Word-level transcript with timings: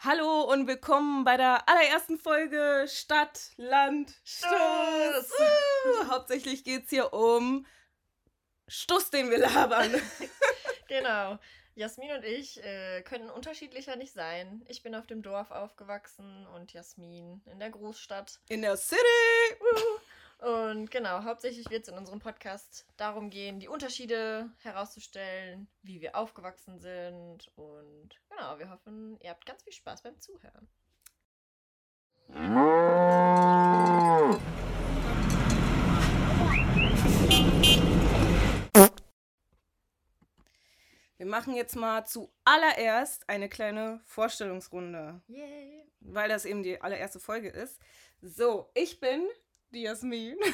Hallo 0.00 0.42
und 0.42 0.68
willkommen 0.68 1.24
bei 1.24 1.36
der 1.36 1.68
allerersten 1.68 2.18
Folge 2.18 2.86
Stadt, 2.86 3.50
Land, 3.56 4.14
Stoß. 4.22 4.52
Uh, 4.52 6.06
hauptsächlich 6.08 6.62
geht 6.62 6.84
es 6.84 6.90
hier 6.90 7.12
um 7.12 7.66
Stuss, 8.68 9.10
den 9.10 9.28
wir 9.28 9.38
labern. 9.38 10.00
genau. 10.88 11.36
Jasmin 11.74 12.12
und 12.12 12.24
ich 12.24 12.62
äh, 12.62 13.02
können 13.02 13.28
unterschiedlicher 13.28 13.96
nicht 13.96 14.12
sein. 14.12 14.64
Ich 14.68 14.84
bin 14.84 14.94
auf 14.94 15.08
dem 15.08 15.20
Dorf 15.20 15.50
aufgewachsen 15.50 16.46
und 16.54 16.72
Jasmin 16.72 17.42
in 17.46 17.58
der 17.58 17.70
Großstadt. 17.70 18.38
In 18.48 18.62
der 18.62 18.76
City! 18.76 19.00
Und 20.38 20.92
genau, 20.92 21.24
hauptsächlich 21.24 21.68
wird 21.68 21.82
es 21.82 21.88
in 21.88 21.98
unserem 21.98 22.20
Podcast 22.20 22.86
darum 22.96 23.28
gehen, 23.28 23.58
die 23.58 23.66
Unterschiede 23.66 24.48
herauszustellen, 24.58 25.68
wie 25.82 26.00
wir 26.00 26.14
aufgewachsen 26.14 26.78
sind. 26.78 27.50
Und 27.56 28.10
genau, 28.30 28.58
wir 28.58 28.70
hoffen, 28.70 29.18
ihr 29.20 29.30
habt 29.30 29.44
ganz 29.46 29.64
viel 29.64 29.72
Spaß 29.72 30.02
beim 30.02 30.20
Zuhören. 30.20 30.68
Wir 41.16 41.26
machen 41.26 41.54
jetzt 41.54 41.74
mal 41.74 42.04
zuallererst 42.04 43.28
eine 43.28 43.48
kleine 43.48 44.00
Vorstellungsrunde. 44.04 45.20
Yay. 45.26 45.84
Weil 45.98 46.28
das 46.28 46.44
eben 46.44 46.62
die 46.62 46.80
allererste 46.80 47.18
Folge 47.18 47.48
ist. 47.48 47.80
So, 48.20 48.70
ich 48.74 49.00
bin 49.00 49.26
die 49.72 49.82
Jasmin. 49.82 50.36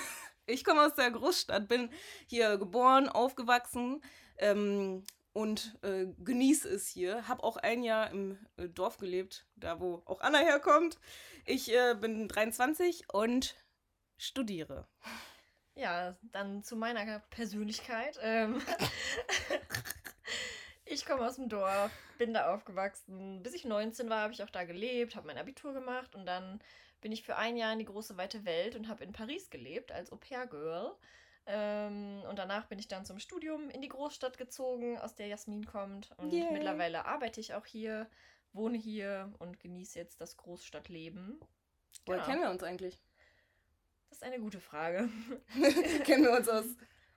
Ich 0.47 0.63
komme 0.63 0.83
aus 0.83 0.93
der 0.93 1.11
Großstadt, 1.11 1.69
bin 1.69 1.89
hier 2.27 2.59
geboren, 2.59 3.09
aufgewachsen 3.09 4.03
ähm, 4.37 5.03
und 5.33 5.79
äh, 5.81 6.05
genieße 6.19 6.69
es 6.69 6.87
hier. 6.87 7.27
Habe 7.29 7.43
auch 7.45 7.57
ein 7.57 7.83
Jahr 7.83 8.11
im 8.11 8.39
äh, 8.59 8.69
Dorf 8.69 8.99
gelebt, 8.99 9.47
da 9.57 9.81
wo 9.81 10.03
auch 10.05 10.21
Anna 10.21 10.41
herkommt. 10.41 10.99
Ich 11.47 11.73
äh, 11.73 11.95
bin 11.99 12.29
23 12.29 13.07
und 13.11 13.57
studiere. 14.19 14.87
Ja, 15.77 16.19
dann 16.21 16.63
zu 16.63 16.77
meiner 16.77 17.21
Persönlichkeit. 17.31 18.19
Ähm 18.21 18.61
Ich 20.87 21.07
komme 21.07 21.27
aus 21.27 21.37
dem 21.37 21.49
Dorf, 21.49 21.91
bin 22.19 22.35
da 22.35 22.55
aufgewachsen. 22.55 23.43
Bis 23.43 23.55
ich 23.55 23.65
19 23.65 24.11
war, 24.11 24.21
habe 24.21 24.35
ich 24.35 24.43
auch 24.43 24.51
da 24.51 24.65
gelebt, 24.65 25.17
habe 25.17 25.27
mein 25.27 25.39
Abitur 25.39 25.73
gemacht 25.73 26.15
und 26.15 26.27
dann 26.27 26.61
bin 27.05 27.13
ich 27.13 27.23
für 27.23 27.37
ein 27.37 27.59
Jahr 27.59 27.71
in 27.71 27.79
die 27.79 27.85
große 27.85 28.17
weite 28.17 28.47
Welt 28.47 28.77
und 28.77 28.89
habe 28.89 29.05
in 29.05 29.13
Paris 29.13 29.51
gelebt 29.51 29.93
als 29.93 30.11
Au-pair-Girl. 30.11 30.97
Ähm, 31.45 32.23
und 32.31 32.39
danach 32.39 32.65
bin 32.65 32.79
ich 32.79 32.89
dann 32.89 33.05
zum 33.05 33.19
Studium 33.19 33.69
in 33.69 33.83
die 33.83 33.91
Großstadt 33.91 34.39
gezogen, 34.39 34.99
aus 34.99 35.15
der 35.15 35.27
Jasmin 35.27 35.67
kommt. 35.67 36.09
Und 36.17 36.33
Yay. 36.33 36.51
mittlerweile 36.51 37.05
arbeite 37.05 37.41
ich 37.41 37.53
auch 37.53 37.67
hier, 37.67 38.09
wohne 38.55 38.79
hier 38.79 39.31
und 39.39 39.61
genieße 39.61 39.99
jetzt 39.99 40.19
das 40.23 40.39
Großstadtleben. 40.39 41.39
Woher 42.07 42.21
genau. 42.21 42.27
kennen 42.27 42.43
wir 42.43 42.51
uns 42.51 42.63
eigentlich? 42.63 42.99
Das 44.09 44.17
ist 44.17 44.25
eine 44.25 44.41
gute 44.41 44.61
Frage. 44.61 45.11
kennen 46.05 46.25
wir 46.25 46.33
uns 46.33 46.49
aus, 46.49 46.65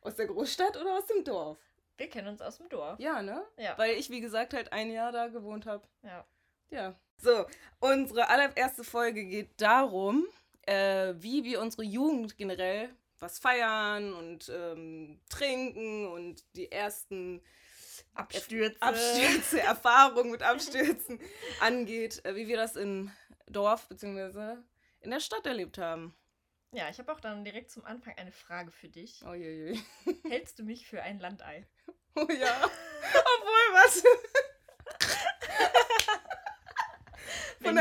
aus 0.01 0.15
der 0.15 0.27
Großstadt 0.27 0.75
oder 0.75 0.97
aus 0.97 1.07
dem 1.07 1.23
Dorf? 1.23 1.59
Wir 1.95 2.09
kennen 2.09 2.27
uns 2.27 2.41
aus 2.41 2.57
dem 2.57 2.67
Dorf. 2.67 2.99
Ja, 2.99 3.21
ne? 3.21 3.41
Ja. 3.55 3.77
Weil 3.77 3.95
ich, 3.95 4.09
wie 4.09 4.19
gesagt, 4.19 4.53
halt 4.53 4.73
ein 4.73 4.91
Jahr 4.91 5.13
da 5.13 5.29
gewohnt 5.29 5.65
habe. 5.65 5.87
Ja. 6.03 6.25
Ja. 6.69 6.99
So, 7.17 7.45
unsere 7.79 8.29
allererste 8.29 8.83
Folge 8.83 9.25
geht 9.25 9.59
darum, 9.59 10.27
äh, 10.63 11.13
wie 11.17 11.43
wir 11.43 11.61
unsere 11.61 11.83
Jugend 11.83 12.37
generell 12.37 12.89
was 13.19 13.39
feiern 13.39 14.13
und 14.13 14.49
ähm, 14.49 15.19
trinken 15.29 16.07
und 16.07 16.43
die 16.55 16.71
ersten 16.71 17.41
Abstürze, 18.13 18.79
Abstürze 18.81 19.61
Erfahrungen 19.61 20.31
mit 20.31 20.43
Abstürzen 20.43 21.19
angeht, 21.59 22.23
äh, 22.25 22.35
wie 22.35 22.47
wir 22.47 22.57
das 22.57 22.75
im 22.75 23.11
Dorf 23.47 23.87
bzw. 23.87 24.57
in 24.99 25.11
der 25.11 25.19
Stadt 25.19 25.45
erlebt 25.45 25.77
haben. 25.77 26.15
Ja, 26.73 26.89
ich 26.89 26.99
habe 26.99 27.11
auch 27.11 27.19
dann 27.19 27.45
direkt 27.45 27.71
zum 27.71 27.85
Anfang 27.85 28.13
eine 28.17 28.31
Frage 28.31 28.71
für 28.71 28.89
dich. 28.89 29.23
Oh 29.25 29.33
je, 29.33 29.73
je. 29.73 29.79
Hältst 30.29 30.59
du 30.59 30.63
mich 30.63 30.85
für 30.87 31.01
ein 31.01 31.19
Landei? 31.19 31.67
Oh 32.19 32.31
ja. 32.31 32.63
Obwohl, 32.63 33.73
was? 33.73 34.03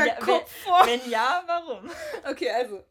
Ja, 0.05 0.15
Kopfform. 0.15 0.87
Wenn, 0.87 1.01
wenn 1.01 1.11
ja, 1.11 1.43
warum? 1.45 1.89
Okay, 2.29 2.49
also, 2.49 2.83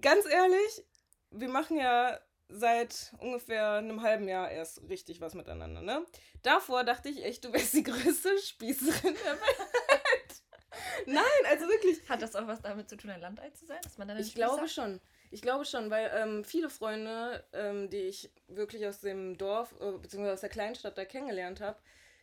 ganz 0.00 0.26
ehrlich, 0.26 0.84
wir 1.30 1.48
machen 1.48 1.76
ja 1.76 2.18
seit 2.48 3.12
ungefähr 3.18 3.72
einem 3.74 4.02
halben 4.02 4.26
Jahr 4.26 4.50
erst 4.50 4.82
richtig 4.88 5.20
was 5.20 5.34
miteinander, 5.34 5.82
ne? 5.82 6.04
Davor 6.42 6.84
dachte 6.84 7.08
ich 7.08 7.24
echt, 7.24 7.44
du 7.44 7.52
wärst 7.52 7.74
die 7.74 7.82
größte 7.82 8.38
Spießerin 8.38 9.14
der 9.14 9.32
Welt. 9.32 10.42
Nein, 11.06 11.24
also 11.50 11.66
wirklich. 11.68 12.08
Hat 12.08 12.22
das 12.22 12.34
auch 12.34 12.46
was 12.46 12.62
damit 12.62 12.88
zu 12.88 12.96
tun, 12.96 13.10
ein 13.10 13.20
Landei 13.20 13.50
zu 13.50 13.66
sein? 13.66 13.78
Dass 13.82 13.98
man 13.98 14.08
dann 14.08 14.18
ich 14.18 14.34
glaube 14.34 14.68
schon. 14.68 15.00
Ich 15.30 15.42
glaube 15.42 15.66
schon, 15.66 15.90
weil 15.90 16.10
ähm, 16.14 16.42
viele 16.42 16.70
Freunde, 16.70 17.44
ähm, 17.52 17.90
die 17.90 17.98
ich 17.98 18.30
wirklich 18.46 18.86
aus 18.86 19.00
dem 19.00 19.36
Dorf 19.36 19.74
äh, 19.78 19.92
bzw. 19.92 20.30
aus 20.30 20.40
der 20.40 20.48
Kleinstadt 20.48 20.96
da 20.96 21.04
kennengelernt 21.04 21.60
habe, 21.60 21.78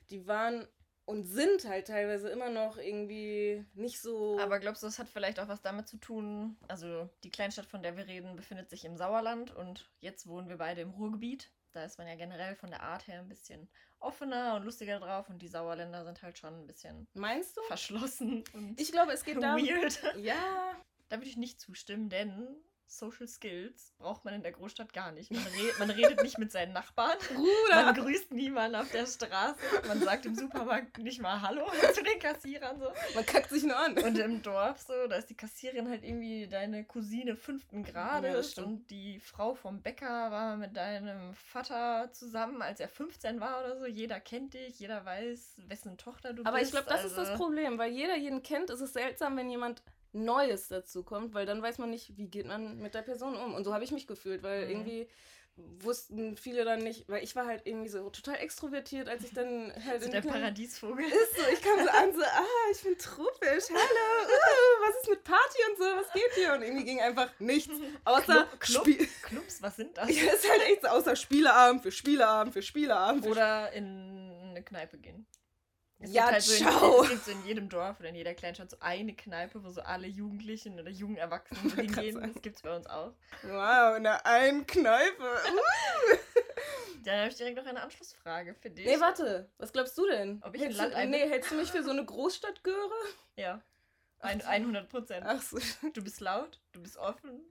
die 0.09 0.27
waren 0.27 0.67
und 1.05 1.25
sind 1.25 1.65
halt 1.67 1.87
teilweise 1.87 2.29
immer 2.29 2.49
noch 2.49 2.77
irgendwie 2.77 3.65
nicht 3.73 4.01
so. 4.01 4.39
Aber 4.39 4.59
glaubst 4.59 4.83
du, 4.83 4.87
das 4.87 4.99
hat 4.99 5.07
vielleicht 5.09 5.39
auch 5.39 5.47
was 5.47 5.61
damit 5.61 5.87
zu 5.87 5.97
tun? 5.97 6.57
Also 6.67 7.09
die 7.23 7.29
Kleinstadt, 7.29 7.65
von 7.67 7.83
der 7.83 7.95
wir 7.97 8.07
reden, 8.07 8.35
befindet 8.35 8.69
sich 8.69 8.85
im 8.85 8.97
Sauerland 8.97 9.55
und 9.55 9.89
jetzt 9.99 10.27
wohnen 10.27 10.49
wir 10.49 10.57
beide 10.57 10.81
im 10.81 10.91
Ruhrgebiet. 10.91 11.51
Da 11.71 11.83
ist 11.83 11.97
man 11.97 12.07
ja 12.07 12.15
generell 12.15 12.55
von 12.55 12.69
der 12.69 12.83
Art 12.83 13.07
her 13.07 13.19
ein 13.19 13.27
bisschen 13.27 13.67
offener 13.99 14.55
und 14.55 14.63
lustiger 14.63 14.99
drauf 14.99 15.29
und 15.29 15.41
die 15.41 15.47
Sauerländer 15.47 16.05
sind 16.05 16.21
halt 16.21 16.37
schon 16.37 16.53
ein 16.53 16.67
bisschen 16.67 17.07
Meinst 17.13 17.57
du? 17.57 17.61
verschlossen. 17.63 18.43
ich 18.77 18.91
glaube, 18.91 19.11
es 19.11 19.23
geht 19.23 19.41
darum. 19.41 19.61
Weird. 19.65 20.01
Ja. 20.17 20.75
Da 21.09 21.17
würde 21.17 21.29
ich 21.29 21.37
nicht 21.37 21.59
zustimmen, 21.59 22.09
denn 22.09 22.47
Social 22.87 23.27
Skills 23.27 23.93
braucht 23.97 24.25
man 24.25 24.33
in 24.33 24.43
der 24.43 24.51
Großstadt 24.51 24.93
gar 24.93 25.11
nicht. 25.11 25.31
Man, 25.31 25.43
re 25.43 25.73
man 25.79 25.89
redet 25.89 26.21
nicht 26.21 26.37
mit 26.37 26.51
seinen 26.51 26.73
Nachbarn. 26.73 27.17
Bruder. 27.33 27.85
Man 27.85 27.95
grüßt 27.95 28.31
niemanden 28.31 28.75
auf 28.75 28.91
der 28.91 29.05
Straße. 29.05 29.57
Man 29.87 30.01
sagt 30.01 30.25
im 30.25 30.35
Supermarkt 30.35 30.97
nicht 30.99 31.21
mal 31.21 31.41
Hallo 31.41 31.65
zu 31.93 32.03
den 32.03 32.19
Kassierern. 32.19 32.79
So. 32.79 32.91
Man 33.13 33.25
kackt 33.25 33.49
sich 33.49 33.63
nur 33.63 33.77
an. 33.77 33.97
Und 33.97 34.17
im 34.17 34.41
Dorf 34.41 34.79
so, 34.81 35.07
da 35.07 35.15
ist 35.15 35.29
die 35.29 35.35
Kassierin 35.35 35.89
halt 35.89 36.03
irgendwie 36.03 36.47
deine 36.47 36.83
Cousine 36.85 37.35
fünften 37.35 37.83
Grades. 37.83 38.55
Ja, 38.55 38.63
und 38.63 38.89
die 38.89 39.19
Frau 39.19 39.55
vom 39.55 39.81
Bäcker 39.81 40.31
war 40.31 40.55
mit 40.55 40.75
deinem 40.77 41.33
Vater 41.33 42.11
zusammen, 42.11 42.61
als 42.61 42.79
er 42.79 42.89
15 42.89 43.39
war 43.39 43.59
oder 43.59 43.77
so. 43.77 43.85
Jeder 43.85 44.19
kennt 44.19 44.53
dich, 44.53 44.79
jeder 44.79 45.03
weiß, 45.03 45.55
wessen 45.67 45.97
Tochter 45.97 46.33
du 46.33 46.43
Aber 46.45 46.57
bist. 46.59 46.73
Aber 46.75 46.79
ich 46.79 46.85
glaube, 46.85 46.87
das 46.87 47.11
also 47.11 47.21
ist 47.21 47.29
das 47.29 47.37
Problem, 47.37 47.77
weil 47.77 47.91
jeder 47.91 48.15
jeden 48.15 48.43
kennt. 48.43 48.69
Es 48.69 48.81
ist 48.81 48.93
seltsam, 48.93 49.37
wenn 49.37 49.49
jemand 49.49 49.81
Neues 50.15 50.69
dazu 50.69 51.03
kommt, 51.03 51.33
weil 51.33 51.45
dann 51.45 51.61
weiß 51.61 51.77
man 51.77 51.89
nicht, 51.89 52.17
wie 52.17 52.27
geht 52.27 52.47
man 52.47 52.77
mit 52.77 52.93
der 52.93 53.01
Person 53.01 53.35
um. 53.35 53.53
Und 53.53 53.63
so 53.65 53.73
habe 53.73 53.83
ich 53.83 53.91
mich 53.91 54.07
gefühlt, 54.07 54.43
weil 54.43 54.65
mhm. 54.65 54.71
irgendwie 54.71 55.07
wussten 55.57 56.35
viele 56.35 56.65
dann 56.65 56.79
nicht, 56.79 57.07
weil 57.07 57.23
ich 57.23 57.35
war 57.35 57.45
halt 57.45 57.61
irgendwie 57.65 57.87
so 57.87 58.09
total 58.09 58.35
extrovertiert, 58.35 59.07
als 59.07 59.23
ich 59.23 59.33
dann 59.33 59.71
halt 59.85 60.01
so 60.01 60.07
in 60.07 60.11
der 60.11 60.21
Paradiesvogel. 60.21 61.05
Ist 61.05 61.37
so, 61.37 61.43
ich 61.51 61.61
kam 61.61 61.79
so 61.79 61.89
an, 61.89 62.13
so, 62.13 62.21
ah, 62.23 62.71
ich 62.71 62.81
bin 62.81 62.97
truppisch, 62.97 63.69
hallo, 63.69 64.25
uh, 64.25 64.87
was 64.87 65.01
ist 65.01 65.09
mit 65.09 65.23
Party 65.23 65.57
und 65.69 65.77
so, 65.77 65.83
was 65.83 66.13
geht 66.13 66.33
hier? 66.35 66.53
Und 66.53 66.61
irgendwie 66.61 66.85
ging 66.85 66.99
einfach 66.99 67.29
nichts, 67.39 67.73
außer 68.03 68.47
Club, 68.59 68.85
Club, 68.85 69.07
Clubs, 69.21 69.61
was 69.61 69.75
sind 69.75 69.97
das? 69.97 70.09
Ja, 70.15 70.33
ist 70.33 70.49
halt 70.49 70.61
echt 70.63 70.81
so, 70.81 70.87
außer 70.89 71.15
Spieleabend 71.15 71.81
für 71.83 71.91
Spieleabend 71.91 72.53
für 72.53 72.61
Spieleabend. 72.61 73.23
Für 73.23 73.31
Oder 73.31 73.71
in 73.73 74.31
eine 74.49 74.63
Kneipe 74.63 74.97
gehen. 74.97 75.25
Es 76.05 76.13
ja, 76.13 76.31
halt 76.31 76.43
so. 76.43 76.53
In, 76.53 77.03
es 77.03 77.09
gibt 77.09 77.25
so 77.25 77.31
in 77.31 77.45
jedem 77.45 77.69
Dorf 77.69 77.99
oder 77.99 78.09
in 78.09 78.15
jeder 78.15 78.33
Kleinstadt 78.33 78.69
so 78.69 78.77
eine 78.79 79.13
Kneipe, 79.15 79.63
wo 79.63 79.69
so 79.69 79.81
alle 79.81 80.07
Jugendlichen 80.07 80.79
oder 80.79 80.91
jungen 80.91 81.17
Erwachsenen 81.17 81.71
hingehen. 81.75 82.21
Das 82.33 82.41
gibt 82.41 82.57
es 82.57 82.61
bei 82.61 82.75
uns 82.75 82.85
auch. 82.87 83.13
Wow, 83.43 83.97
in 83.97 84.03
der 84.03 84.25
einen 84.25 84.67
Kneipe. 84.67 85.23
Uh. 85.23 86.15
Dann 87.03 87.19
habe 87.19 87.29
ich 87.29 87.35
direkt 87.35 87.57
noch 87.57 87.65
eine 87.65 87.81
Anschlussfrage 87.81 88.53
für 88.55 88.69
dich. 88.69 88.85
Nee, 88.85 88.99
warte. 88.99 89.49
Was 89.57 89.71
glaubst 89.71 89.97
du 89.97 90.07
denn? 90.07 90.41
Ob 90.43 90.55
ich 90.55 90.61
hältst 90.61 90.79
ein 90.79 90.91
Land 90.91 91.05
du, 91.05 91.09
Nee, 91.09 91.29
hältst 91.29 91.51
du 91.51 91.55
mich 91.55 91.71
für 91.71 91.83
so 91.83 91.91
eine 91.91 92.05
Großstadtgöre? 92.05 92.93
Ja. 93.35 93.61
Ein, 94.19 94.41
100 94.41 94.89
Prozent. 94.89 95.25
Ach 95.27 95.41
so. 95.41 95.59
Du 95.93 96.03
bist 96.03 96.19
laut, 96.19 96.59
du 96.71 96.81
bist 96.81 96.97
offen 96.97 97.41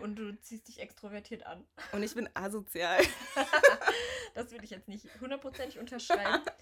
und 0.00 0.16
du 0.16 0.38
ziehst 0.40 0.68
dich 0.68 0.80
extrovertiert 0.80 1.46
an. 1.46 1.66
Und 1.92 2.02
ich 2.02 2.14
bin 2.14 2.28
asozial. 2.34 3.00
das 4.34 4.50
würde 4.50 4.64
ich 4.64 4.70
jetzt 4.70 4.88
nicht 4.88 5.06
hundertprozentig 5.20 5.78
unterschreiben. 5.78 6.42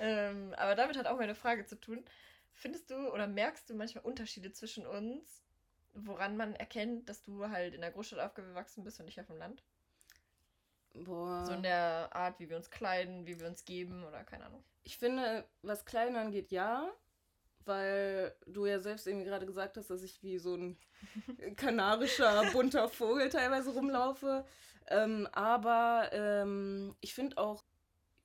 ähm, 0.00 0.54
aber 0.56 0.74
damit 0.74 0.96
hat 0.96 1.06
auch 1.06 1.18
meine 1.18 1.34
Frage 1.34 1.64
zu 1.64 1.78
tun. 1.78 2.04
Findest 2.52 2.90
du 2.90 3.12
oder 3.12 3.26
merkst 3.26 3.68
du 3.68 3.74
manchmal 3.74 4.04
Unterschiede 4.04 4.52
zwischen 4.52 4.86
uns, 4.86 5.42
woran 5.92 6.36
man 6.36 6.54
erkennt, 6.54 7.08
dass 7.08 7.22
du 7.22 7.48
halt 7.48 7.74
in 7.74 7.80
der 7.80 7.90
Großstadt 7.90 8.20
aufgewachsen 8.20 8.84
bist 8.84 9.00
und 9.00 9.08
ich 9.08 9.20
auf 9.20 9.26
dem 9.26 9.38
Land? 9.38 9.62
Boah. 10.94 11.44
So 11.46 11.52
in 11.52 11.62
der 11.62 12.08
Art, 12.12 12.40
wie 12.40 12.48
wir 12.48 12.56
uns 12.56 12.70
kleiden, 12.70 13.26
wie 13.26 13.38
wir 13.38 13.46
uns 13.46 13.64
geben 13.64 14.04
oder 14.04 14.24
keine 14.24 14.46
Ahnung. 14.46 14.64
Ich 14.84 14.96
finde, 14.96 15.44
was 15.62 15.84
Kleidung 15.84 16.16
angeht, 16.16 16.50
ja. 16.50 16.90
Weil 17.64 18.34
du 18.46 18.64
ja 18.64 18.78
selbst 18.78 19.08
irgendwie 19.08 19.26
gerade 19.26 19.44
gesagt 19.44 19.76
hast, 19.76 19.90
dass 19.90 20.02
ich 20.02 20.22
wie 20.22 20.38
so 20.38 20.54
ein 20.54 20.78
kanarischer, 21.56 22.44
bunter 22.52 22.88
Vogel 22.88 23.28
teilweise 23.28 23.72
rumlaufe. 23.72 24.46
Ähm, 24.88 25.28
aber 25.32 26.10
ähm, 26.12 26.94
ich 27.00 27.12
finde 27.12 27.38
auch 27.38 27.64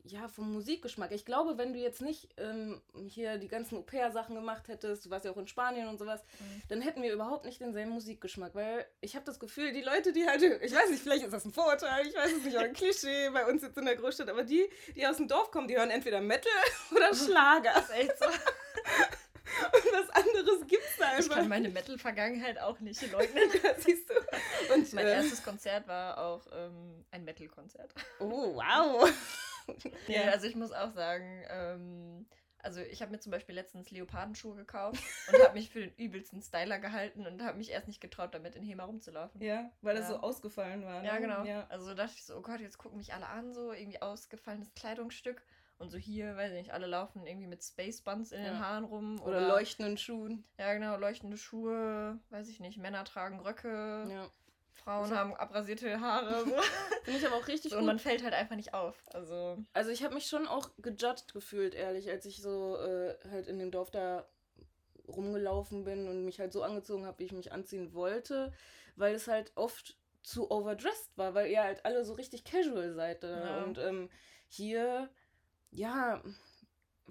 ja, 0.03 0.27
vom 0.27 0.51
Musikgeschmack. 0.53 1.12
Ich 1.12 1.25
glaube, 1.25 1.57
wenn 1.57 1.74
du 1.74 1.80
jetzt 1.80 2.01
nicht 2.01 2.30
ähm, 2.38 2.81
hier 3.07 3.38
die 3.38 3.48
ganzen 3.48 3.77
Au-pair-Sachen 3.77 4.36
gemacht 4.36 4.68
hättest, 4.68 5.06
du 5.06 5.09
warst 5.09 5.25
ja 5.25 5.31
auch 5.31 5.38
in 5.38 5.48
Spanien 5.48 5.88
und 5.88 5.98
sowas, 5.98 6.21
mhm. 6.39 6.62
dann 6.69 6.81
hätten 6.81 7.03
wir 7.03 7.13
überhaupt 7.13 7.45
nicht 7.45 7.62
denselben 7.62 7.92
Musikgeschmack. 7.92 8.56
Weil 8.56 8.86
ich 9.01 9.15
habe 9.15 9.25
das 9.25 9.39
Gefühl, 9.39 9.74
die 9.74 9.81
Leute, 9.81 10.12
die 10.13 10.27
halt, 10.27 10.42
ich 10.42 10.74
weiß 10.74 10.89
nicht, 10.89 11.03
vielleicht 11.03 11.24
ist 11.24 11.33
das 11.33 11.45
ein 11.45 11.53
Vorurteil, 11.53 12.07
ich 12.07 12.15
weiß 12.15 12.31
es 12.31 12.44
nicht, 12.44 12.56
oder 12.56 12.65
ein 12.65 12.74
Klischee 12.81 13.30
bei 13.30 13.45
uns 13.45 13.62
jetzt 13.62 13.77
in 13.77 13.86
der 13.86 13.95
Großstadt, 13.95 14.30
aber 14.30 14.44
die, 14.44 14.68
die 14.95 15.06
aus 15.06 15.18
dem 15.18 15.27
Dorf 15.27 15.51
kommen, 15.51 15.68
die 15.68 15.77
hören 15.77 15.92
entweder 15.92 16.21
Metal 16.21 16.51
oder 16.95 17.13
Schlager. 17.13 17.71
Das 17.74 17.89
ist 17.89 17.95
echt 17.95 18.18
so. 18.18 18.25
Und 19.51 19.86
was 19.92 20.09
anderes 20.12 20.65
gibt's 20.65 20.97
da 20.97 21.07
einfach. 21.07 21.19
Ich 21.19 21.30
kann 21.30 21.50
meine 21.50 21.68
Metal-Vergangenheit 21.68 22.57
auch 22.59 22.80
nicht 22.80 23.12
leugnen. 23.12 23.44
Siehst 23.80 24.09
du. 24.09 24.13
Und 24.74 24.94
mein 24.94 25.06
äh, 25.06 25.15
erstes 25.15 25.44
Konzert 25.44 25.88
war 25.89 26.18
auch 26.18 26.42
ähm, 26.54 27.04
ein 27.12 27.25
Metal-Konzert. 27.25 27.92
Oh, 28.19 28.56
wow. 28.56 29.12
ja, 30.08 30.24
also 30.31 30.48
ich 30.48 30.56
muss 30.56 30.72
auch 30.72 30.92
sagen, 30.92 31.44
ähm, 31.50 32.25
also 32.63 32.81
ich 32.81 33.02
habe 33.02 33.12
mir 33.12 33.19
zum 33.19 33.31
Beispiel 33.31 33.56
letztens 33.56 33.92
Leopardenschuhe 33.92 34.56
gekauft 34.56 35.02
und 35.31 35.44
habe 35.44 35.54
mich 35.54 35.69
für 35.69 35.81
den 35.81 35.96
übelsten 35.96 36.42
Styler 36.42 36.80
gehalten 36.80 37.25
und 37.25 37.42
habe 37.44 37.58
mich 37.58 37.72
erst 37.72 37.88
nicht 37.88 38.02
getraut, 38.02 38.34
damit 38.34 38.56
in 38.56 38.63
Hema 38.63 38.86
rumzulaufen. 38.86 39.42
Ja, 39.42 39.72
weil 39.81 39.96
das 39.96 40.10
ja. 40.10 40.16
so 40.16 40.22
ausgefallen 40.22 40.86
war. 40.86 41.02
Ne? 41.02 41.08
Ja, 41.08 41.18
genau. 41.18 41.44
Ja. 41.44 41.68
Also 41.69 41.94
dachte 41.94 42.13
ich 42.16 42.25
so, 42.25 42.38
oh 42.38 42.42
Gott, 42.42 42.60
jetzt 42.60 42.78
gucken 42.78 42.98
mich 42.98 43.13
alle 43.13 43.28
an, 43.28 43.54
so 43.54 43.72
irgendwie 43.72 44.02
ausgefallenes 44.02 44.74
Kleidungsstück. 44.74 45.44
Und 45.81 45.90
so 45.90 45.98
hier, 45.98 46.36
weiß 46.36 46.52
ich 46.52 46.60
nicht, 46.60 46.74
alle 46.74 46.86
laufen 46.86 47.25
irgendwie 47.25 47.48
mit 47.48 47.64
Space 47.64 48.02
Buns 48.02 48.31
in 48.31 48.44
ja. 48.44 48.52
den 48.52 48.60
Haaren 48.60 48.84
rum. 48.84 49.19
Oder, 49.19 49.38
oder, 49.38 49.48
leuchtenden 49.48 49.98
Schuhen. 49.98 50.44
Ja, 50.60 50.75
genau, 50.75 50.96
leuchtende 50.96 51.38
Schuhe, 51.38 52.19
weiß 52.30 52.50
ich 52.50 52.60
nicht. 52.60 52.78
Männer 52.78 53.04
tragen 53.04 53.40
Röcke. 53.40 54.06
Ja. 54.07 54.30
Frauen 54.73 55.03
also, 55.03 55.15
haben 55.15 55.35
abrasierte 55.35 56.00
Haare. 56.00 56.45
So. 56.45 56.56
Finde 57.03 57.19
ich 57.19 57.25
aber 57.25 57.35
auch 57.35 57.47
richtig 57.47 57.71
so, 57.71 57.77
gut. 57.77 57.81
Und 57.81 57.85
man 57.85 58.00
fällt 58.00 58.23
halt 58.23 58.33
einfach 58.33 58.56
nicht 58.56 58.73
auf. 58.73 58.95
Also, 59.13 59.57
also 59.73 59.91
ich 59.91 60.03
habe 60.03 60.13
mich 60.13 60.27
schon 60.27 60.47
auch 60.47 60.69
gejudged 60.81 61.33
gefühlt, 61.33 61.75
ehrlich, 61.75 62.09
als 62.09 62.25
ich 62.25 62.41
so 62.41 62.77
äh, 62.77 63.15
halt 63.29 63.47
in 63.47 63.59
dem 63.59 63.71
Dorf 63.71 63.91
da 63.91 64.25
rumgelaufen 65.07 65.83
bin 65.83 66.07
und 66.07 66.25
mich 66.25 66.39
halt 66.39 66.53
so 66.53 66.63
angezogen 66.63 67.06
habe, 67.06 67.19
wie 67.19 67.25
ich 67.25 67.33
mich 67.33 67.51
anziehen 67.51 67.94
wollte, 67.94 68.53
weil 68.95 69.13
es 69.13 69.27
halt 69.27 69.51
oft 69.56 69.97
zu 70.23 70.51
overdressed 70.51 71.18
war, 71.18 71.33
weil 71.33 71.50
ihr 71.50 71.63
halt 71.63 71.85
alle 71.85 72.06
so 72.06 72.13
richtig 72.13 72.44
casual 72.44 72.94
seid. 72.94 73.23
Ja. 73.23 73.63
Und 73.63 73.77
ähm, 73.77 74.09
hier 74.47 75.09
ja, 75.71 76.21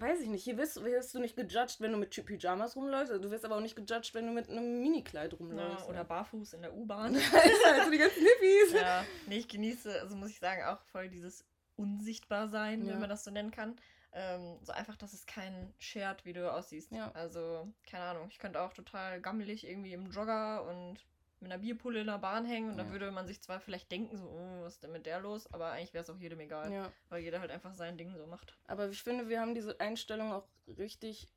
weiß 0.01 0.21
ich 0.21 0.27
nicht, 0.27 0.43
hier 0.43 0.57
wirst, 0.57 0.83
wirst, 0.83 1.13
du 1.13 1.19
nicht 1.19 1.35
gejudged, 1.35 1.79
wenn 1.79 1.91
du 1.91 1.97
mit 1.97 2.09
Pyjamas 2.25 2.75
rumläufst. 2.75 3.11
Also 3.11 3.23
du 3.23 3.31
wirst 3.31 3.45
aber 3.45 3.55
auch 3.55 3.61
nicht 3.61 3.75
gejudged, 3.75 4.13
wenn 4.13 4.25
du 4.25 4.33
mit 4.33 4.49
einem 4.49 4.81
Minikleid 4.81 5.33
rumläufst. 5.39 5.85
Ja, 5.85 5.89
oder 5.89 6.03
barfuß 6.03 6.53
in 6.53 6.61
der 6.63 6.73
U-Bahn. 6.73 7.15
also 7.75 7.91
die 7.91 7.97
ganzen 7.97 8.21
Hippies. 8.21 8.73
Ja, 8.73 9.05
nee, 9.27 9.37
ich 9.37 9.47
genieße, 9.47 10.01
also 10.01 10.15
muss 10.15 10.31
ich 10.31 10.39
sagen, 10.39 10.63
auch 10.63 10.81
voll 10.91 11.09
dieses 11.09 11.45
Unsichtbarsein, 11.75 12.85
ja. 12.85 12.93
wenn 12.93 12.99
man 12.99 13.09
das 13.09 13.23
so 13.23 13.31
nennen 13.31 13.51
kann. 13.51 13.77
Ähm, 14.13 14.57
so 14.61 14.73
einfach, 14.73 14.97
dass 14.97 15.13
es 15.13 15.25
kein 15.25 15.73
Shared, 15.79 16.25
wie 16.25 16.33
du 16.33 16.51
aussiehst. 16.51 16.91
Ja. 16.91 17.11
Also, 17.11 17.71
keine 17.89 18.03
Ahnung, 18.03 18.27
ich 18.29 18.39
könnte 18.39 18.61
auch 18.61 18.73
total 18.73 19.21
gammelig 19.21 19.65
irgendwie 19.65 19.93
im 19.93 20.11
Jogger 20.11 20.65
und 20.67 21.05
mit 21.41 21.51
einer 21.51 21.61
Bierpulle 21.61 22.01
in 22.01 22.07
der 22.07 22.19
Bahn 22.19 22.45
hängen 22.45 22.69
und 22.69 22.77
ja. 22.77 22.83
dann 22.83 22.91
würde 22.91 23.11
man 23.11 23.27
sich 23.27 23.41
zwar 23.41 23.59
vielleicht 23.59 23.91
denken, 23.91 24.17
so, 24.17 24.25
oh, 24.25 24.63
was 24.63 24.75
ist 24.75 24.83
denn 24.83 24.91
mit 24.91 25.05
der 25.05 25.19
los, 25.19 25.51
aber 25.51 25.71
eigentlich 25.71 25.93
wäre 25.93 26.03
es 26.03 26.09
auch 26.09 26.17
jedem 26.17 26.39
egal, 26.39 26.71
ja. 26.71 26.91
weil 27.09 27.23
jeder 27.23 27.39
halt 27.39 27.51
einfach 27.51 27.73
sein 27.73 27.97
Ding 27.97 28.15
so 28.15 28.27
macht. 28.27 28.57
Aber 28.67 28.89
ich 28.89 29.01
finde, 29.01 29.27
wir 29.27 29.41
haben 29.41 29.55
diese 29.55 29.79
Einstellung 29.79 30.31
auch 30.31 30.47
richtig 30.67 31.27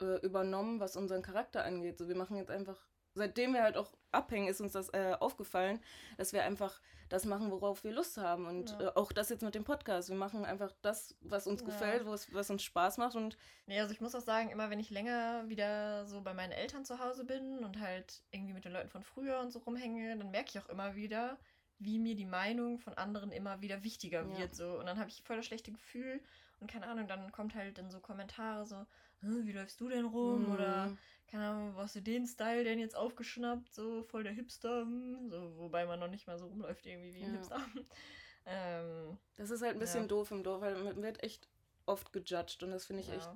äh, 0.00 0.20
übernommen, 0.20 0.80
was 0.80 0.96
unseren 0.96 1.22
Charakter 1.22 1.64
angeht. 1.64 1.98
So, 1.98 2.08
wir 2.08 2.16
machen 2.16 2.36
jetzt 2.36 2.50
einfach 2.50 2.78
seitdem 3.14 3.54
wir 3.54 3.62
halt 3.62 3.76
auch 3.76 3.92
abhängen, 4.10 4.48
ist 4.48 4.60
uns 4.60 4.72
das 4.72 4.88
äh, 4.90 5.16
aufgefallen, 5.18 5.80
dass 6.16 6.32
wir 6.32 6.44
einfach 6.44 6.80
das 7.08 7.26
machen, 7.26 7.50
worauf 7.50 7.84
wir 7.84 7.92
Lust 7.92 8.16
haben. 8.16 8.46
Und 8.46 8.70
ja. 8.70 8.88
äh, 8.88 8.92
auch 8.94 9.12
das 9.12 9.28
jetzt 9.28 9.42
mit 9.42 9.54
dem 9.54 9.64
Podcast. 9.64 10.08
Wir 10.08 10.16
machen 10.16 10.44
einfach 10.44 10.72
das, 10.80 11.14
was 11.20 11.46
uns 11.46 11.60
ja. 11.60 11.66
gefällt, 11.66 12.06
was, 12.06 12.32
was 12.32 12.50
uns 12.50 12.62
Spaß 12.62 12.98
macht. 12.98 13.16
Und 13.16 13.36
nee, 13.66 13.78
also 13.78 13.92
ich 13.92 14.00
muss 14.00 14.14
auch 14.14 14.22
sagen, 14.22 14.50
immer 14.50 14.70
wenn 14.70 14.80
ich 14.80 14.90
länger 14.90 15.48
wieder 15.48 16.06
so 16.06 16.22
bei 16.22 16.32
meinen 16.32 16.52
Eltern 16.52 16.84
zu 16.84 16.98
Hause 16.98 17.24
bin 17.24 17.58
und 17.64 17.80
halt 17.80 18.22
irgendwie 18.30 18.54
mit 18.54 18.64
den 18.64 18.72
Leuten 18.72 18.88
von 18.88 19.02
früher 19.02 19.40
und 19.40 19.50
so 19.50 19.58
rumhänge, 19.58 20.16
dann 20.16 20.30
merke 20.30 20.50
ich 20.50 20.58
auch 20.58 20.68
immer 20.68 20.94
wieder, 20.94 21.38
wie 21.78 21.98
mir 21.98 22.14
die 22.14 22.26
Meinung 22.26 22.78
von 22.78 22.94
anderen 22.94 23.30
immer 23.30 23.60
wieder 23.60 23.84
wichtiger 23.84 24.22
ja. 24.22 24.38
wird. 24.38 24.54
So. 24.54 24.78
Und 24.78 24.86
dann 24.86 24.98
habe 24.98 25.10
ich 25.10 25.22
voll 25.22 25.36
das 25.36 25.46
schlechte 25.46 25.72
Gefühl. 25.72 26.20
Und 26.60 26.70
keine 26.70 26.86
Ahnung, 26.86 27.08
dann 27.08 27.30
kommt 27.32 27.54
halt 27.54 27.76
dann 27.76 27.90
so 27.90 28.00
Kommentare 28.00 28.64
so, 28.64 28.86
wie 29.20 29.52
läufst 29.52 29.80
du 29.80 29.88
denn 29.88 30.06
rum? 30.06 30.46
Mhm. 30.46 30.52
Oder 30.52 30.96
keine 31.32 31.48
Ahnung, 31.48 31.72
was 31.76 31.94
du 31.94 32.02
den 32.02 32.26
Style 32.26 32.62
denn 32.62 32.78
jetzt 32.78 32.94
aufgeschnappt? 32.94 33.72
So 33.72 34.02
voll 34.02 34.22
der 34.22 34.34
Hipster. 34.34 34.82
Hm, 34.82 35.30
so, 35.30 35.56
wobei 35.56 35.86
man 35.86 35.98
noch 35.98 36.08
nicht 36.08 36.26
mal 36.26 36.38
so 36.38 36.46
rumläuft 36.46 36.84
irgendwie 36.84 37.14
wie 37.14 37.24
ein 37.24 37.32
ja. 37.32 37.38
Hipster. 37.38 37.60
ähm, 38.46 39.16
das 39.36 39.50
ist 39.50 39.62
halt 39.62 39.72
ein 39.72 39.78
bisschen 39.78 40.02
ja. 40.02 40.08
doof 40.08 40.30
im 40.30 40.42
Dorf, 40.42 40.60
weil 40.60 40.76
man 40.76 41.02
wird 41.02 41.22
echt 41.22 41.48
oft 41.86 42.12
gejudged 42.12 42.62
und 42.62 42.70
das 42.70 42.84
finde 42.84 43.02
ich 43.02 43.08
ja. 43.08 43.14
echt. 43.14 43.30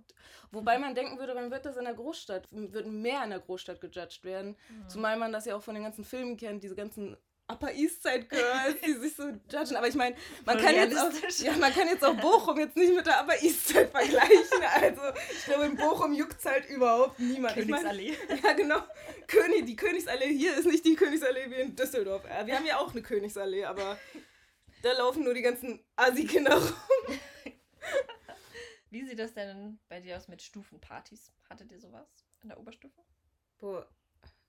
Wobei 0.52 0.78
man 0.78 0.94
denken 0.94 1.18
würde, 1.18 1.34
man 1.34 1.50
wird 1.50 1.64
das 1.64 1.78
in 1.78 1.84
der 1.84 1.94
Großstadt, 1.94 2.46
wird 2.50 2.86
mehr 2.86 3.24
in 3.24 3.30
der 3.30 3.40
Großstadt 3.40 3.80
gejudged 3.80 4.24
werden. 4.24 4.56
Mhm. 4.68 4.88
Zumal 4.90 5.16
man 5.16 5.32
das 5.32 5.46
ja 5.46 5.56
auch 5.56 5.62
von 5.62 5.74
den 5.74 5.84
ganzen 5.84 6.04
Filmen 6.04 6.36
kennt, 6.36 6.62
diese 6.62 6.76
ganzen 6.76 7.16
Upper 7.48 7.72
East 7.72 8.02
Side 8.02 8.24
Girls, 8.24 8.80
die 8.84 8.94
sich 8.94 9.14
so 9.14 9.28
judgen. 9.28 9.76
Aber 9.76 9.86
ich 9.86 9.94
meine, 9.94 10.16
man, 10.44 10.58
kann 10.58 10.74
jetzt 10.74 10.98
auch, 10.98 11.10
ja, 11.38 11.56
man 11.56 11.72
kann 11.72 11.86
jetzt 11.86 12.04
auch 12.04 12.16
Bochum 12.16 12.58
jetzt 12.58 12.76
nicht 12.76 12.94
mit 12.94 13.06
der 13.06 13.20
Upper 13.20 13.40
East 13.40 13.68
Side 13.68 13.88
vergleichen. 13.88 14.62
Also 14.74 15.02
ich 15.30 15.44
glaube, 15.44 15.66
in 15.66 15.76
Bochum 15.76 16.12
juckt 16.12 16.38
es 16.38 16.44
halt 16.44 16.68
überhaupt 16.68 17.18
niemand. 17.20 17.54
Königsallee. 17.54 18.10
Ich 18.10 18.28
mein, 18.28 18.42
ja, 18.42 18.52
genau. 18.52 18.82
König, 19.28 19.66
die 19.66 19.76
Königsallee 19.76 20.36
hier 20.36 20.56
ist 20.56 20.66
nicht 20.66 20.84
die 20.84 20.96
Königsallee 20.96 21.50
wie 21.50 21.60
in 21.60 21.76
Düsseldorf. 21.76 22.24
Wir 22.24 22.56
haben 22.56 22.66
ja 22.66 22.78
auch 22.78 22.92
eine 22.92 23.02
Königsallee, 23.02 23.64
aber 23.64 23.98
da 24.82 24.92
laufen 24.92 25.24
nur 25.24 25.34
die 25.34 25.42
ganzen 25.42 25.84
Asi-Kinder 25.94 26.56
rum. 26.56 26.74
Wie 28.90 29.04
sieht 29.04 29.18
das 29.18 29.34
denn 29.34 29.78
bei 29.88 30.00
dir 30.00 30.16
aus 30.16 30.28
mit 30.28 30.42
Stufenpartys? 30.42 31.32
Hattet 31.48 31.70
ihr 31.70 31.80
sowas 31.80 32.08
in 32.42 32.48
der 32.48 32.58
Oberstufe? 32.58 33.02
Boah, 33.58 33.88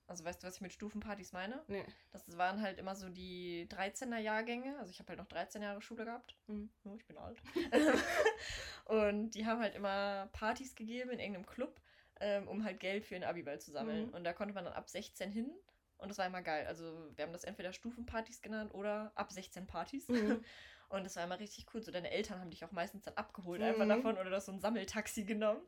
also 0.07 0.23
weißt 0.23 0.41
du, 0.41 0.47
was 0.47 0.55
ich 0.55 0.61
mit 0.61 0.71
Stufenpartys 0.71 1.33
meine? 1.33 1.61
Nee. 1.67 1.83
Das 2.11 2.37
waren 2.37 2.61
halt 2.61 2.79
immer 2.79 2.95
so 2.95 3.09
die 3.09 3.67
13er 3.69 4.17
Jahrgänge. 4.17 4.77
Also 4.79 4.91
ich 4.91 4.99
habe 4.99 5.09
halt 5.09 5.19
noch 5.19 5.27
13 5.27 5.61
Jahre 5.61 5.81
Schule 5.81 6.05
gehabt. 6.05 6.35
Mhm. 6.47 6.69
Oh, 6.85 6.95
ich 6.95 7.05
bin 7.05 7.17
alt. 7.17 7.41
und 8.85 9.31
die 9.31 9.45
haben 9.45 9.59
halt 9.59 9.75
immer 9.75 10.29
Partys 10.31 10.75
gegeben 10.75 11.11
in 11.11 11.19
irgendeinem 11.19 11.45
Club, 11.45 11.81
ähm, 12.21 12.47
um 12.47 12.63
halt 12.63 12.79
Geld 12.79 13.03
für 13.03 13.15
den 13.15 13.25
Abiball 13.25 13.59
zu 13.59 13.71
sammeln. 13.71 14.07
Mhm. 14.07 14.13
Und 14.13 14.23
da 14.23 14.31
konnte 14.31 14.53
man 14.53 14.63
dann 14.63 14.73
ab 14.73 14.89
16 14.89 15.29
hin. 15.31 15.51
Und 15.97 16.09
das 16.09 16.17
war 16.17 16.25
immer 16.25 16.41
geil. 16.41 16.65
Also 16.67 17.11
wir 17.15 17.25
haben 17.25 17.33
das 17.33 17.43
entweder 17.43 17.73
Stufenpartys 17.73 18.41
genannt 18.41 18.73
oder 18.73 19.11
ab 19.15 19.31
16 19.31 19.67
Partys. 19.67 20.07
Mhm. 20.07 20.43
Und 20.89 21.03
das 21.03 21.17
war 21.17 21.25
immer 21.25 21.39
richtig 21.39 21.65
cool. 21.73 21.81
So, 21.81 21.91
deine 21.91 22.11
Eltern 22.11 22.39
haben 22.39 22.49
dich 22.49 22.63
auch 22.63 22.71
meistens 22.71 23.03
dann 23.03 23.15
abgeholt, 23.15 23.59
mhm. 23.59 23.67
einfach 23.67 23.87
davon 23.87 24.17
oder 24.17 24.29
du 24.29 24.35
hast 24.35 24.45
so 24.45 24.53
ein 24.53 24.61
Sammeltaxi 24.61 25.25
genommen. 25.25 25.61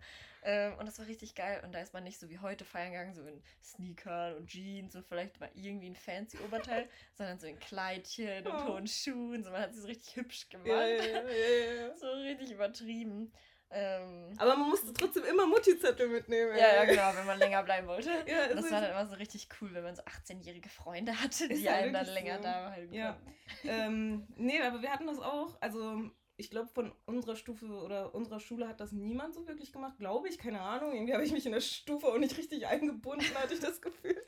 Ähm, 0.44 0.78
und 0.78 0.86
das 0.86 1.00
war 1.00 1.08
richtig 1.08 1.36
geil. 1.36 1.62
Und 1.64 1.74
da 1.74 1.80
ist 1.80 1.94
man 1.94 2.04
nicht 2.04 2.20
so 2.20 2.30
wie 2.30 2.40
heute 2.40 2.66
feiern 2.66 2.92
gegangen, 2.92 3.14
so 3.14 3.22
in 3.24 3.42
Sneakern 3.64 4.36
und 4.36 4.48
Jeans 4.48 4.96
und 4.96 5.06
vielleicht 5.06 5.40
mal 5.40 5.50
irgendwie 5.54 5.90
ein 5.90 5.96
fancy 5.96 6.38
Oberteil, 6.40 6.88
sondern 7.16 7.40
so 7.40 7.48
in 7.48 7.60
Kleidchen 7.60 8.48
und 8.48 8.54
oh. 8.54 8.68
hohen 8.74 8.88
Schuhen. 8.88 9.44
So, 9.44 9.52
man 9.52 9.62
hat 9.62 9.74
sich 9.74 9.82
so 9.82 9.88
richtig 9.88 10.16
hübsch 10.16 10.50
gemacht. 10.50 10.68
Ja, 10.68 10.86
ja, 10.88 11.22
ja, 11.24 11.96
so 11.98 12.10
richtig 12.12 12.52
übertrieben. 12.52 13.32
Ähm, 13.72 14.34
aber 14.38 14.56
man 14.56 14.70
musste 14.70 14.92
trotzdem 14.94 15.26
immer 15.26 15.46
Mutti-Zettel 15.46 16.10
mitnehmen. 16.10 16.58
Ja, 16.58 16.76
ja, 16.76 16.86
genau, 16.86 17.12
wenn 17.16 17.26
man 17.26 17.38
länger 17.40 17.62
bleiben 17.62 17.88
wollte. 17.88 18.10
ja, 18.26 18.48
das, 18.54 18.72
war 18.72 18.82
dann 18.82 18.92
immer 18.92 19.06
so 19.08 19.16
richtig 19.16 19.48
cool, 19.62 19.72
wenn 19.74 19.84
man 19.84 19.96
so 19.96 20.02
18-jährige 20.02 20.70
Freunde 20.70 21.20
hatte, 21.22 21.48
die 21.48 21.70
einen 21.70 21.94
dann 21.94 22.08
länger 22.08 22.38
so. 22.38 22.44
da 22.44 22.72
halten 22.72 22.94
ja. 22.94 23.20
ähm, 23.64 24.28
Nee, 24.38 24.60
aber 24.62 24.82
wir 24.82 24.92
hatten 24.92 25.06
das 25.06 25.20
auch, 25.20 25.56
also 25.62 26.10
ich 26.40 26.50
glaube, 26.50 26.70
von 26.74 26.94
unserer 27.06 27.36
Stufe 27.36 27.66
oder 27.66 28.16
unserer 28.16 28.40
Schule 28.40 28.68
hat 28.68 28.80
das 28.80 28.94
niemand 28.94 29.36
so 29.36 29.46
wirklich 29.46 29.74
gemacht, 29.74 29.98
glaube 29.98 30.30
ich, 30.30 30.38
keine 30.38 30.62
Ahnung. 30.62 30.94
Irgendwie 30.94 31.14
habe 31.14 31.26
ich 31.26 31.34
mich 31.34 31.46
in 31.46 31.52
der 31.52 31.60
Stufe 31.60 32.08
auch 32.08 32.18
nicht 32.18 32.38
richtig 32.38 32.66
eingebunden, 32.66 33.26
hatte 33.36 33.54
ich 33.54 33.60
das 33.60 33.82
Gefühl. 33.82 34.22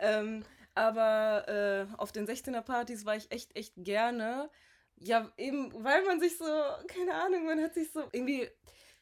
ähm, 0.00 0.44
aber 0.74 1.48
äh, 1.48 1.86
auf 1.96 2.10
den 2.10 2.26
16er-Partys 2.26 3.06
war 3.06 3.16
ich 3.16 3.30
echt, 3.30 3.56
echt 3.56 3.72
gerne. 3.76 4.50
Ja, 4.96 5.32
eben, 5.36 5.72
weil 5.84 6.04
man 6.04 6.18
sich 6.18 6.36
so, 6.36 6.44
keine 6.88 7.14
Ahnung, 7.14 7.46
man 7.46 7.62
hat 7.62 7.74
sich 7.74 7.92
so 7.92 8.02
irgendwie 8.12 8.48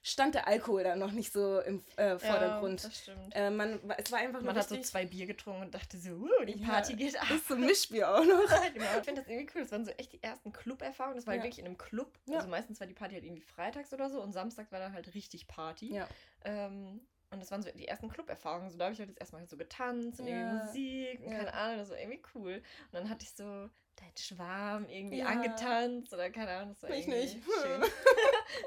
stand 0.03 0.35
der 0.35 0.49
Alkohol 0.49 0.83
da 0.83 0.97
noch 0.97 1.13
nicht 1.13 1.33
so 1.33 1.61
im 1.61 1.85
äh, 1.97 2.19
Vordergrund. 2.19 2.83
Ja, 2.83 2.89
das 2.89 2.99
stimmt. 2.99 3.37
Äh, 3.37 3.51
man, 3.51 3.81
es 3.97 4.11
war 4.11 4.19
einfach 4.19 4.43
man 4.43 4.57
hat 4.57 4.69
so 4.69 4.77
zwei 4.81 5.07
Bier 5.07 5.27
getrunken 5.27 5.63
und 5.63 5.75
dachte 5.75 5.97
so, 5.97 6.11
uh, 6.11 6.45
die 6.45 6.57
Party 6.57 6.93
ja, 6.93 6.99
geht 6.99 7.21
ab. 7.21 7.31
Ist 7.31 7.49
so 7.49 7.55
ein 7.55 7.61
Mischbier 7.61 8.11
auch 8.11 8.25
noch. 8.25 8.43
ich 8.75 9.05
finde 9.05 9.23
das 9.23 9.29
irgendwie 9.29 9.51
cool. 9.55 9.63
Das 9.63 9.73
waren 9.73 9.85
so 9.85 9.93
echt 9.93 10.13
die 10.13 10.23
ersten 10.23 10.53
Club-Erfahrungen. 10.53 11.17
Das 11.17 11.27
war 11.27 11.37
ja. 11.37 11.43
wirklich 11.43 11.61
in 11.61 11.67
einem 11.67 11.79
Club. 11.79 12.19
Also 12.29 12.49
meistens 12.49 12.81
war 12.81 12.87
die 12.87 12.95
Party 12.95 13.15
halt 13.15 13.25
irgendwie 13.25 13.43
freitags 13.43 13.93
oder 13.93 14.11
so 14.11 14.21
und 14.21 14.33
samstags 14.33 14.73
war 14.73 14.81
dann 14.81 14.93
halt 14.93 15.15
richtig 15.15 15.47
Party. 15.47 15.95
Ja. 15.95 16.09
Ähm, 16.45 17.01
und 17.31 17.41
das 17.41 17.51
waren 17.51 17.63
so 17.63 17.71
die 17.71 17.89
ersten 17.89 18.11
Club-Erfahrungen. 18.11 18.71
So, 18.71 18.77
da 18.77 18.85
habe 18.85 18.93
ich 18.93 18.99
halt 18.99 19.09
das 19.09 19.17
erstmal 19.17 19.41
halt 19.41 19.51
so 19.51 19.57
getanzt 19.57 20.21
und 20.21 20.27
irgendwie 20.27 20.67
Musik 20.67 21.21
und 21.21 21.31
keine 21.31 21.55
Ahnung, 21.55 21.79
das 21.79 21.91
war 21.91 21.99
irgendwie 21.99 22.23
cool. 22.35 22.55
Und 22.57 22.93
dann 22.93 23.09
hatte 23.09 23.25
ich 23.25 23.33
so 23.33 23.71
dein 23.97 24.17
Schwarm 24.17 24.87
irgendwie 24.89 25.19
ja. 25.19 25.27
angetanzt 25.27 26.13
oder 26.13 26.31
keine 26.31 26.51
Ahnung. 26.51 26.75
Das 26.75 26.83
war 26.83 26.97
ich 26.97 27.07
nicht. 27.07 27.37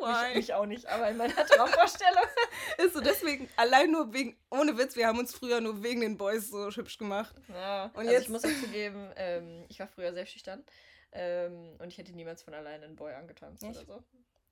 Mich, 0.01 0.35
mich, 0.35 0.53
auch 0.53 0.65
nicht, 0.65 0.87
aber 0.87 1.09
in 1.09 1.17
meiner 1.17 1.33
Traumvorstellung. 1.33 2.23
ist 2.77 2.93
so 2.93 3.01
deswegen, 3.01 3.49
allein 3.55 3.91
nur 3.91 4.13
wegen, 4.13 4.35
ohne 4.49 4.77
Witz, 4.77 4.95
wir 4.95 5.07
haben 5.07 5.19
uns 5.19 5.33
früher 5.33 5.61
nur 5.61 5.83
wegen 5.83 6.01
den 6.01 6.17
Boys 6.17 6.49
so 6.49 6.69
hübsch 6.69 6.97
gemacht. 6.97 7.35
Ja, 7.49 7.85
und 7.85 7.99
also 7.99 8.11
jetzt... 8.11 8.23
ich 8.23 8.29
muss 8.29 8.43
auch 8.43 8.61
zugeben, 8.61 9.11
ähm, 9.15 9.65
ich 9.69 9.79
war 9.79 9.87
früher 9.87 10.13
sehr 10.13 10.25
schüchtern 10.25 10.63
ähm, 11.11 11.75
und 11.79 11.87
ich 11.87 11.97
hätte 11.97 12.13
niemals 12.13 12.43
von 12.43 12.53
alleine 12.53 12.85
einen 12.85 12.95
Boy 12.95 13.13
angetanzt 13.13 13.63
ich? 13.63 13.69
oder 13.69 13.85
so. 13.85 14.03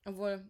Obwohl, 0.06 0.44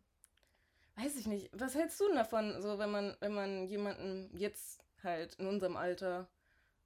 weiß 0.95 1.15
ich 1.15 1.27
nicht. 1.27 1.49
Was 1.53 1.75
hältst 1.75 1.99
du 1.99 2.07
denn 2.07 2.15
davon, 2.15 2.61
so 2.61 2.77
wenn 2.77 2.91
man, 2.91 3.15
wenn 3.19 3.33
man 3.33 3.65
jemanden 3.67 4.29
jetzt 4.37 4.83
halt 5.03 5.35
in 5.35 5.47
unserem 5.47 5.75
Alter 5.75 6.27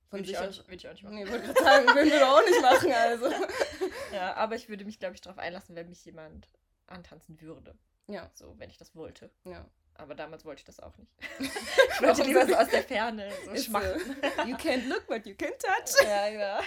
von 0.09 0.19
Würde 0.19 0.31
ich, 0.31 0.37
auch 0.37 0.47
nicht, 0.47 0.67
würde 0.67 0.75
ich 0.75 0.87
auch 0.87 0.91
nicht 0.91 1.03
machen. 1.03 1.15
Nee, 1.15 1.29
wollte 1.29 1.47
gerade 1.47 1.63
sagen, 1.63 1.85
würden 1.87 2.11
wir 2.11 2.19
doch 2.19 2.37
auch 2.39 2.45
nicht 2.45 2.61
machen, 2.61 2.91
also. 2.91 3.29
Ja, 4.13 4.35
aber 4.35 4.55
ich 4.55 4.69
würde 4.69 4.85
mich, 4.85 4.99
glaube 4.99 5.15
ich, 5.15 5.21
darauf 5.21 5.37
einlassen, 5.37 5.75
wenn 5.75 5.89
mich 5.89 6.03
jemand 6.05 6.49
antanzen 6.87 7.41
würde. 7.41 7.77
Ja, 8.07 8.31
So, 8.33 8.55
wenn 8.57 8.69
ich 8.69 8.77
das 8.77 8.95
wollte. 8.95 9.29
ja. 9.43 9.65
Aber 9.99 10.13
damals 10.13 10.45
wollte 10.45 10.59
ich 10.59 10.65
das 10.65 10.79
auch 10.79 10.95
nicht. 10.99 11.11
ich 11.39 12.01
wollte 12.03 12.21
lieber 12.21 12.45
so 12.45 12.53
aus 12.53 12.69
der 12.69 12.83
Ferne 12.83 13.31
so. 13.45 13.55
schmachten. 13.55 14.15
You 14.45 14.55
can't 14.55 14.87
look, 14.87 15.07
but 15.07 15.25
you 15.25 15.33
can 15.33 15.49
touch. 15.57 16.05
ja, 16.05 16.29
genau. 16.29 16.59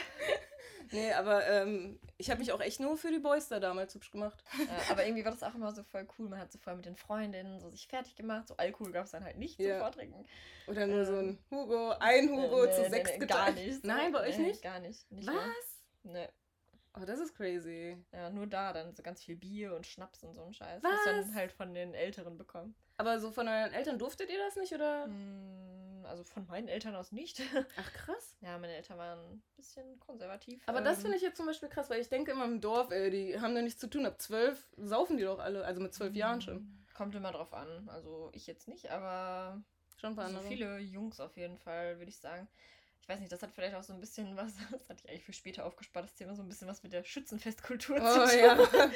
Nee, 0.92 1.12
aber 1.12 1.46
ähm, 1.46 1.98
ich 2.18 2.30
habe 2.30 2.40
mich 2.40 2.52
auch 2.52 2.60
echt 2.60 2.80
nur 2.80 2.96
für 2.96 3.10
die 3.10 3.18
Boys 3.18 3.48
da 3.48 3.60
damals 3.60 3.94
hübsch 3.94 4.10
gemacht. 4.10 4.42
Ja, 4.58 4.66
aber 4.92 5.04
irgendwie 5.06 5.24
war 5.24 5.32
das 5.32 5.42
auch 5.42 5.54
immer 5.54 5.72
so 5.72 5.82
voll 5.82 6.06
cool. 6.18 6.28
Man 6.28 6.38
hat 6.40 6.50
so 6.52 6.58
voll 6.58 6.76
mit 6.76 6.86
den 6.86 6.96
Freundinnen 6.96 7.60
so 7.60 7.68
sich 7.70 7.86
fertig 7.86 8.16
gemacht. 8.16 8.48
So 8.48 8.56
Alkohol 8.56 8.90
gab 8.92 9.04
es 9.04 9.12
dann 9.12 9.24
halt 9.24 9.38
nicht 9.38 9.58
Ja. 9.60 9.74
zum 9.74 9.78
Vortrinken. 9.80 10.26
Oder 10.66 10.86
nur 10.86 11.04
so 11.04 11.14
ein 11.16 11.28
Ähm, 11.28 11.38
Hugo, 11.50 11.90
ein 12.00 12.28
Hugo 12.30 12.64
Nee, 12.64 12.72
zu 12.72 12.82
nee, 12.82 12.88
sechs 12.90 13.10
nee, 13.12 13.18
geteilt. 13.18 13.56
Gar 13.56 13.64
nicht. 13.64 13.82
so. 13.82 13.86
Nein, 13.88 14.12
bei 14.12 14.20
euch 14.28 14.38
Nee, 14.38 14.46
nicht? 14.48 14.62
Gar 14.62 14.80
nicht. 14.80 15.10
nicht 15.12 15.26
mehr. 15.28 15.36
Was? 15.36 15.80
Nee. 16.02 16.28
Oh, 17.00 17.04
das 17.04 17.20
ist 17.20 17.36
crazy. 17.36 17.96
Ja, 18.12 18.30
nur 18.30 18.48
da 18.48 18.72
dann 18.72 18.92
so 18.96 19.02
ganz 19.04 19.22
viel 19.22 19.36
Bier 19.36 19.76
und 19.76 19.86
Schnaps 19.86 20.24
und 20.24 20.34
so 20.34 20.42
ein 20.42 20.52
Scheiß. 20.52 20.82
Was? 20.82 20.90
Das 20.90 21.04
dann 21.04 21.34
halt 21.36 21.52
von 21.52 21.72
den 21.72 21.94
Älteren 21.94 22.36
bekommen. 22.36 22.74
Aber 22.96 23.20
so 23.20 23.30
von 23.30 23.46
euren 23.46 23.72
Eltern 23.72 23.96
durftet 23.98 24.28
ihr 24.28 24.38
das 24.38 24.56
nicht, 24.56 24.74
oder? 24.74 25.06
Mm, 25.06 25.69
Also 26.10 26.24
von 26.24 26.46
meinen 26.48 26.68
Eltern 26.68 26.94
aus 26.94 27.12
nicht. 27.12 27.40
Ach, 27.76 27.92
krass. 27.92 28.34
ja, 28.40 28.58
meine 28.58 28.74
Eltern 28.74 28.98
waren 28.98 29.18
ein 29.18 29.42
bisschen 29.56 29.98
konservativ. 30.00 30.60
Aber 30.66 30.80
das 30.80 30.96
ähm, 30.98 31.02
finde 31.02 31.16
ich 31.16 31.22
jetzt 31.22 31.36
zum 31.36 31.46
Beispiel 31.46 31.68
krass, 31.68 31.88
weil 31.88 32.00
ich 32.00 32.08
denke 32.08 32.32
immer 32.32 32.44
im 32.44 32.60
Dorf, 32.60 32.90
ey, 32.90 33.10
die 33.10 33.40
haben 33.40 33.54
da 33.54 33.62
nichts 33.62 33.80
zu 33.80 33.88
tun. 33.88 34.04
Ab 34.06 34.20
zwölf 34.20 34.66
saufen 34.76 35.16
die 35.16 35.24
doch 35.24 35.38
alle, 35.38 35.64
also 35.64 35.80
mit 35.80 35.94
zwölf 35.94 36.14
Jahren 36.14 36.40
schon. 36.42 36.56
mm, 36.58 36.86
Kommt 36.94 37.14
immer 37.14 37.32
drauf 37.32 37.54
an. 37.54 37.88
Also 37.88 38.30
ich 38.34 38.46
jetzt 38.46 38.68
nicht, 38.68 38.90
aber 38.90 39.62
Schon 39.96 40.10
ein 40.12 40.16
paar 40.16 40.28
so 40.30 40.36
andere. 40.36 40.48
viele 40.52 40.78
Jungs 40.78 41.20
auf 41.20 41.36
jeden 41.36 41.58
Fall, 41.58 41.98
würde 41.98 42.10
ich 42.10 42.18
sagen. 42.18 42.48
Ich 43.02 43.08
weiß 43.08 43.20
nicht, 43.20 43.32
das 43.32 43.42
hat 43.42 43.50
vielleicht 43.52 43.74
auch 43.74 43.82
so 43.82 43.92
ein 43.92 44.00
bisschen 44.00 44.36
was, 44.36 44.52
das 44.70 44.88
hatte 44.88 45.02
ich 45.04 45.08
eigentlich 45.10 45.24
für 45.24 45.32
später 45.32 45.64
aufgespart, 45.64 46.04
das 46.04 46.14
Thema 46.14 46.34
so 46.34 46.42
ein 46.42 46.48
bisschen 46.48 46.68
was 46.68 46.82
mit 46.82 46.92
der 46.92 47.04
Schützenfestkultur 47.04 47.96
Oh 48.00 48.04
zu 48.26 48.36
tun. 48.36 48.38
ja. 48.38 48.90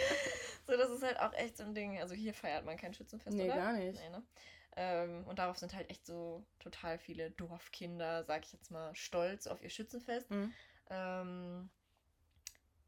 So, 0.67 0.77
das 0.77 0.91
ist 0.91 1.03
halt 1.03 1.19
auch 1.21 1.33
echt 1.35 1.57
so 1.59 1.63
ein 1.65 1.75
Ding. 1.75 1.99
Also 2.01 2.15
hier 2.15 2.33
feiert 2.35 2.65
man 2.65 2.77
kein 2.77 2.95
Schützenfest, 2.95 3.37
Nee, 3.37 3.47
oder? 3.47 3.57
gar 3.57 3.73
nicht. 3.75 4.01
Nee, 4.01 4.09
ne? 4.09 4.23
Ähm, 4.77 5.25
und 5.27 5.39
darauf 5.39 5.59
sind 5.59 5.75
halt 5.75 5.91
echt 5.91 6.07
so 6.07 6.45
total 6.59 6.99
viele 6.99 7.31
Dorfkinder, 7.31 8.25
sag 8.25 8.45
ich 8.45 8.53
jetzt 8.53 8.71
mal, 8.71 8.95
stolz 8.95 9.47
auf 9.47 9.63
ihr 9.63 9.71
Schützenfest. 9.71 10.31
Mhm. 10.31 10.53
Ähm, 10.91 11.71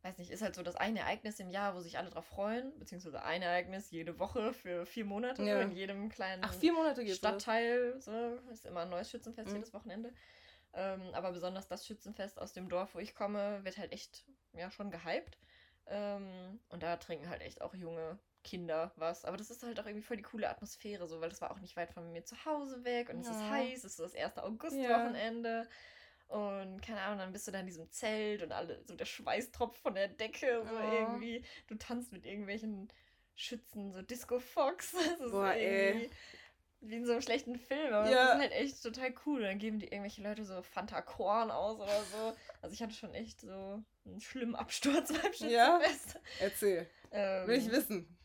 weiß 0.02 0.18
nicht, 0.18 0.30
ist 0.30 0.42
halt 0.42 0.54
so 0.54 0.62
das 0.62 0.76
eine 0.76 1.00
Ereignis 1.00 1.40
im 1.40 1.50
Jahr, 1.50 1.74
wo 1.74 1.80
sich 1.80 1.98
alle 1.98 2.10
drauf 2.10 2.26
freuen, 2.26 2.78
beziehungsweise 2.78 3.22
ein 3.22 3.42
Ereignis 3.42 3.90
jede 3.90 4.18
Woche 4.18 4.52
für 4.52 4.86
vier 4.86 5.04
Monate 5.04 5.42
Ja. 5.44 5.62
in 5.62 5.72
jedem 5.72 6.08
kleinen 6.08 6.44
Ach? 6.44 6.52
Stadtteil, 7.14 8.00
so, 8.00 8.36
ist 8.50 8.66
immer 8.66 8.80
ein 8.82 8.90
neues 8.90 9.10
Schützenfest 9.10 9.48
Mhm. 9.48 9.54
jedes 9.56 9.72
Wochenende. 9.74 10.12
Ähm, 10.74 11.02
aber 11.12 11.32
besonders 11.32 11.68
das 11.68 11.86
Schützenfest 11.86 12.38
aus 12.38 12.52
dem 12.52 12.68
Dorf, 12.68 12.94
wo 12.94 12.98
ich 12.98 13.14
komme, 13.14 13.64
wird 13.64 13.78
halt 13.78 13.92
echt, 13.92 14.24
ja, 14.52 14.70
schon 14.70 14.90
gehypt. 14.90 15.38
Ähm, 15.86 16.60
und 16.68 16.82
da 16.82 16.96
trinken 16.96 17.28
halt 17.28 17.42
echt 17.42 17.62
auch 17.62 17.74
junge 17.74 18.18
Kinder 18.46 18.92
was. 18.96 19.24
Aber 19.24 19.36
das 19.36 19.50
ist 19.50 19.62
halt 19.62 19.78
auch 19.80 19.86
irgendwie 19.86 20.06
voll 20.06 20.16
die 20.16 20.22
coole 20.22 20.48
Atmosphäre, 20.48 21.06
so, 21.06 21.20
weil 21.20 21.28
das 21.28 21.40
war 21.40 21.50
auch 21.50 21.60
nicht 21.60 21.76
weit 21.76 21.90
von 21.92 22.12
mir 22.12 22.24
zu 22.24 22.36
Hause 22.44 22.84
weg 22.84 23.10
und 23.10 23.20
es 23.20 23.28
ist 23.30 23.40
Ja. 23.40 23.50
heiß, 23.50 23.78
es 23.78 23.84
ist 23.92 23.98
das 24.00 24.14
erste 24.14 24.42
Augustwochenende. 24.44 25.68
Und 26.28 26.80
keine 26.82 27.02
Ahnung, 27.02 27.18
dann 27.18 27.32
bist 27.32 27.46
du 27.46 27.52
da 27.52 27.60
in 27.60 27.66
diesem 27.66 27.90
Zelt 27.90 28.42
und 28.42 28.52
alle, 28.52 28.82
so 28.84 28.94
der 28.96 29.04
Schweiß 29.04 29.52
tropft 29.52 29.80
von 29.80 29.94
der 29.94 30.08
Decke, 30.08 30.62
so 30.68 30.74
Ja. 30.74 30.82
irgendwie. 30.82 31.44
Du 31.68 31.76
tanzt 31.76 32.12
mit 32.12 32.24
irgendwelchen 32.24 32.88
Schützen, 33.34 33.92
so 33.92 34.02
Disco 34.02 34.38
Fox. 34.38 34.92
Das 35.18 35.20
ist 35.20 35.30
Boah, 35.30 35.52
ey. 35.52 35.92
irgendwie 35.92 36.10
wie 36.80 36.96
in 36.96 37.06
so 37.06 37.12
einem 37.12 37.22
schlechten 37.22 37.56
Film, 37.56 37.92
aber 37.92 38.10
Ja. 38.10 38.26
das 38.26 38.34
ist 38.34 38.40
halt 38.40 38.52
echt 38.52 38.82
total 38.82 39.14
cool. 39.24 39.42
Dann 39.42 39.58
geben 39.58 39.78
die 39.78 39.86
irgendwelche 39.88 40.22
Leute 40.22 40.44
so 40.44 40.62
Fanta 40.62 41.00
Korn 41.02 41.50
aus 41.50 41.78
oder 41.80 42.04
so. 42.04 42.36
Also 42.60 42.74
ich 42.74 42.82
hatte 42.82 42.94
schon 42.94 43.14
echt 43.14 43.40
so 43.40 43.82
einen 44.04 44.20
schlimmen 44.20 44.54
Absturz 44.54 45.08
beim 45.12 45.32
Ja? 45.38 45.80
Schützenfest. 45.80 46.20
Erzähl. 46.40 46.90
Ähm, 47.12 47.48
Will 47.48 47.56
ich 47.58 47.70
wissen. 47.70 48.16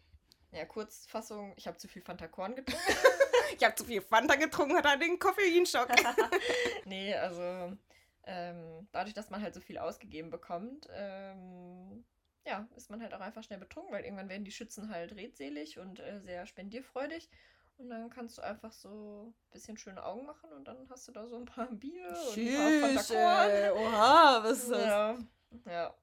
Ja, 0.51 0.65
Kurzfassung, 0.65 1.53
ich 1.55 1.67
habe 1.67 1.77
zu 1.77 1.87
viel 1.87 2.01
Fanta 2.01 2.27
Korn 2.27 2.55
getrunken. 2.55 2.81
Ich 3.57 3.65
habe 3.65 3.75
zu 3.75 3.83
viel 3.83 4.01
Fanta 4.01 4.35
getrunken, 4.35 4.77
hat 4.77 4.85
er 4.85 4.97
den 4.97 5.19
Koffeinschock. 5.19 5.89
nee, 6.85 7.13
also 7.13 7.77
ähm, 8.23 8.87
dadurch, 8.91 9.13
dass 9.13 9.29
man 9.29 9.41
halt 9.41 9.53
so 9.53 9.59
viel 9.59 9.77
ausgegeben 9.77 10.29
bekommt, 10.29 10.87
ähm, 10.93 12.05
ja, 12.45 12.67
ist 12.75 12.89
man 12.89 13.01
halt 13.01 13.13
auch 13.13 13.19
einfach 13.19 13.43
schnell 13.43 13.59
betrunken, 13.59 13.93
weil 13.93 14.03
irgendwann 14.03 14.29
werden 14.29 14.45
die 14.45 14.51
Schützen 14.51 14.89
halt 14.89 15.15
redselig 15.15 15.79
und 15.79 15.99
äh, 15.99 16.19
sehr 16.21 16.45
spendierfreudig. 16.47 17.29
Und 17.77 17.89
dann 17.89 18.09
kannst 18.09 18.37
du 18.37 18.41
einfach 18.41 18.71
so 18.71 19.27
ein 19.27 19.51
bisschen 19.51 19.77
schöne 19.77 20.03
Augen 20.03 20.25
machen 20.25 20.51
und 20.53 20.65
dann 20.65 20.87
hast 20.89 21.07
du 21.07 21.11
da 21.11 21.27
so 21.27 21.35
ein 21.35 21.45
paar 21.45 21.67
Bier 21.67 22.07
und 22.07 22.37
ein 22.37 22.81
paar 22.81 22.89
Tschüss, 22.89 23.07
Fanta 23.07 23.45
ey. 23.47 23.71
Oha, 23.71 24.43
was 24.43 24.63
ist 24.63 24.69
Korn. 24.69 24.79
das? 24.79 25.65
Ja, 25.65 25.71
ja. 25.71 25.95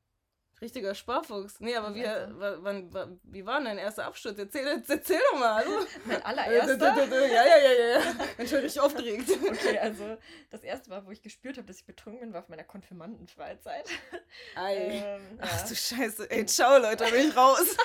Richtiger 0.61 0.95
Sparfuchs. 0.95 1.61
Nee, 1.61 1.77
aber 1.77 1.95
wie, 1.95 2.05
Also. 2.05 2.41
wa- 2.41 2.57
wann, 2.61 2.93
wa- 2.93 3.09
wie 3.23 3.47
war 3.47 3.57
denn 3.59 3.67
dein 3.67 3.79
erster 3.79 4.05
Absturz? 4.07 4.39
Erzähl, 4.39 4.83
erzähl 4.89 5.21
doch 5.31 5.39
mal. 5.39 5.65
Hallo. 5.65 5.87
Mein 6.05 6.21
Äh, 6.21 6.25
allererster. 6.25 6.97
Ja, 6.97 7.27
ja, 7.27 7.57
ja, 7.59 7.73
ja. 7.73 7.99
ja. 8.01 8.15
Bin 8.37 8.47
schon 8.49 8.59
richtig 8.59 8.81
aufgeregt. 8.81 9.29
Okay, 9.49 9.79
also 9.79 10.17
das 10.51 10.63
erste 10.63 10.91
Mal, 10.91 11.05
wo 11.07 11.11
ich 11.11 11.23
gespürt 11.23 11.57
habe, 11.59 11.67
dass 11.67 11.79
ich 11.79 11.87
betrunken 11.87 12.21
bin, 12.21 12.33
war 12.33 12.41
auf 12.43 12.49
meiner 12.49 12.65
Konfirmandenfreizeit. 12.65 13.89
Ei. 14.57 14.77
Ähm, 15.19 15.39
Ach 15.41 15.63
ja. 15.63 15.69
du 15.69 15.75
Scheiße. 15.75 16.31
Ey, 16.31 16.45
ciao, 16.47 16.79
Leute, 16.79 17.05
da 17.05 17.11
bin 17.11 17.29
ich 17.29 17.37
raus. 17.37 17.77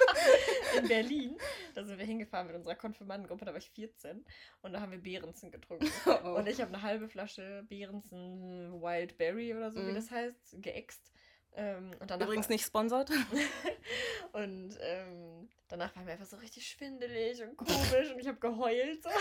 in 0.77 0.87
Berlin. 0.87 1.37
Da 1.75 1.83
sind 1.83 1.97
wir 1.97 2.05
hingefahren 2.05 2.47
mit 2.47 2.55
unserer 2.55 2.75
Konfirmandengruppe, 2.75 3.45
da 3.45 3.51
war 3.51 3.57
ich 3.59 3.69
14 3.71 4.25
und 4.61 4.73
da 4.73 4.81
haben 4.81 4.91
wir 4.91 4.99
Behrensen 4.99 5.51
getrunken. 5.51 5.89
Oh. 6.05 6.35
Und 6.37 6.47
ich 6.47 6.59
habe 6.61 6.73
eine 6.73 6.81
halbe 6.81 7.07
Flasche 7.09 7.63
Behrensen 7.69 8.81
Wild 8.81 9.17
Berry 9.17 9.53
oder 9.55 9.71
so, 9.71 9.79
wie 9.79 9.91
Mhm. 9.91 9.95
das 9.95 10.11
heißt, 10.11 10.61
geäxt. 10.61 11.11
Ähm, 11.55 11.91
und 11.99 12.09
danach 12.09 12.25
Übrigens 12.25 12.47
war, 12.47 12.53
nicht 12.53 12.65
sponsert. 12.65 13.09
Und 14.33 14.77
ähm, 14.81 15.49
danach 15.67 15.95
war 15.95 16.03
mir 16.03 16.13
einfach 16.13 16.25
so 16.25 16.37
richtig 16.37 16.67
schwindelig 16.67 17.43
und 17.43 17.55
komisch 17.55 18.09
und 18.11 18.19
ich 18.19 18.27
habe 18.27 18.39
geheult. 18.39 19.03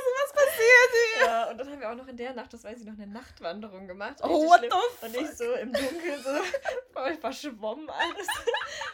So. 0.00 0.10
Was 0.22 0.32
passiert 0.32 0.90
hier? 1.16 1.26
Ja, 1.26 1.50
und 1.50 1.58
dann 1.58 1.68
haben 1.68 1.80
wir 1.80 1.90
auch 1.90 1.94
noch 1.94 2.06
in 2.06 2.16
der 2.16 2.32
Nacht, 2.32 2.52
das 2.52 2.64
weiß 2.64 2.78
ich 2.78 2.86
noch, 2.86 2.94
eine 2.94 3.06
Nachtwanderung 3.06 3.86
gemacht. 3.86 4.16
Oh, 4.22 4.46
what 4.46 4.58
schlimm. 4.58 4.70
the 5.00 5.06
Und 5.06 5.16
ich 5.16 5.36
so 5.36 5.52
im 5.54 5.72
Dunkeln 5.72 6.22
so 6.22 6.30
voll 6.92 7.14
verschwommen 7.16 7.90
alles. 7.90 8.28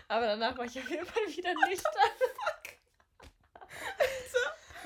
Aber 0.08 0.26
danach 0.26 0.56
war 0.56 0.64
ich 0.64 0.78
auf 0.78 0.88
jeden 0.88 1.06
Fall 1.06 1.22
wieder 1.26 1.52
nüchtern. 1.68 1.92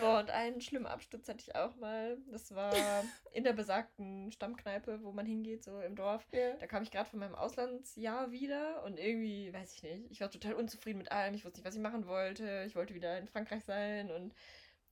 Boah, 0.01 0.21
und 0.21 0.31
einen 0.31 0.61
schlimmen 0.61 0.87
Absturz 0.87 1.29
hatte 1.29 1.41
ich 1.41 1.55
auch 1.55 1.77
mal. 1.77 2.19
Das 2.31 2.55
war 2.55 2.73
in 3.33 3.45
der 3.45 3.53
besagten 3.53 4.33
Stammkneipe, 4.33 5.03
wo 5.03 5.13
man 5.13 5.27
hingeht, 5.27 5.63
so 5.63 5.81
im 5.81 5.95
Dorf. 5.97 6.27
Ja. 6.33 6.55
Da 6.59 6.67
kam 6.67 6.83
ich 6.83 6.91
gerade 6.91 7.09
von 7.09 7.19
meinem 7.21 7.35
Auslandsjahr 7.35 8.31
wieder 8.31 8.83
und 8.85 8.99
irgendwie, 8.99 9.53
weiß 9.53 9.75
ich 9.75 9.83
nicht, 9.83 10.11
ich 10.11 10.21
war 10.21 10.31
total 10.31 10.55
unzufrieden 10.55 10.99
mit 10.99 11.13
allem. 11.13 11.35
Ich 11.35 11.45
wusste 11.45 11.59
nicht, 11.59 11.67
was 11.67 11.75
ich 11.75 11.81
machen 11.81 12.07
wollte. 12.07 12.65
Ich 12.67 12.75
wollte 12.75 12.95
wieder 12.95 13.19
in 13.19 13.29
Frankreich 13.29 13.65
sein 13.65 14.11
und 14.11 14.35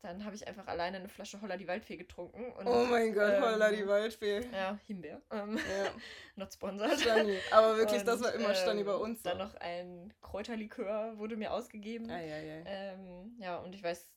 dann 0.02 0.24
habe 0.24 0.36
ich 0.36 0.46
einfach 0.46 0.68
alleine 0.68 0.98
eine 0.98 1.08
Flasche 1.08 1.40
Holla 1.42 1.56
die 1.56 1.66
Waldfee 1.66 1.96
getrunken. 1.96 2.52
Und, 2.52 2.68
Oh 2.68 2.84
mein 2.84 3.12
Gott, 3.12 3.32
ähm, 3.34 3.42
holla 3.42 3.70
die 3.70 3.86
Waldfee. 3.86 4.46
Ja, 4.52 4.78
Himbeer. 4.86 5.20
Ähm, 5.32 5.56
Ja, 5.56 5.90
not 6.36 6.52
sponsored. 6.52 7.00
Stani. 7.00 7.36
Aber 7.50 7.76
wirklich, 7.76 8.04
das 8.04 8.18
Und, 8.18 8.26
war 8.26 8.34
immer 8.34 8.54
Stani 8.54 8.84
bei 8.84 8.94
ähm, 8.94 9.00
uns. 9.00 9.22
Dann 9.22 9.38
so. 9.38 9.44
noch 9.44 9.54
ein 9.56 10.14
Kräuterlikör 10.22 11.18
wurde 11.18 11.36
mir 11.36 11.52
ausgegeben. 11.52 12.08
Ei, 12.10 12.32
ei, 12.32 12.60
ei. 12.60 12.62
Ähm, 12.66 13.36
ja, 13.40 13.56
und 13.58 13.74
ich 13.74 13.82
weiß, 13.82 14.08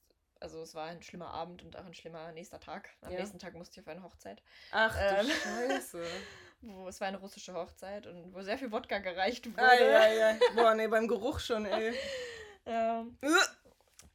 also 0.41 0.61
es 0.61 0.75
war 0.75 0.87
ein 0.87 1.01
schlimmer 1.01 1.31
Abend 1.33 1.63
und 1.63 1.77
auch 1.77 1.85
ein 1.85 1.93
schlimmer 1.93 2.31
nächster 2.33 2.59
Tag. 2.59 2.89
Am 3.01 3.11
Ja. 3.11 3.19
nächsten 3.19 3.39
Tag 3.39 3.53
musste 3.53 3.79
ich 3.79 3.85
auf 3.85 3.91
eine 3.91 4.03
Hochzeit. 4.03 4.41
Ach 4.71 4.93
du 4.95 5.15
ähm, 5.15 5.27
Scheiße. 5.29 6.03
Wo, 6.63 6.87
es 6.87 6.99
war 7.01 7.07
eine 7.07 7.17
russische 7.17 7.53
Hochzeit 7.55 8.05
und 8.05 8.35
wo 8.35 8.41
sehr 8.43 8.55
viel 8.55 8.71
Wodka 8.71 8.99
gereicht 8.99 9.47
wurde. 9.47 9.67
Ei, 9.67 9.97
ei, 9.97 10.25
ei. 10.33 10.39
Boah, 10.55 10.75
nee, 10.75 10.87
beim 10.87 11.07
Geruch 11.07 11.39
schon, 11.39 11.65
ey. 11.65 11.91
Ähm, 12.67 13.17
Äh. 13.21 13.27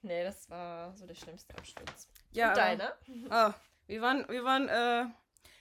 nee, 0.02 0.22
das 0.22 0.48
war 0.48 0.96
so 0.96 1.06
der 1.06 1.16
schlimmste 1.16 1.56
Absturz. 1.58 2.06
Ja, 2.30 2.50
und 2.50 2.56
deiner? 2.56 2.96
Ah, 3.30 3.52
wir 3.88 4.00
waren, 4.00 4.28
wir 4.28 4.44
waren 4.44 4.68
äh, 4.68 5.06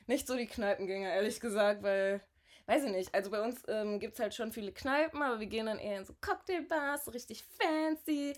nicht 0.05 0.27
so 0.27 0.37
die 0.37 0.45
Kneipengänger, 0.45 1.09
ehrlich 1.11 1.39
gesagt, 1.39 1.81
weil, 1.81 2.21
weiß 2.67 2.83
ich 2.83 2.91
nicht, 2.91 3.13
also 3.13 3.29
bei 3.29 3.41
uns 3.41 3.61
ähm, 3.67 3.99
gibt 3.99 4.13
es 4.15 4.19
halt 4.19 4.33
schon 4.33 4.51
viele 4.51 4.71
Kneipen, 4.71 5.21
aber 5.21 5.39
wir 5.39 5.47
gehen 5.47 5.67
dann 5.67 5.79
eher 5.79 5.99
in 5.99 6.05
so 6.05 6.15
Cocktailbars, 6.19 7.05
so 7.05 7.11
richtig 7.11 7.43
fancy. 7.43 8.33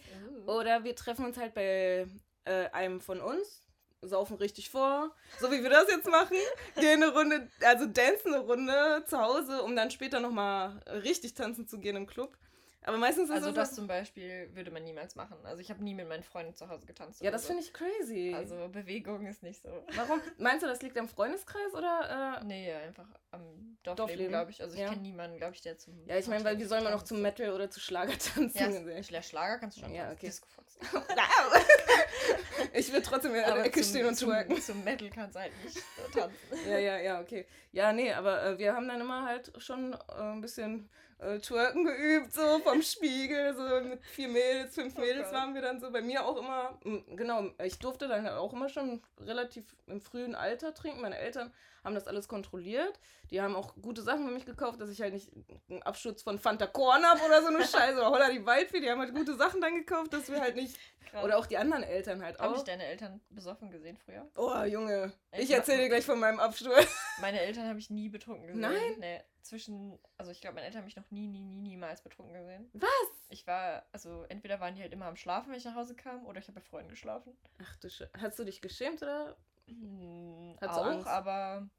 Uh. 0.46 0.51
Oder 0.51 0.84
wir 0.84 0.96
treffen 0.96 1.25
uns 1.25 1.38
halt 1.38 1.53
bei 1.53 2.07
äh, 2.46 2.69
einem 2.72 3.00
von 3.00 3.22
uns, 3.22 3.62
saufen 4.01 4.38
richtig 4.38 4.69
vor, 4.69 5.15
so 5.39 5.51
wie 5.51 5.63
wir 5.63 5.69
das 5.69 5.89
jetzt 5.89 6.07
machen, 6.07 6.38
gehen 6.75 7.01
eine 7.01 7.13
Runde, 7.13 7.50
also 7.62 7.86
dancen 7.86 8.34
eine 8.34 8.43
Runde 8.43 9.03
zu 9.07 9.19
Hause, 9.19 9.63
um 9.63 9.75
dann 9.75 9.91
später 9.91 10.19
nochmal 10.19 10.79
richtig 11.03 11.34
tanzen 11.34 11.67
zu 11.67 11.79
gehen 11.79 11.96
im 11.96 12.07
Club. 12.07 12.38
Aber 12.84 12.98
meistens 12.98 13.25
ist 13.29 13.36
Also 13.36 13.48
das... 13.51 13.69
das 13.69 13.75
zum 13.75 13.88
Beispiel 13.88 14.50
würde 14.53 14.72
man 14.72 14.84
niemals 14.84 15.15
machen. 15.15 15.38
Also 15.43 15.62
ich 15.62 15.69
habe 15.69 15.84
nie 15.84 15.93
mit 15.93 16.07
meinen 16.07 16.24
Freunden 16.24 16.55
zu 16.55 16.69
Hause 16.69 16.86
getanzt. 16.86 17.22
ja, 17.22 17.31
das 17.31 17.41
so. 17.41 17.48
finde 17.48 17.63
ich 17.63 17.74
crazy. 17.74 18.34
Also 18.36 18.69
Bewegung 18.69 19.25
ist 19.27 19.43
nicht 19.43 19.62
so. 19.62 19.69
Warum? 19.96 20.22
Meinst 20.38 20.63
du, 20.63 20.67
das 20.67 20.81
liegt 20.81 20.98
am 20.98 21.10
Freundeskreis 21.10 21.74
oder... 21.74 22.39
Äh, 22.41 22.46
Nee, 22.46 22.72
einfach 22.72 23.07
am 23.31 23.77
Dorfleben, 23.84 23.96
Dorfleben, 23.98 24.27
glaube 24.29 24.51
ich. 24.51 24.62
Also 24.62 24.75
ich 24.75 24.81
ja. 24.81 24.89
kenne 24.89 25.01
niemanden, 25.01 25.38
glaube 25.38 25.53
ich, 25.55 25.62
der 25.62 25.77
zum. 25.77 26.05
Ja, 26.07 26.17
ich 26.17 26.27
meine, 26.27 26.43
weil 26.46 26.60
wie 26.60 26.63
soll 26.65 26.81
man 26.81 26.93
noch 26.93 27.03
zum 27.03 27.22
Metal 27.22 27.51
oder 27.51 27.69
zu 27.69 27.79
Schlager 27.79 28.17
tanzen? 28.17 28.51
Ja, 28.53 28.72
Sehr- 28.72 29.03
Schla- 29.03 29.22
Schlager 29.24 29.57
kannst 29.60 29.77
du 29.77 29.81
schon 29.81 29.93
Ja, 29.93 30.03
tanzen. 30.05 30.17
okay. 30.17 30.27
Disco 30.27 30.48
Fox 30.48 30.77
ich 32.74 32.91
will 32.93 33.01
trotzdem 33.01 33.31
in 33.34 33.41
der 33.41 33.65
Ecke 33.65 33.81
zum, 33.81 33.89
stehen 33.89 34.05
und 34.07 34.15
zum, 34.15 34.29
twerken. 34.29 34.62
Zum 34.62 34.84
Metal 34.84 35.10
kannst 35.10 35.36
du 35.36 35.39
halt 35.39 35.51
nicht 35.63 35.75
so 35.75 36.19
tanzen. 36.19 36.38
Ja, 36.69 36.77
ja, 36.77 36.98
ja, 37.00 37.19
okay. 37.22 37.46
Ja, 37.72 37.91
nee, 37.93 38.12
aber 38.13 38.43
äh, 38.43 38.57
wir 38.60 38.74
haben 38.74 38.88
dann 38.88 39.01
immer 39.01 39.25
halt 39.25 39.51
schon 39.57 39.93
äh, 39.93 39.98
ein 40.22 40.41
bisschen 40.41 40.89
äh, 41.19 41.39
Twerken 41.39 41.86
geübt, 41.86 42.33
so 42.33 42.59
vom 42.59 42.81
Spiegel, 42.81 43.55
so 43.55 43.88
mit 43.89 44.03
vier 44.05 44.27
Mädels, 44.27 44.75
fünf 44.75 44.93
Oh 44.97 45.01
Mädels 45.01 45.25
Gott. 45.25 45.33
waren 45.33 45.53
wir 45.53 45.62
dann 45.62 45.79
so. 45.79 45.91
Bei 45.91 46.01
mir 46.01 46.25
auch 46.25 46.38
immer, 46.38 46.77
genau, 47.15 47.50
ich 47.63 47.79
durfte 47.79 48.07
dann 48.07 48.27
auch 48.27 48.53
immer 48.53 48.69
schon 48.69 49.01
relativ 49.19 49.63
im 49.88 50.00
frühen 50.01 50.36
Alter 50.36 50.74
trinken. 50.74 51.01
Meine 51.01 51.17
Eltern 51.17 51.51
haben 51.88 51.96
das 51.96 52.08
alles 52.08 52.27
kontrolliert. 52.27 53.00
Die 53.32 53.41
haben 53.41 53.56
auch 53.56 53.74
gute 53.82 54.01
Sachen 54.03 54.25
für 54.27 54.34
mich 54.34 54.46
gekauft, 54.46 54.79
dass 54.79 54.89
ich 54.89 55.01
halt 55.01 55.13
nicht 55.13 55.32
einen 55.70 55.82
Absturz 55.84 56.22
von 56.22 56.38
Fanta 56.38 56.67
Korn 56.67 57.03
habe 57.03 57.20
oder 57.25 57.41
so 57.41 57.48
eine 57.48 57.60
Scheiße 57.65 57.98
oder 57.98 58.12
Holla 58.12 58.29
die 58.29 58.46
Waldfee. 58.46 58.79
Die 58.79 58.89
haben 58.89 59.00
halt 59.00 59.15
gute 59.15 59.36
Sachen 59.36 59.60
dann 59.62 59.74
gekauft, 59.75 60.13
dass 60.13 60.29
wir 60.29 60.39
halt 60.39 60.56
nicht, 60.56 60.77
Krass. 61.10 61.24
oder 61.24 61.38
auch 61.38 61.46
die 61.46 61.58
anderen 61.58 61.84
Eltern 61.84 62.22
halt 62.24 62.38
Haben 62.39 62.53
dich 62.53 62.62
auch. 62.62 62.65
deine 62.65 62.86
Eltern 62.86 63.20
besoffen 63.29 63.72
gesehen 63.72 63.98
früher? 63.98 64.29
Oh, 64.36 64.62
Junge, 64.63 65.12
ich 65.32 65.39
Ich 65.46 65.51
erzähle 65.51 65.84
dir 65.84 65.89
gleich 65.89 66.06
von 66.06 66.20
meinem 66.20 66.39
Absturz. 66.39 66.88
Meine 67.22 67.39
Eltern 67.41 67.67
habe 67.67 67.79
ich 67.79 67.89
nie 67.89 68.10
betrunken 68.10 68.48
gesehen. 68.48 68.62
Nein? 68.62 68.96
Nee, 69.00 69.22
zwischen, 69.41 69.98
also 70.17 70.32
ich 70.32 70.41
glaube, 70.41 70.56
meine 70.56 70.65
Eltern 70.67 70.79
haben 70.79 70.86
mich 70.86 70.98
noch 70.98 71.10
nie, 71.10 71.25
nie, 71.27 71.39
nie, 71.41 71.62
niemals 71.62 72.01
betrunken 72.01 72.34
gesehen. 72.34 72.70
Was? 72.74 72.89
Ich 73.29 73.48
war, 73.48 73.84
also 73.94 74.25
entweder 74.27 74.60
waren 74.60 74.75
die 74.75 74.82
halt 74.82 74.91
immer 74.91 75.06
am 75.06 75.15
Schlafen, 75.15 75.50
wenn 75.51 75.58
ich 75.58 75.63
nach 75.65 75.75
Hause 75.75 75.96
kam, 75.96 76.25
oder 76.25 76.39
ich 76.39 76.48
habe 76.50 76.60
bei 76.60 76.65
Freunden 76.65 76.89
geschlafen. 76.89 77.36
Ach 77.63 77.75
du 77.77 77.89
Scheiße. 77.89 78.12
Hast 78.22 78.38
du 78.39 78.44
dich 78.44 78.62
geschämt 78.62 79.01
oder? 79.01 79.38
Hm, 79.67 80.55
du 80.59 80.67
auch, 80.67 80.86
Angst? 80.86 81.07
aber 81.07 81.69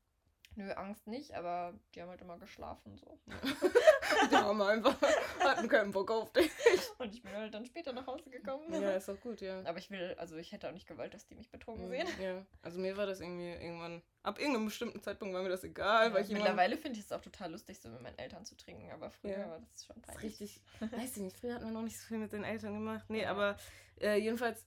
nö, 0.57 0.71
Angst 0.73 1.07
nicht, 1.07 1.35
aber 1.35 1.75
die 1.95 2.03
haben 2.03 2.09
halt 2.11 2.21
immer 2.21 2.39
geschlafen 2.39 2.97
so. 2.97 3.19
Die 4.31 4.37
haben 4.37 4.61
einfach, 4.63 4.97
hatten 5.41 5.69
keinen 5.69 5.91
Bock 5.93 6.11
auf 6.11 6.33
dich. 6.33 6.51
Und 6.99 7.15
ich 7.15 7.23
bin 7.23 7.33
halt 7.33 7.53
dann 7.55 7.65
später 7.67 7.93
nach 7.93 8.07
Hause 8.07 8.29
gekommen. 8.31 8.81
Ja, 8.83 8.93
ist 8.97 9.09
doch 9.09 9.21
gut, 9.21 9.41
ja. 9.41 9.63
Aber 9.65 9.79
ich 9.79 9.91
will, 9.91 10.15
also 10.19 10.37
ich 10.37 10.53
hätte 10.53 10.69
auch 10.69 10.73
nicht 10.73 10.87
gewollt, 10.87 11.15
dass 11.15 11.27
die 11.27 11.35
mich 11.35 11.51
betrunken 11.51 11.87
Mhm, 11.87 11.91
sehen. 11.91 12.07
Ja, 12.21 12.45
also 12.63 12.79
mir 12.81 12.97
war 12.97 13.07
das 13.07 13.21
irgendwie 13.21 13.51
irgendwann, 13.51 14.03
ab 14.23 14.39
irgendeinem 14.39 14.67
bestimmten 14.67 15.01
Zeitpunkt 15.03 15.35
war 15.35 15.43
mir 15.43 15.49
das 15.51 15.65
egal, 15.65 16.09
Ja, 16.09 16.15
weil 16.15 16.25
ich 16.25 16.31
mittlerweile 16.31 16.77
finde 16.77 16.99
ich 16.99 17.05
es 17.05 17.13
auch 17.13 17.21
total 17.21 17.53
lustig, 17.53 17.79
so 17.81 17.89
mit 17.91 18.03
meinen 18.03 18.19
Eltern 18.19 18.45
zu 18.45 18.57
trinken, 18.57 18.91
aber 18.93 19.11
früher 19.11 19.33
Ja. 19.39 19.49
war 19.51 19.61
das 19.61 19.85
schon 19.85 19.97
Das 20.03 20.15
peinlich. 20.17 20.41
richtig, 20.41 20.61
weiß 20.81 21.17
ich 21.17 21.23
nicht, 21.23 21.37
früher 21.39 21.55
hatten 21.55 21.67
wir 21.67 21.73
noch 21.73 21.83
nicht 21.83 21.99
so 21.99 22.07
viel 22.07 22.19
mit 22.19 22.33
den 22.33 22.45
Eltern 22.45 22.75
gemacht. 22.75 23.05
Nee, 23.09 23.23
Ja. 23.23 23.31
aber 23.31 23.57
äh, 24.01 24.17
jedenfalls 24.17 24.65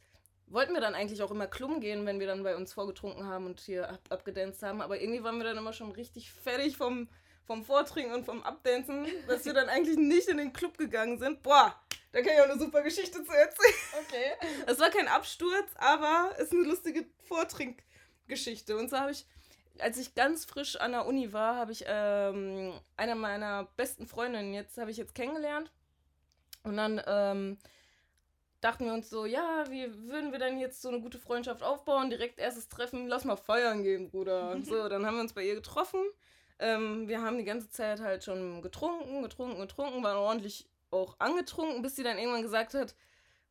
wollten 0.52 0.74
wir 0.74 0.82
dann 0.82 0.96
eigentlich 0.96 1.24
auch 1.24 1.32
immer 1.32 1.48
klummen 1.48 1.82
gehen, 1.82 2.06
wenn 2.06 2.20
wir 2.20 2.28
dann 2.28 2.44
bei 2.44 2.56
uns 2.56 2.74
vorgetrunken 2.74 3.26
haben 3.26 3.46
und 3.46 3.60
hier 3.60 3.90
ab 3.90 4.00
abgedanzt 4.10 4.64
haben, 4.64 4.82
aber 4.82 5.00
irgendwie 5.00 5.24
waren 5.24 5.38
wir 5.38 5.46
dann 5.46 5.58
immer 5.58 5.74
schon 5.74 5.92
richtig 5.92 6.32
fertig 6.32 6.78
vom, 6.78 7.08
vom 7.46 7.64
Vortrinken 7.64 8.14
und 8.14 8.26
vom 8.26 8.44
Abdancen, 8.44 9.08
dass 9.28 9.46
wir 9.46 9.54
dann 9.54 9.70
eigentlich 9.70 9.98
nicht 9.98 10.28
in 10.28 10.38
den 10.38 10.54
Club 10.54 10.78
gegangen 10.78 11.20
sind. 11.20 11.42
Boah, 11.42 11.76
da 12.12 12.22
kann 12.22 12.34
ich 12.34 12.42
auch 12.42 12.50
eine 12.50 12.60
super 12.60 12.82
Geschichte 12.82 13.24
zu 13.24 13.32
erzählen. 13.32 13.74
Okay. 14.06 14.32
Es 14.68 14.80
war 14.80 14.90
kein 14.90 15.08
Absturz, 15.08 15.72
aber 15.76 16.32
es 16.36 16.44
ist 16.46 16.54
eine 16.54 16.64
lustige 16.64 17.06
Vortrinkgeschichte. 17.26 18.78
Und 18.78 18.90
zwar 18.90 19.02
habe 19.02 19.12
ich, 19.12 19.26
als 19.80 19.98
ich 19.98 20.14
ganz 20.14 20.46
frisch 20.46 20.76
an 20.76 20.92
der 20.92 21.06
Uni 21.06 21.32
war, 21.32 21.56
habe 21.56 21.72
ich 21.72 21.86
ähm, 21.88 22.74
eine 22.98 23.16
meiner 23.16 23.70
besten 23.78 24.06
Freundinnen 24.06 24.54
jetzt, 24.54 24.78
habe 24.78 24.92
ich 24.92 24.98
jetzt 24.98 25.16
kennengelernt. 25.16 25.72
Und 26.64 26.78
dann 26.78 27.02
ähm, 27.08 27.58
dachten 28.62 28.86
wir 28.86 28.94
uns 28.94 29.10
so, 29.10 29.26
ja, 29.26 29.66
wie 29.70 29.92
würden 30.08 30.32
wir 30.32 30.40
denn 30.40 30.60
jetzt 30.60 30.82
so 30.82 30.90
eine 30.90 31.02
gute 31.02 31.20
Freundschaft 31.20 31.64
aufbauen? 31.64 32.10
Direkt 32.10 32.40
erstes 32.40 32.70
Treffen, 32.70 33.08
lass 33.08 33.26
mal 33.26 33.36
feiern 33.36 33.84
gehen, 33.84 34.10
Bruder. 34.10 34.52
Und 34.52 34.66
so, 34.66 34.88
dann 34.88 35.06
haben 35.06 35.16
wir 35.16 35.22
uns 35.22 35.34
bei 35.34 35.44
ihr 35.44 35.56
getroffen. 35.56 36.00
Ähm, 36.60 37.08
wir 37.08 37.22
haben 37.22 37.38
die 37.38 37.44
ganze 37.44 37.70
Zeit 37.70 38.00
halt 38.00 38.24
schon 38.24 38.62
getrunken, 38.62 39.24
getrunken, 39.24 39.60
getrunken, 39.60 40.04
waren 40.04 40.18
ordentlich 40.18 40.70
auch 40.92 41.16
angetrunken, 41.20 41.82
bis 41.82 41.96
sie 41.96 42.04
dann 42.04 42.20
irgendwann 42.20 42.44
gesagt 42.44 42.76
hat, 42.76 42.94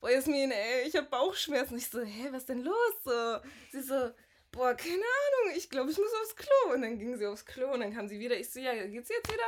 boah, 0.01 0.11
Jasmin, 0.11 0.53
ey, 0.53 0.87
ich 0.87 0.97
hab 0.97 1.11
Bauchschmerzen. 1.11 1.77
Ich 1.77 1.89
so, 1.89 2.01
hä, 2.01 2.29
was 2.31 2.47
denn 2.47 2.63
los? 2.63 3.03
So, 3.05 3.39
sie 3.73 3.83
so, 3.83 4.11
boah, 4.53 4.75
keine 4.75 4.95
Ahnung, 4.95 5.57
ich 5.57 5.69
glaube, 5.69 5.91
ich 5.91 5.99
muss 5.99 6.13
aufs 6.23 6.37
Klo. 6.37 6.75
Und 6.75 6.83
dann 6.83 6.99
ging 6.99 7.17
sie 7.17 7.27
aufs 7.27 7.45
Klo 7.45 7.73
und 7.73 7.81
dann 7.81 7.95
kam 7.95 8.09
sie 8.09 8.21
wieder. 8.21 8.39
Ich 8.39 8.51
so, 8.51 8.61
ja, 8.61 8.73
geht's 8.87 9.09
jetzt 9.09 9.33
wieder? 9.33 9.43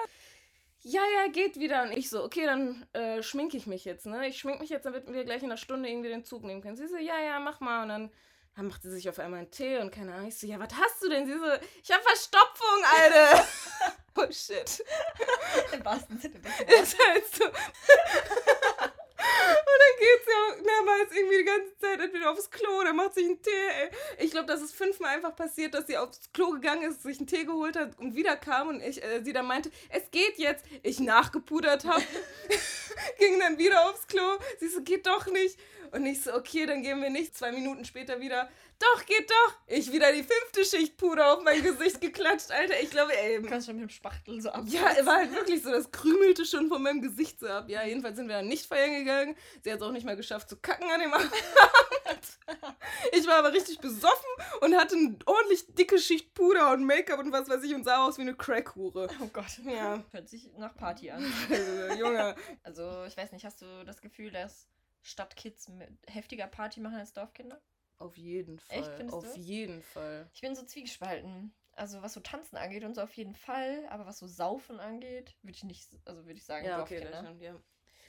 Ja, 0.84 1.02
ja, 1.14 1.30
geht 1.30 1.58
wieder. 1.58 1.82
Und 1.82 1.92
ich 1.92 2.10
so, 2.10 2.24
okay, 2.24 2.44
dann 2.44 2.84
äh, 2.92 3.22
schminke 3.22 3.56
ich 3.56 3.66
mich 3.66 3.84
jetzt, 3.84 4.04
ne? 4.06 4.26
Ich 4.26 4.38
schminke 4.38 4.62
mich 4.62 4.70
jetzt, 4.70 4.84
damit 4.84 5.06
wir 5.12 5.24
gleich 5.24 5.42
in 5.42 5.48
einer 5.48 5.56
Stunde 5.56 5.88
irgendwie 5.88 6.08
den 6.08 6.24
Zug 6.24 6.42
nehmen 6.42 6.60
können. 6.60 6.76
Sie 6.76 6.88
so, 6.88 6.96
ja, 6.96 7.20
ja, 7.20 7.38
mach 7.38 7.60
mal. 7.60 7.82
Und 7.82 7.88
dann, 7.88 8.10
dann 8.56 8.66
macht 8.66 8.82
sie 8.82 8.90
sich 8.90 9.08
auf 9.08 9.20
einmal 9.20 9.40
einen 9.40 9.50
Tee 9.52 9.78
und 9.78 9.92
keine 9.92 10.12
Ahnung. 10.12 10.26
Ich 10.26 10.38
so, 10.38 10.46
ja, 10.46 10.58
was 10.58 10.74
hast 10.74 11.02
du 11.02 11.08
denn? 11.08 11.26
Sie 11.26 11.38
so, 11.38 11.46
ich 11.82 11.90
hab 11.92 12.02
Verstopfung, 12.02 12.84
Alter. 13.00 13.46
oh, 14.16 14.32
shit. 14.32 14.84
Im 15.72 15.84
wahrsten 15.84 16.18
Sinne 16.18 16.40
des 16.40 16.58
Wortes. 16.58 16.82
Ist 16.82 16.98
halt 17.08 17.26
so. 17.26 17.44
Und 19.22 19.78
dann 19.82 19.98
geht 19.98 20.24
sie 20.24 20.32
auch 20.32 20.64
mehrmals 20.64 21.16
irgendwie 21.16 21.38
die 21.38 21.44
ganze 21.44 21.78
Zeit 21.78 22.00
entweder 22.00 22.30
aufs 22.30 22.50
Klo 22.50 22.80
oder 22.80 22.92
macht 22.92 23.14
sich 23.14 23.24
einen 23.24 23.42
Tee. 23.42 23.50
Ey. 23.50 23.90
Ich 24.24 24.30
glaube, 24.30 24.46
das 24.46 24.62
ist 24.62 24.74
fünfmal 24.74 25.14
einfach 25.14 25.34
passiert, 25.36 25.74
dass 25.74 25.86
sie 25.86 25.96
aufs 25.96 26.32
Klo 26.32 26.50
gegangen 26.50 26.90
ist, 26.90 27.02
sich 27.02 27.18
einen 27.18 27.26
Tee 27.26 27.44
geholt 27.44 27.76
hat 27.76 27.98
und 27.98 28.14
wieder 28.14 28.36
kam 28.36 28.68
und 28.68 28.82
ich, 28.82 29.02
äh, 29.02 29.22
sie 29.22 29.32
dann 29.32 29.46
meinte, 29.46 29.70
es 29.90 30.10
geht 30.10 30.38
jetzt. 30.38 30.64
Ich 30.82 31.00
nachgepudert 31.00 31.84
habe, 31.84 32.02
ging 33.18 33.38
dann 33.40 33.58
wieder 33.58 33.88
aufs 33.88 34.06
Klo. 34.06 34.22
Sie 34.60 34.68
so, 34.68 34.82
geht 34.82 35.06
doch 35.06 35.26
nicht. 35.26 35.58
Und 35.92 36.06
ich 36.06 36.22
so, 36.22 36.32
okay, 36.34 36.64
dann 36.66 36.82
gehen 36.82 37.02
wir 37.02 37.10
nicht. 37.10 37.36
Zwei 37.36 37.52
Minuten 37.52 37.84
später 37.84 38.18
wieder, 38.20 38.48
doch, 38.78 39.04
geht 39.06 39.30
doch. 39.30 39.54
Ich 39.66 39.92
wieder 39.92 40.10
die 40.10 40.24
fünfte 40.24 40.64
Schicht 40.64 40.96
Puder 40.96 41.34
auf 41.34 41.44
mein 41.44 41.62
Gesicht 41.62 42.00
geklatscht, 42.00 42.50
Alter. 42.50 42.80
Ich 42.80 42.90
glaube, 42.90 43.16
ey, 43.16 43.40
Du 43.40 43.48
kannst 43.48 43.66
schon 43.66 43.76
mit 43.76 43.82
dem 43.84 43.90
Spachtel 43.90 44.40
so 44.40 44.50
ab. 44.50 44.64
ja, 44.66 44.90
es 44.98 45.04
war 45.06 45.16
halt 45.16 45.34
wirklich 45.34 45.62
so, 45.62 45.70
das 45.70 45.90
krümelte 45.92 46.44
schon 46.46 46.68
von 46.68 46.82
meinem 46.82 47.02
Gesicht 47.02 47.38
so 47.40 47.46
ab. 47.46 47.68
Ja, 47.68 47.84
jedenfalls 47.84 48.16
sind 48.16 48.28
wir 48.28 48.36
dann 48.36 48.48
nicht 48.48 48.66
feiern 48.66 48.92
gegangen. 48.92 49.36
Sie 49.62 49.70
hat 49.70 49.80
es 49.80 49.86
auch 49.86 49.92
nicht 49.92 50.06
mal 50.06 50.16
geschafft 50.16 50.48
zu 50.48 50.56
kacken 50.56 50.90
an 50.90 51.00
dem 51.00 51.12
Abend. 51.12 51.30
Ich 53.12 53.26
war 53.26 53.36
aber 53.36 53.52
richtig 53.52 53.78
besoffen 53.80 54.28
und 54.60 54.76
hatte 54.76 54.94
eine 54.96 55.16
ordentlich 55.26 55.64
dicke 55.74 55.98
Schicht 55.98 56.34
Puder 56.34 56.72
und 56.72 56.84
Make-up 56.84 57.18
und 57.20 57.32
was 57.32 57.48
weiß 57.48 57.62
ich 57.64 57.74
und 57.74 57.84
sah 57.84 58.04
aus 58.06 58.18
wie 58.18 58.22
eine 58.22 58.34
Crackhure. 58.34 59.08
Oh 59.20 59.26
Gott. 59.32 59.46
Ja. 59.64 60.02
Hört 60.10 60.28
sich 60.28 60.48
nach 60.56 60.74
Party 60.74 61.10
an. 61.10 61.24
Also, 61.50 61.94
Junge. 62.00 62.34
Also, 62.62 62.81
ich 63.06 63.16
weiß 63.16 63.32
nicht, 63.32 63.44
hast 63.44 63.62
du 63.62 63.84
das 63.84 64.00
Gefühl, 64.00 64.30
dass 64.30 64.68
Stadtkids 65.02 65.70
heftiger 66.06 66.46
Party 66.46 66.80
machen 66.80 66.96
als 66.96 67.12
Dorfkinder? 67.12 67.60
Auf 67.98 68.16
jeden 68.16 68.58
Fall. 68.58 68.78
Echt, 68.78 68.94
findest 68.96 69.16
auf 69.16 69.34
du? 69.34 69.40
jeden 69.40 69.82
Fall. 69.82 70.28
Ich 70.34 70.40
bin 70.40 70.54
so 70.54 70.64
zwiegespalten. 70.64 71.52
Also, 71.74 72.02
was 72.02 72.12
so 72.12 72.20
Tanzen 72.20 72.56
angeht 72.56 72.84
und 72.84 72.94
so 72.94 73.00
auf 73.00 73.12
jeden 73.14 73.34
Fall, 73.34 73.86
aber 73.88 74.06
was 74.06 74.18
so 74.18 74.26
Saufen 74.26 74.78
angeht, 74.78 75.34
würde 75.42 75.56
ich 75.56 75.64
nicht, 75.64 75.88
also 76.04 76.24
würde 76.26 76.38
ich 76.38 76.44
sagen, 76.44 76.66
Ja, 76.66 76.82
okay, 76.82 76.96
Dorfkinder. 77.00 77.10
das 77.22 77.26
stimmt, 77.26 77.42
ja. 77.42 77.60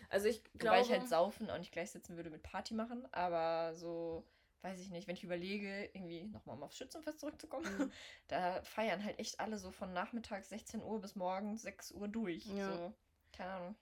Also 0.10 0.28
ich 0.28 0.44
glaube... 0.44 0.78
Wobei 0.78 0.82
ich 0.82 0.92
halt 0.92 1.08
Saufen 1.08 1.50
auch 1.50 1.58
nicht 1.58 1.72
gleichsetzen 1.72 2.18
würde 2.18 2.30
mit 2.30 2.44
Party 2.44 2.74
machen, 2.74 3.08
aber 3.14 3.74
so, 3.74 4.26
weiß 4.62 4.80
ich 4.80 4.90
nicht, 4.90 5.08
wenn 5.08 5.16
ich 5.16 5.24
überlege, 5.24 5.86
irgendwie 5.94 6.26
nochmal 6.26 6.58
um 6.58 6.64
aufs 6.64 6.78
Schützenfest 6.78 7.20
zurückzukommen, 7.20 7.66
Mhm. 7.66 7.92
da 8.28 8.62
feiern 8.64 9.04
halt 9.04 9.18
echt 9.20 9.40
alle 9.40 9.58
so 9.58 9.72
von 9.72 9.94
nachmittags 9.94 10.50
16 10.50 10.84
Uhr 10.84 11.00
bis 11.00 11.16
morgens 11.16 11.62
6 11.62 11.92
Uhr 11.92 12.08
durch. 12.08 12.46
Ja. 12.46 12.72
So, 12.72 12.94
keine 13.32 13.52
Ahnung. 13.52 13.76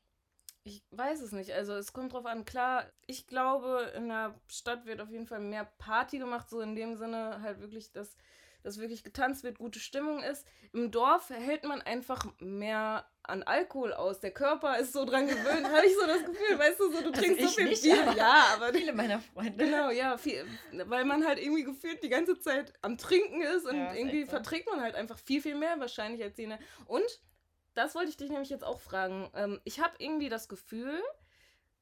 Ich 0.63 0.83
weiß 0.91 1.21
es 1.21 1.31
nicht. 1.31 1.51
Also 1.53 1.73
es 1.73 1.91
kommt 1.91 2.13
drauf 2.13 2.25
an. 2.25 2.45
Klar, 2.45 2.85
ich 3.07 3.25
glaube, 3.27 3.91
in 3.95 4.09
der 4.09 4.35
Stadt 4.47 4.85
wird 4.85 5.01
auf 5.01 5.09
jeden 5.09 5.25
Fall 5.25 5.39
mehr 5.39 5.65
Party 5.79 6.19
gemacht, 6.19 6.49
so 6.49 6.61
in 6.61 6.75
dem 6.75 6.95
Sinne 6.95 7.41
halt 7.41 7.59
wirklich, 7.61 7.91
dass, 7.91 8.15
dass 8.61 8.77
wirklich 8.77 9.03
getanzt 9.03 9.43
wird, 9.43 9.57
gute 9.57 9.79
Stimmung 9.79 10.21
ist. 10.21 10.45
Im 10.71 10.91
Dorf 10.91 11.29
hält 11.31 11.63
man 11.63 11.81
einfach 11.81 12.25
mehr 12.39 13.07
an 13.23 13.41
Alkohol 13.41 13.91
aus. 13.93 14.19
Der 14.19 14.29
Körper 14.31 14.77
ist 14.77 14.93
so 14.93 15.03
dran 15.03 15.27
gewöhnt, 15.27 15.65
habe 15.67 15.85
ich 15.85 15.95
so 15.95 16.05
das 16.05 16.23
Gefühl, 16.25 16.59
weißt 16.59 16.79
du, 16.79 16.91
so 16.91 17.01
du 17.01 17.09
Also 17.09 17.11
trinkst 17.11 17.41
so 17.41 17.47
viel 17.49 17.69
nicht, 17.69 17.81
Bier. 17.81 18.01
aber 18.07 18.15
Ja, 18.15 18.45
aber 18.53 18.71
Viele 18.73 18.93
meiner 18.93 19.19
Freunde. 19.19 19.65
Genau, 19.65 19.89
ja, 19.89 20.15
viel, 20.17 20.45
weil 20.85 21.05
man 21.05 21.25
halt 21.25 21.39
irgendwie 21.39 21.63
gefühlt 21.63 22.03
die 22.03 22.09
ganze 22.09 22.39
Zeit 22.39 22.71
am 22.83 22.99
Trinken 22.99 23.41
ist 23.41 23.65
und 23.65 23.77
Ja, 23.77 23.93
irgendwie 23.93 24.25
so. 24.25 24.29
verträgt 24.29 24.69
man 24.69 24.79
halt 24.81 24.93
einfach 24.93 25.17
viel, 25.17 25.41
viel 25.41 25.55
mehr 25.55 25.79
wahrscheinlich 25.79 26.21
als 26.21 26.37
jene. 26.37 26.59
Und 26.85 27.03
das 27.73 27.95
wollte 27.95 28.09
ich 28.09 28.17
dich 28.17 28.29
nämlich 28.29 28.49
jetzt 28.49 28.63
auch 28.63 28.79
fragen. 28.79 29.29
Ähm, 29.33 29.59
ich 29.63 29.79
habe 29.79 29.95
irgendwie 29.99 30.29
das 30.29 30.47
Gefühl, 30.49 31.01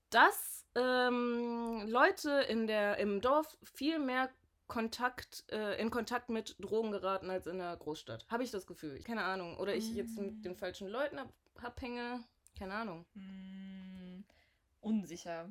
dass 0.10 0.66
ähm, 0.76 1.86
Leute 1.88 2.32
in 2.50 2.68
der, 2.68 2.98
im 2.98 3.22
Dorf 3.22 3.58
viel 3.64 4.00
mehr 4.00 4.30
Kontakt, 4.68 5.46
äh, 5.52 5.82
in 5.82 5.90
Kontakt 5.90 6.30
mit 6.30 6.56
Drogen 6.60 6.92
geraten 6.92 7.30
als 7.30 7.48
in 7.48 7.58
der 7.58 7.76
Großstadt. 7.76 8.26
Habe 8.30 8.44
ich 8.44 8.52
das 8.52 8.68
Gefühl. 8.68 9.02
Keine 9.02 9.24
Ahnung. 9.24 9.58
Oder 9.58 9.76
ich 9.76 9.94
jetzt 9.96 10.18
Mm. 10.18 10.22
mit 10.22 10.46
den 10.46 10.56
falschen 10.56 10.88
Leuten 10.88 11.18
ab, 11.18 11.34
abhänge. 11.62 12.24
Keine 12.58 12.76
Ahnung. 12.76 13.06
Hm, 13.14 14.26
unsicher. 14.82 15.50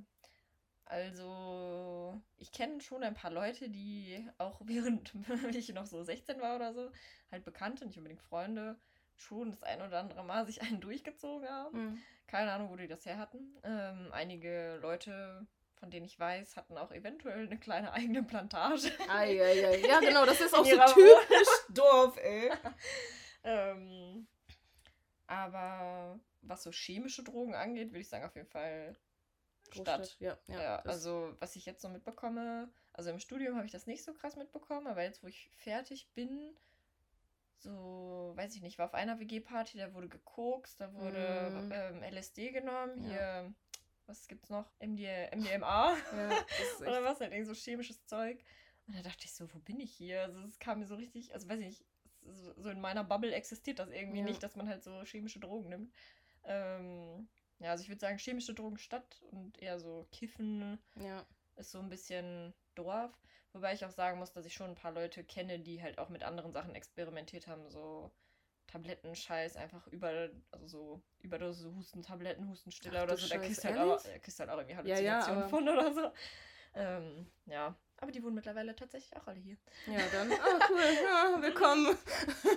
Also, 0.85 2.18
ich 2.37 2.51
kenne 2.53 2.81
schon 2.81 3.03
ein 3.03 3.14
paar 3.14 3.31
Leute, 3.33 3.68
die 3.68 4.27
auch 4.38 4.61
während 4.64 5.12
ich 5.55 5.68
noch 5.74 5.87
so 5.87 6.03
16 6.03 6.40
war 6.40 6.57
oder 6.57 6.72
so, 6.72 6.90
halt 7.31 7.44
Bekannte, 7.44 7.87
nicht 7.87 7.98
unbedingt 7.98 8.22
Freunde, 8.22 8.79
schon 9.18 9.50
das 9.50 9.62
ein 9.62 9.83
oder 9.83 9.98
andere 10.00 10.24
Mal 10.24 10.46
sich 10.46 10.61
einen 10.62 10.81
durchgezogen 10.81 11.48
haben. 11.48 11.78
Mhm. 11.78 12.02
Keine 12.26 12.52
Ahnung, 12.52 12.70
wo 12.70 12.76
die 12.76 12.88
das 12.88 13.04
her 13.07 13.18
hatten. 13.18 13.57
Ähm, 13.62 14.11
einige 14.12 14.76
Leute, 14.83 15.46
von 15.76 15.90
denen 15.90 16.04
ich 16.07 16.18
weiß, 16.18 16.57
hatten 16.57 16.76
auch 16.76 16.92
eventuell 16.92 17.46
eine 17.46 17.59
kleine 17.59 17.92
eigene 17.92 18.22
Plantage. 18.22 18.90
Ei, 19.09 19.40
ei, 19.42 19.66
ei. 19.66 19.76
Ja, 19.87 20.00
genau, 20.00 20.26
das 20.26 20.40
ist 20.40 20.54
auch 20.54 20.64
so 20.64 20.76
typisch 20.94 21.48
Dorf, 21.70 22.16
ey. 22.18 22.50
ähm, 23.44 24.26
aber 25.26 26.18
was 26.42 26.62
so 26.62 26.70
chemische 26.70 27.22
Drogen 27.22 27.54
angeht, 27.54 27.88
würde 27.90 28.00
ich 28.00 28.09
sagen, 28.09 28.24
auf 28.24 28.35
jeden 28.37 28.48
Fall 28.48 28.96
Stadt. 29.72 30.16
Ja, 30.18 30.38
ja. 30.46 30.61
Ja, 30.62 30.76
das- 30.83 30.94
also 30.96 31.35
was 31.40 31.57
ich 31.57 31.66
jetzt 31.66 31.83
so 31.83 31.88
mitbekomme, 31.88 32.70
also 32.92 33.11
im 33.11 33.18
Studium 33.18 33.57
habe 33.57 33.66
ich 33.66 33.72
das 33.72 33.87
nicht 33.87 34.02
so 34.04 34.14
krass 34.14 34.37
mitbekommen, 34.37 34.87
aber 34.87 35.02
jetzt, 35.02 35.22
wo 35.22 35.26
ich 35.28 35.50
fertig 35.59 36.09
bin, 36.14 36.57
so, 37.59 38.33
weiß 38.37 38.55
ich 38.55 38.62
nicht, 38.62 38.79
war 38.79 38.87
auf 38.87 38.94
einer 38.94 39.18
WG-Party, 39.18 39.79
da 39.79 39.92
wurde 39.94 40.09
gekokst, 40.09 40.81
da 40.81 40.92
wurde 40.94 41.51
Mhm. 41.53 41.73
ähm, 41.73 42.03
LSD 42.03 42.51
genommen, 42.53 42.99
Ja. 43.05 43.11
hier, 43.11 43.55
was 44.07 44.27
gibt's 44.29 44.49
noch? 44.51 44.71
MD, 44.79 45.29
MDMA 45.33 45.97
ja, 46.16 46.47
oder 46.81 47.05
was, 47.05 47.21
halt 47.21 47.33
irgend 47.33 47.47
so 47.49 47.55
chemisches 47.55 48.05
Zeug. 48.07 48.42
Und 48.87 48.97
da 48.97 49.03
dachte 49.03 49.25
ich 49.27 49.35
so, 49.35 49.53
wo 49.53 49.59
bin 49.59 49.81
ich 49.81 49.92
hier? 49.92 50.23
Also 50.23 50.40
es 50.40 50.59
kam 50.59 50.79
mir 50.81 50.87
so 50.87 50.94
richtig, 50.94 51.35
also 51.35 51.49
weiß 51.49 51.61
ich 51.61 51.66
nicht, 51.66 51.85
so, 52.23 52.55
so 52.57 52.71
in 52.71 52.81
meiner 52.81 53.05
Bubble 53.05 53.33
existiert 53.35 53.79
das 53.79 53.90
irgendwie 53.90 54.21
Ja. 54.21 54.25
nicht, 54.25 54.42
dass 54.42 54.57
man 54.57 54.68
halt 54.68 54.83
so 54.83 55.03
chemische 55.05 55.40
Drogen 55.40 55.68
nimmt. 55.68 55.92
Ähm, 56.44 57.29
ja, 57.59 57.71
also 57.73 57.83
ich 57.83 57.88
würde 57.88 58.01
sagen, 58.01 58.18
chemische 58.18 58.55
Drogen 58.55 58.79
statt 58.79 59.23
und 59.31 59.59
eher 59.61 59.79
so 59.79 60.07
Kiffen 60.12 60.79
ja. 60.97 61.27
ist 61.57 61.71
so 61.73 61.81
ein 61.81 61.88
bisschen 61.90 62.55
Dorf. 62.75 63.12
Wobei 63.52 63.72
ich 63.74 63.84
auch 63.84 63.90
sagen 63.90 64.18
muss, 64.18 64.32
dass 64.32 64.44
ich 64.46 64.54
schon 64.54 64.68
ein 64.70 64.74
paar 64.74 64.92
Leute 64.92 65.24
kenne, 65.24 65.58
die 65.58 65.82
halt 65.82 65.98
auch 65.98 66.08
mit 66.11 66.22
anderen 66.22 66.52
Sachen 66.52 66.74
experimentiert 66.74 67.46
haben, 67.46 67.68
so 67.70 68.11
Tablettenscheiß, 68.66 69.56
einfach 69.56 69.87
über, 69.88 70.28
also 70.52 70.66
so 70.66 71.02
Überdosis, 71.20 71.66
Hustentabletten, 71.74 72.48
Hustenstiller 72.48 73.00
Ach 73.00 73.04
oder 73.04 73.16
so, 73.16 73.26
da 73.28 73.38
kriegst 73.38 73.64
halt 73.64 73.78
auch, 73.78 74.02
kriegst 74.22 74.38
halt 74.40 74.50
auch 74.50 74.58
irgendwie 74.58 74.88
Ja, 74.88 74.98
ja, 75.00 75.26
Halluzinationen 75.26 75.42
aber- 75.42 75.48
von 75.48 75.68
oder 75.68 75.94
so. 75.94 76.12
Ähm, 76.74 77.26
ja, 77.46 77.74
aber 77.96 78.12
die 78.12 78.22
wohnen 78.22 78.34
mittlerweile 78.34 78.76
tatsächlich 78.76 79.16
auch 79.16 79.26
alle 79.26 79.40
hier. 79.40 79.56
Ja, 79.87 80.00
dann. 80.12 80.30
Ah, 80.32 80.58
cool. 80.68 80.80
Ja, 81.02 81.42
willkommen. 81.42 81.96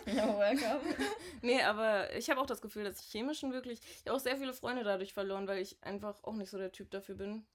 Ja, 0.06 0.38
welcome. 0.38 0.82
Nee, 1.42 1.64
aber 1.64 2.14
ich 2.14 2.30
habe 2.30 2.40
auch 2.40 2.46
das 2.46 2.62
Gefühl, 2.62 2.84
dass 2.84 3.00
ich 3.00 3.08
chemischen 3.10 3.52
wirklich. 3.54 3.80
Ich 3.82 4.06
habe 4.06 4.16
auch 4.16 4.20
sehr 4.20 4.38
viele 4.38 4.54
Freunde 4.54 4.84
dadurch 4.84 5.14
verloren, 5.14 5.48
weil 5.48 5.60
ich 5.60 5.82
einfach 5.82 6.24
auch 6.24 6.36
nicht 6.36 6.50
so 6.52 6.58
der 6.60 6.72
Typ 6.74 6.92
dafür 6.92 7.16
bin. 7.16 7.46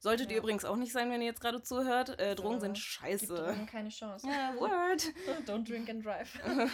Solltet 0.00 0.30
ihr 0.30 0.36
Ja. 0.36 0.42
übrigens 0.42 0.64
auch 0.64 0.76
nicht 0.76 0.92
sein, 0.92 1.10
wenn 1.10 1.20
ihr 1.20 1.26
jetzt 1.26 1.40
gerade 1.40 1.60
zuhört. 1.62 2.18
Äh, 2.20 2.34
Drogen 2.36 2.54
So, 2.56 2.60
sind 2.60 2.74
Gibt 2.74 2.86
scheiße. 2.86 3.26
Drogen 3.34 3.66
keine 3.66 3.88
Chance. 3.88 4.26
Ja, 4.28 4.54
Word. 4.56 5.02
Don't 5.46 5.64
drink 5.68 5.88
and 5.90 6.04
drive. 6.04 6.28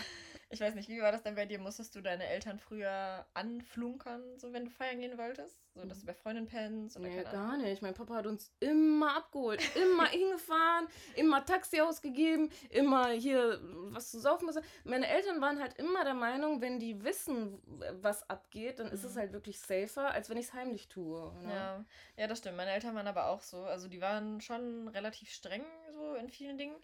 Ich 0.55 0.61
weiß 0.61 0.77
nicht, 0.77 0.89
wie 0.89 1.01
war 1.03 1.11
das 1.11 1.25
denn 1.25 1.35
bei 1.35 1.47
dir? 1.47 1.59
Musstest 1.59 1.97
du 1.97 2.01
deine 2.01 2.27
Eltern 2.29 2.61
früher 2.61 3.27
anflunkern, 3.35 4.23
so 4.39 4.53
wenn 4.53 4.67
du 4.67 4.71
feiern 4.71 5.01
gehen 5.01 5.19
wolltest? 5.19 5.61
So, 5.75 5.85
dass 5.85 5.99
du 5.99 6.07
bei 6.07 6.15
Freunden 6.15 6.47
pennst 6.47 6.97
oder 6.97 7.09
Nee, 7.09 7.25
gar 7.25 7.57
nicht. 7.57 7.83
Mein 7.83 7.95
Papa 7.95 8.15
hat 8.15 8.27
uns 8.29 8.53
immer 8.61 9.17
abgeholt, 9.17 9.61
immer 9.75 10.07
hingefahren, 10.09 10.87
immer 11.17 11.45
Taxi 11.45 11.81
ausgegeben, 11.81 12.51
immer 12.71 13.09
hier 13.09 13.59
was 13.91 14.13
zu 14.13 14.21
saufen 14.21 14.47
müssen. 14.47 14.63
Meine 14.85 15.09
Eltern 15.09 15.41
waren 15.41 15.61
halt 15.61 15.77
immer 15.79 16.05
der 16.05 16.15
Meinung, 16.15 16.61
wenn 16.61 16.79
die 16.79 17.03
wissen, 17.03 17.61
was 18.01 18.31
abgeht, 18.31 18.79
dann 18.79 18.93
ist 18.93 19.03
es 19.03 19.17
Mhm. 19.17 19.19
halt 19.19 19.33
wirklich 19.33 19.59
safer, 19.59 20.13
als 20.13 20.31
wenn 20.31 20.37
ich 20.39 20.47
es 20.47 20.53
heimlich 20.55 20.87
tue. 20.89 21.33
Ne? 21.43 21.51
Ja, 21.53 21.85
ja, 22.17 22.27
das 22.29 22.39
stimmt. 22.39 22.57
Meine 22.59 22.71
Eltern 22.71 22.95
waren 22.95 23.09
aber 23.09 23.27
auch 23.27 23.43
so. 23.43 23.65
Also 23.65 23.89
die 23.89 24.01
waren 24.01 24.41
schon 24.41 24.87
relativ 24.87 25.31
streng 25.31 25.65
so 25.93 26.15
in 26.15 26.29
vielen 26.31 26.59
Dingen. 26.59 26.77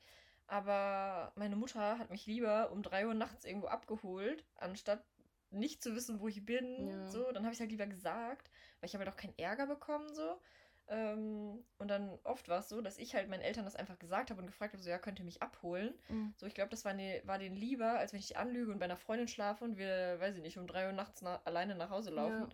Aber 0.50 1.30
meine 1.36 1.54
Mutter 1.54 1.96
hat 1.96 2.10
mich 2.10 2.26
lieber 2.26 2.72
um 2.72 2.82
3 2.82 3.06
Uhr 3.06 3.14
nachts 3.14 3.44
irgendwo 3.44 3.68
abgeholt, 3.68 4.44
anstatt 4.56 5.04
nicht 5.50 5.80
zu 5.80 5.94
wissen, 5.94 6.18
wo 6.18 6.26
ich 6.26 6.44
bin. 6.44 6.88
Ja. 6.88 7.06
So, 7.06 7.30
dann 7.30 7.44
habe 7.44 7.54
ich 7.54 7.60
halt 7.60 7.70
lieber 7.70 7.86
gesagt, 7.86 8.50
weil 8.80 8.88
ich 8.88 8.94
habe 8.94 9.04
halt 9.04 9.14
auch 9.14 9.16
keinen 9.16 9.38
Ärger 9.38 9.68
bekommen 9.68 10.12
so. 10.12 10.40
Ähm, 10.88 11.62
und 11.78 11.86
dann 11.86 12.18
oft 12.24 12.48
war 12.48 12.58
es 12.58 12.68
so, 12.68 12.80
dass 12.80 12.98
ich 12.98 13.14
halt 13.14 13.28
meinen 13.28 13.42
Eltern 13.42 13.64
das 13.64 13.76
einfach 13.76 14.00
gesagt 14.00 14.30
habe 14.30 14.40
und 14.40 14.48
gefragt 14.48 14.72
habe, 14.72 14.82
so 14.82 14.90
ja, 14.90 14.98
könnt 14.98 15.20
ihr 15.20 15.24
mich 15.24 15.40
abholen? 15.40 15.94
Mhm. 16.08 16.34
So, 16.36 16.46
ich 16.46 16.54
glaube, 16.54 16.70
das 16.70 16.84
war, 16.84 16.94
ne, 16.94 17.22
war 17.26 17.38
denen 17.38 17.54
lieber, 17.54 18.00
als 18.00 18.12
wenn 18.12 18.18
ich 18.18 18.26
die 18.26 18.36
anlüge 18.36 18.72
und 18.72 18.80
bei 18.80 18.86
einer 18.86 18.96
Freundin 18.96 19.28
schlafe 19.28 19.64
und 19.64 19.78
wir, 19.78 20.18
weiß 20.18 20.34
ich 20.34 20.42
nicht, 20.42 20.58
um 20.58 20.66
3 20.66 20.86
Uhr 20.86 20.92
nachts 20.92 21.22
na 21.22 21.40
alleine 21.44 21.76
nach 21.76 21.90
Hause 21.90 22.10
laufen. 22.10 22.52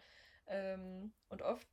Ähm, 0.49 1.15
und 1.31 1.41
oft 1.41 1.67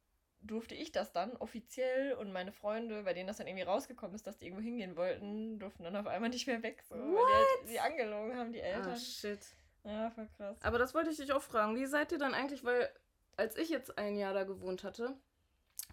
durfte 0.43 0.75
ich 0.75 0.91
das 0.91 1.12
dann 1.12 1.36
offiziell 1.38 2.13
und 2.13 2.32
meine 2.32 2.51
Freunde, 2.51 3.03
bei 3.03 3.13
denen 3.13 3.27
das 3.27 3.38
dann 3.38 3.47
irgendwie 3.47 3.63
rausgekommen 3.63 4.15
ist, 4.15 4.27
dass 4.27 4.38
die 4.38 4.45
irgendwo 4.45 4.63
hingehen 4.63 4.95
wollten, 4.95 5.60
durften 5.60 5.84
dann 5.84 5.95
auf 5.95 6.08
einmal 6.08 6.29
nicht 6.29 6.47
mehr 6.47 6.62
weg. 6.62 6.84
So, 6.88 6.95
weil 6.95 7.01
die 7.01 7.15
halt 7.15 7.67
sie 7.67 7.79
angelogen 7.79 8.38
haben, 8.38 8.51
die 8.51 8.60
Eltern. 8.60 8.93
Ah, 8.93 8.97
shit. 8.97 9.39
ja, 9.84 10.12
voll 10.12 10.27
krass. 10.38 10.58
Aber 10.62 10.77
das 10.77 10.93
wollte 10.93 11.10
ich 11.10 11.17
dich 11.17 11.32
auch 11.32 11.41
fragen. 11.41 11.75
Wie 11.75 11.86
seid 11.86 12.12
ihr 12.12 12.17
dann 12.17 12.34
eigentlich, 12.34 12.63
weil 12.63 12.89
als 13.38 13.58
ich 13.58 13.69
jetzt 13.69 13.97
ein 13.97 14.15
Jahr 14.15 14.34
da 14.34 14.43
gewohnt 14.43 14.84
hatte, 14.84 15.15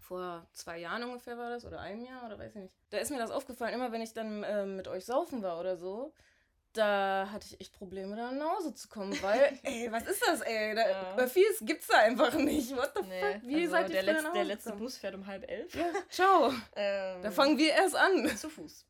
vor 0.01 0.47
zwei 0.53 0.79
Jahren 0.79 1.05
ungefähr 1.05 1.39
war 1.39 1.51
das, 1.51 1.65
oder 1.65 1.81
einem 1.81 2.05
Jahr, 2.05 2.27
oder 2.27 2.39
weiß 2.39 2.55
ich 2.57 2.63
nicht, 2.63 2.75
da 2.91 2.99
ist 2.99 3.11
mir 3.11 3.19
das 3.19 3.31
aufgefallen, 3.31 3.75
immer 3.75 3.93
wenn 3.93 4.03
ich 4.03 4.13
dann 4.13 4.45
ähm, 4.47 4.77
mit 4.77 4.89
euch 4.89 5.05
saufen 5.05 5.43
war 5.43 5.61
oder 5.61 5.77
so, 5.77 6.13
da 6.73 7.29
hatte 7.33 7.47
ich 7.51 7.61
echt 7.61 7.73
Probleme, 7.77 8.17
da 8.17 8.31
nach 8.33 8.57
Hause 8.59 8.75
zu 8.75 8.89
kommen, 8.89 9.17
weil, 9.23 9.59
ey, 9.63 9.89
was 9.91 10.05
ist 10.05 10.23
das, 10.27 10.41
ey? 10.43 10.75
Da, 10.75 11.17
Ja. 11.17 11.27
Vieles 11.27 11.59
gibt's 11.61 11.87
da 11.89 11.99
einfach 11.99 12.33
nicht. 12.35 12.77
What 12.77 12.93
the 12.97 13.03
Nee, 13.09 13.21
fuck? 13.35 13.43
Wie 13.43 13.55
also 13.63 13.71
seid 13.71 13.91
ihr 13.91 14.03
der, 14.03 14.23
nach 14.23 14.33
der 14.33 14.45
letzte? 14.45 14.73
Bus 14.73 14.97
fährt 14.99 15.15
um 15.15 15.27
halb 15.27 15.49
elf. 15.51 15.75
Ja, 15.75 15.87
ciao. 16.09 16.53
Ähm, 16.77 17.23
Da 17.23 17.31
fangen 17.31 17.59
wir 17.59 17.73
erst 17.73 17.97
an. 17.97 18.29
zu 18.37 18.49
Fuß. 18.49 18.87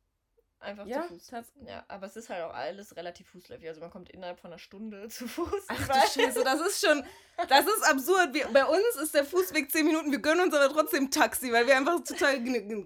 Einfach 0.61 0.87
Ja, 0.87 1.03
zu 1.03 1.15
Fuß. 1.15 1.31
Ja, 1.67 1.85
aber 1.89 2.07
es 2.07 2.17
ist 2.17 2.29
halt 2.29 2.43
auch 2.45 2.53
alles 2.53 2.95
relativ 2.95 3.29
fußläufig. 3.31 3.67
Also 3.69 3.81
man 3.81 3.91
kommt 3.91 4.11
innerhalb 4.11 4.39
von 4.39 4.51
einer 4.51 4.59
Stunde 4.59 5.09
zu 5.09 5.27
Fuß. 5.27 5.65
Ach 5.69 5.89
du 5.89 6.21
Scheiße, 6.21 6.45
das 6.45 6.61
ist 6.61 6.85
schon, 6.85 7.03
das 7.49 7.67
ist 7.67 7.83
absurd. 7.91 8.35
Wir, 8.35 8.47
bei 8.49 8.67
uns 8.67 8.97
ist 9.03 9.15
der 9.15 9.25
Fußweg 9.25 9.71
10 9.71 9.87
Minuten, 9.87 10.13
wir 10.13 10.21
gönnen 10.21 10.43
uns 10.43 10.55
aber 10.55 10.73
trotzdem 10.73 11.11
Taxi, 11.11 11.51
weil 11.51 11.67
wir 11.67 11.77
einfach 11.77 12.05
total, 12.05 12.39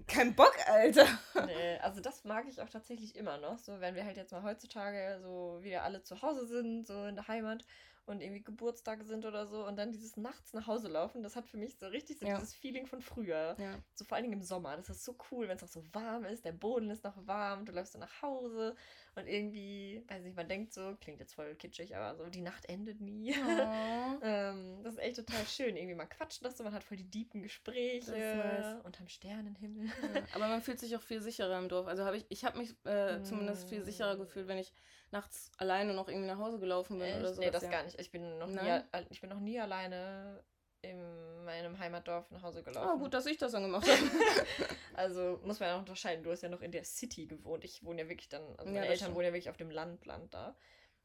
kein 0.07 0.33
Bock, 0.35 0.55
Alter. 0.67 1.07
Nee, 1.45 1.77
also 1.81 1.99
das 1.99 2.23
mag 2.23 2.45
ich 2.47 2.61
auch 2.61 2.69
tatsächlich 2.69 3.15
immer 3.15 3.37
noch. 3.37 3.59
So, 3.59 3.79
wenn 3.81 3.95
wir 3.95 4.05
halt 4.05 4.15
jetzt 4.15 4.31
mal 4.31 4.43
heutzutage 4.43 5.19
so 5.21 5.59
wieder 5.61 5.83
alle 5.83 6.01
zu 6.01 6.21
Hause 6.21 6.47
sind, 6.47 6.87
so 6.87 7.05
in 7.05 7.15
der 7.15 7.27
Heimat 7.27 7.65
und 8.07 8.21
irgendwie 8.21 8.43
Geburtstage 8.43 9.03
sind 9.03 9.25
oder 9.25 9.47
so 9.47 9.65
und 9.65 9.77
dann 9.77 9.91
dieses 9.91 10.17
nachts 10.17 10.53
nach 10.53 10.67
Hause 10.67 10.87
laufen, 10.87 11.23
das 11.23 11.35
hat 11.35 11.47
für 11.47 11.57
mich 11.57 11.77
so 11.77 11.87
richtig 11.87 12.19
so 12.19 12.25
Ja. 12.25 12.35
dieses 12.35 12.53
Feeling 12.53 12.85
von 12.85 13.01
früher. 13.01 13.55
Ja. 13.59 13.79
So 13.93 14.05
vor 14.05 14.15
allen 14.15 14.23
Dingen 14.23 14.39
im 14.39 14.45
Sommer. 14.45 14.75
Das 14.77 14.89
ist 14.89 15.05
so 15.05 15.15
cool, 15.31 15.47
wenn 15.47 15.57
es 15.57 15.63
auch 15.63 15.67
so 15.67 15.83
warm 15.93 16.25
ist, 16.25 16.45
der 16.45 16.51
Boden 16.51 16.89
ist 16.89 17.03
noch 17.03 17.25
warm, 17.27 17.65
du 17.65 17.71
läufst 17.71 17.93
dann 17.95 18.01
nach 18.01 18.21
Hause 18.21 18.75
und 19.15 19.27
irgendwie, 19.27 20.03
weiß 20.07 20.23
nicht, 20.23 20.35
man 20.35 20.47
denkt 20.47 20.73
so, 20.73 20.95
klingt 20.99 21.19
jetzt 21.19 21.33
voll 21.33 21.55
kitschig, 21.55 21.95
aber 21.95 22.15
so, 22.15 22.25
die 22.29 22.41
Nacht 22.41 22.65
endet 22.67 22.99
nie. 22.99 23.33
Oh. 23.33 24.19
ähm, 24.21 24.81
das 24.83 24.95
ist 24.95 24.99
echt 24.99 25.15
total 25.15 25.45
schön. 25.45 25.77
Irgendwie 25.77 25.95
man 25.95 26.09
quatscht 26.09 26.43
das 26.43 26.57
so, 26.57 26.63
man 26.63 26.73
hat 26.73 26.83
voll 26.83 26.97
die 26.97 27.09
deepen 27.09 27.41
Gespräche 27.41 28.11
nice. 28.11 28.83
unterm 28.83 29.07
Sternenhimmel. 29.07 29.85
Ja, 29.87 30.23
aber 30.33 30.47
man 30.47 30.61
fühlt 30.61 30.79
sich 30.79 30.95
auch 30.95 31.01
viel 31.01 31.21
sicherer 31.21 31.57
im 31.59 31.69
Dorf. 31.69 31.87
Also 31.87 32.03
habe 32.03 32.17
ich, 32.17 32.25
ich 32.29 32.43
habe 32.43 32.57
mich 32.57 32.75
äh, 32.85 33.21
zumindest 33.23 33.69
viel 33.69 33.83
sicherer 33.83 34.15
Mm. 34.15 34.19
gefühlt, 34.19 34.47
wenn 34.47 34.57
ich 34.57 34.73
nachts 35.11 35.51
alleine 35.57 35.93
noch 35.93 36.07
irgendwie 36.09 36.27
nach 36.27 36.37
Hause 36.39 36.59
gelaufen 36.59 36.99
bin 36.99 37.07
oder 37.17 37.25
Echt? 37.27 37.35
so. 37.35 37.41
Nee, 37.41 37.51
das 37.51 37.69
gar 37.69 37.83
nicht. 37.83 37.99
Ich 37.99 38.11
bin 38.11 38.37
noch 38.37 38.47
nie, 38.47 38.55
Nein? 38.55 38.83
ich 39.09 39.21
bin 39.21 39.29
noch 39.29 39.39
nie 39.39 39.59
alleine 39.59 40.43
in 40.89 41.43
meinem 41.45 41.77
Heimatdorf 41.79 42.29
nach 42.31 42.41
Hause 42.43 42.63
gelaufen. 42.63 42.89
Oh, 42.93 42.97
gut, 42.99 43.13
dass 43.13 43.25
ich 43.25 43.37
das 43.37 43.51
dann 43.51 43.63
gemacht 43.63 43.87
habe. 43.87 43.99
Also 44.97 45.41
muss 45.43 45.59
man 45.59 45.67
ja 45.67 45.75
auch 45.75 45.79
unterscheiden. 45.79 46.23
Du 46.23 46.31
hast 46.31 46.41
ja 46.41 46.47
noch 46.47 46.61
in 46.61 46.71
der 46.71 46.85
City 46.85 47.25
gewohnt. 47.25 47.65
Ich 47.65 47.83
wohne 47.83 48.03
ja 48.03 48.07
wirklich 48.09 48.29
dann, 48.29 48.43
also 48.57 48.65
Ja, 48.67 48.79
meine 48.79 48.85
Eltern 48.85 48.97
stimmt. 48.97 49.15
wohnen 49.15 49.25
ja 49.25 49.33
wirklich 49.33 49.49
auf 49.49 49.57
dem 49.57 49.69
Land, 49.69 50.05
Land 50.05 50.33
da. 50.33 50.55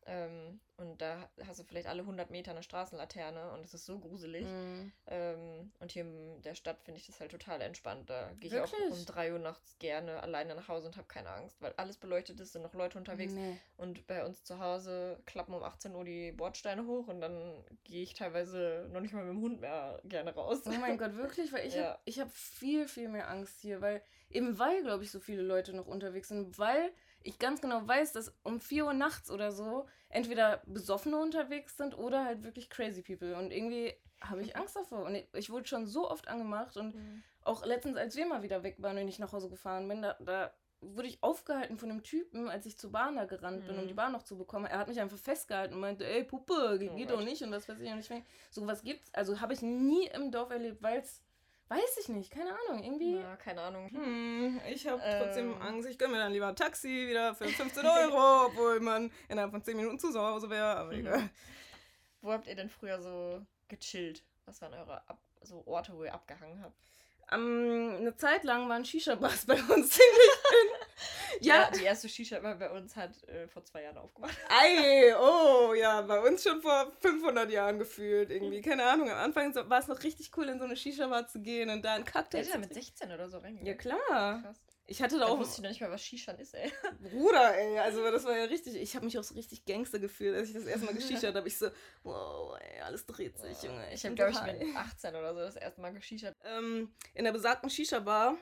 Ähm, 0.06 0.60
und 0.76 1.02
da 1.02 1.28
hast 1.46 1.60
du 1.60 1.64
vielleicht 1.64 1.86
alle 1.86 2.00
100 2.00 2.30
Meter 2.30 2.52
eine 2.52 2.62
Straßenlaterne 2.62 3.52
und 3.52 3.62
es 3.64 3.74
ist 3.74 3.84
so 3.84 3.98
gruselig. 3.98 4.46
Mm. 4.46 4.92
Ähm, 5.08 5.72
und 5.78 5.92
hier 5.92 6.02
in 6.02 6.40
der 6.40 6.54
Stadt 6.54 6.80
finde 6.82 7.00
ich 7.00 7.06
das 7.06 7.20
halt 7.20 7.30
total 7.30 7.60
entspannt. 7.60 8.08
Da 8.08 8.32
gehe 8.40 8.50
ich 8.50 8.58
auch 8.58 8.72
um 8.90 9.04
3 9.04 9.34
Uhr 9.34 9.38
nachts 9.38 9.78
gerne 9.78 10.22
alleine 10.22 10.54
nach 10.54 10.68
Hause 10.68 10.86
und 10.86 10.96
habe 10.96 11.06
keine 11.06 11.30
Angst, 11.30 11.60
weil 11.60 11.74
alles 11.76 11.98
beleuchtet 11.98 12.40
ist, 12.40 12.52
sind 12.52 12.62
noch 12.62 12.72
Leute 12.72 12.96
unterwegs. 12.96 13.34
Nee. 13.34 13.58
Und 13.76 14.06
bei 14.06 14.24
uns 14.24 14.42
zu 14.42 14.58
Hause 14.58 15.20
klappen 15.26 15.52
um 15.52 15.62
18 15.62 15.94
Uhr 15.94 16.04
die 16.04 16.32
Bordsteine 16.32 16.86
hoch 16.86 17.08
und 17.08 17.20
dann 17.20 17.62
gehe 17.84 18.02
ich 18.02 18.14
teilweise 18.14 18.88
noch 18.90 19.00
nicht 19.00 19.12
mal 19.12 19.24
mit 19.24 19.34
dem 19.34 19.42
Hund 19.42 19.60
mehr 19.60 20.00
gerne 20.04 20.34
raus. 20.34 20.62
Oh 20.64 20.70
mein 20.70 20.96
Gott, 20.96 21.14
wirklich? 21.14 21.52
Weil 21.52 21.66
ich 21.66 21.74
Ja. 21.80 21.98
habe 21.98 22.20
hab 22.20 22.32
viel, 22.32 22.88
viel 22.88 23.08
mehr 23.08 23.28
Angst 23.28 23.60
hier, 23.60 23.80
weil 23.82 24.02
eben 24.30 24.58
weil, 24.58 24.82
glaube 24.82 25.04
ich, 25.04 25.10
so 25.10 25.20
viele 25.20 25.42
Leute 25.42 25.74
noch 25.74 25.86
unterwegs 25.86 26.28
sind, 26.28 26.58
weil 26.58 26.90
ich 27.22 27.38
ganz 27.38 27.61
genau 27.61 27.87
weiß, 27.87 28.12
dass 28.12 28.35
um 28.42 28.61
4 28.61 28.87
Uhr 28.87 28.94
nachts 28.94 29.30
oder 29.30 29.52
so 29.52 29.87
entweder 30.09 30.62
Besoffene 30.66 31.18
unterwegs 31.18 31.76
sind 31.76 31.96
oder 31.96 32.24
halt 32.24 32.42
wirklich 32.42 32.70
crazy 32.70 33.02
people. 33.02 33.37
Und 33.37 33.50
irgendwie 33.52 33.94
habe 34.20 34.42
ich 34.42 34.56
Angst 34.56 34.76
davor. 34.76 35.04
Und 35.04 35.14
ich, 35.14 35.28
ich 35.35 35.50
wurde 35.50 35.66
schon 35.66 35.87
so 35.87 36.11
oft 36.11 36.28
angemacht 36.28 36.76
und 36.76 36.94
Mhm. 36.94 37.22
auch 37.42 37.64
letztens, 37.64 37.96
als 37.96 38.16
wir 38.16 38.26
mal 38.26 38.42
wieder 38.42 38.62
weg 38.62 38.76
waren 38.78 38.98
und 38.98 39.09
ich 39.09 39.18
nach 39.18 39.33
Hause 39.33 39.48
gefahren 39.48 39.88
bin, 39.88 40.02
da, 40.02 40.16
da 40.20 40.52
wurde 40.83 41.09
ich 41.09 41.22
aufgehalten 41.22 41.76
von 41.76 41.90
einem 41.90 42.02
Typen, 42.02 42.48
als 42.48 42.64
ich 42.64 42.78
zur 42.78 42.90
Bahn 42.90 43.16
da 43.16 43.26
gerannt 43.26 43.66
bin, 43.66 43.76
um 43.78 43.85
Mhm. 43.85 43.88
die 43.88 43.94
Bahn 43.94 44.12
noch 44.12 44.22
zu 44.22 44.37
bekommen. 44.38 44.64
Er 44.66 44.78
hat 44.78 44.88
mich 44.88 44.98
einfach 45.00 45.18
festgehalten 45.18 45.74
und 45.74 45.80
meinte, 45.80 46.06
ey 46.06 46.24
Puppe, 46.24 46.54
Oh 46.83 46.96
geht 46.96 47.11
Gott. 47.11 47.18
doch 47.18 47.24
nicht 47.24 47.42
und 47.42 47.50
das 47.50 47.68
weiß 47.68 47.80
ich 47.80 47.90
auch 47.90 47.96
nicht 47.96 48.09
mehr. 48.11 48.22
So 48.50 48.66
was 48.66 48.83
gibt's, 48.83 49.12
also 49.12 49.40
habe 49.40 49.52
ich 49.52 49.61
nie 49.62 50.06
im 50.09 50.30
Dorf 50.33 50.50
erlebt, 50.50 50.83
weil 50.83 51.00
es, 51.00 51.22
weiß 51.70 51.96
ich 52.00 52.09
nicht, 52.09 52.30
keine 52.30 52.50
Ahnung, 52.50 52.83
irgendwie. 52.85 53.16
Ja, 53.20 53.37
keine 53.37 53.62
Ahnung. 53.62 53.88
Hm, 53.90 54.61
ich 54.68 54.87
habe 54.87 55.00
trotzdem 55.00 55.52
trotzdem 55.54 55.62
Angst. 55.62 55.88
Ich 55.88 55.98
gönne 55.98 56.12
mir 56.14 56.18
dann 56.18 56.33
lieber 56.33 56.48
ein 56.48 56.56
Taxi 56.56 56.88
wieder 57.09 57.35
für 57.35 57.46
15 57.48 57.87
Euro, 57.87 58.46
obwohl 58.46 58.80
man 58.80 59.11
innerhalb 59.28 59.52
von 59.52 59.62
10 59.62 59.76
Minuten 59.76 59.98
zu 59.98 60.12
Hause 60.20 60.50
wäre. 60.50 60.76
Aber 60.76 60.92
Mhm. 60.92 60.98
egal. 61.00 61.30
Wo 62.22 62.33
habt 62.33 62.46
ihr 62.46 62.56
denn 62.56 62.68
früher 62.68 63.00
so 63.00 63.40
gechillt? 63.68 64.22
Was 64.44 64.61
waren 64.61 64.74
eure 64.74 65.09
Ab 65.09 65.18
so 65.42 65.62
Orte, 65.66 65.96
wo 65.96 66.04
ihr 66.04 66.12
abgehangen 66.12 66.62
habt? 66.62 66.76
Ähm, 67.33 67.94
eine 67.98 68.16
Zeit 68.16 68.44
lang 68.44 68.68
waren 68.68 68.85
Shisha-Bars 68.85 69.46
bei 69.46 69.54
uns 69.54 69.88
ziemlich. 69.90 70.30
ja. 71.40 71.54
ja. 71.54 71.70
Die 71.70 71.84
erste 71.84 72.08
Shisha-Bar 72.08 72.56
bei 72.56 72.70
uns 72.70 72.96
hat 72.96 73.22
äh, 73.28 73.48
vor 73.48 73.64
zwei 73.64 73.82
Jahren 73.82 73.98
aufgemacht. 73.98 74.36
Ei, 74.48 75.14
oh, 75.16 75.74
ja, 75.74 76.02
bei 76.02 76.20
uns 76.20 76.42
schon 76.42 76.60
vor 76.62 76.92
500 77.00 77.50
Jahren 77.50 77.78
gefühlt 77.78 78.30
irgendwie. 78.30 78.60
Keine 78.60 78.84
Ahnung, 78.84 79.10
am 79.10 79.18
Anfang 79.18 79.54
war 79.54 79.80
es 79.80 79.88
noch 79.88 80.02
richtig 80.02 80.30
cool, 80.36 80.48
in 80.48 80.58
so 80.58 80.64
eine 80.64 80.76
Shisha-Bar 80.76 81.26
zu 81.28 81.40
gehen 81.40 81.70
und 81.70 81.84
da 81.84 81.94
einen 81.94 82.04
Cocktail 82.04 82.44
zu 82.44 82.58
mit 82.58 82.74
16 82.74 83.10
oder 83.12 83.28
so 83.28 83.38
reingegangen. 83.38 83.66
Ja, 83.66 83.74
klar. 83.74 84.42
Krass. 84.42 84.56
Ich 84.90 85.00
hatte 85.00 85.20
da, 85.20 85.26
auch. 85.26 85.38
wusste 85.38 85.58
ich 85.58 85.62
noch 85.62 85.68
nicht 85.68 85.80
mal, 85.80 85.90
was 85.92 86.02
Shishan 86.02 86.36
ist, 86.40 86.52
ey. 86.52 86.68
Bruder, 87.00 87.56
ey. 87.56 87.78
Also, 87.78 88.02
das 88.10 88.24
war 88.24 88.36
ja 88.36 88.46
richtig. 88.46 88.74
Ich 88.74 88.96
habe 88.96 89.04
mich 89.04 89.16
auch 89.16 89.22
so 89.22 89.36
richtig 89.36 89.64
Gangster 89.64 90.00
gefühlt, 90.00 90.34
als 90.34 90.48
ich 90.48 90.54
das 90.54 90.64
erste 90.64 90.84
Mal 90.84 90.94
geschichert 90.94 91.32
habe. 91.36 91.46
Ich 91.46 91.56
so, 91.56 91.68
wow, 92.02 92.58
ey, 92.60 92.80
alles 92.80 93.06
dreht 93.06 93.38
sich, 93.38 93.56
oh. 93.62 93.66
Junge. 93.66 93.86
Ich, 93.90 93.94
ich 93.94 94.04
habe, 94.04 94.16
glaube 94.16 94.32
ich, 94.32 94.42
mit 94.42 94.76
18 94.76 95.14
oder 95.14 95.32
so 95.32 95.40
das 95.42 95.54
erste 95.54 95.80
Mal 95.80 95.92
geschichert. 95.92 96.36
Ähm, 96.42 96.92
in 97.14 97.22
der 97.22 97.30
besagten 97.30 97.70
Shisha-Bar. 97.70 98.36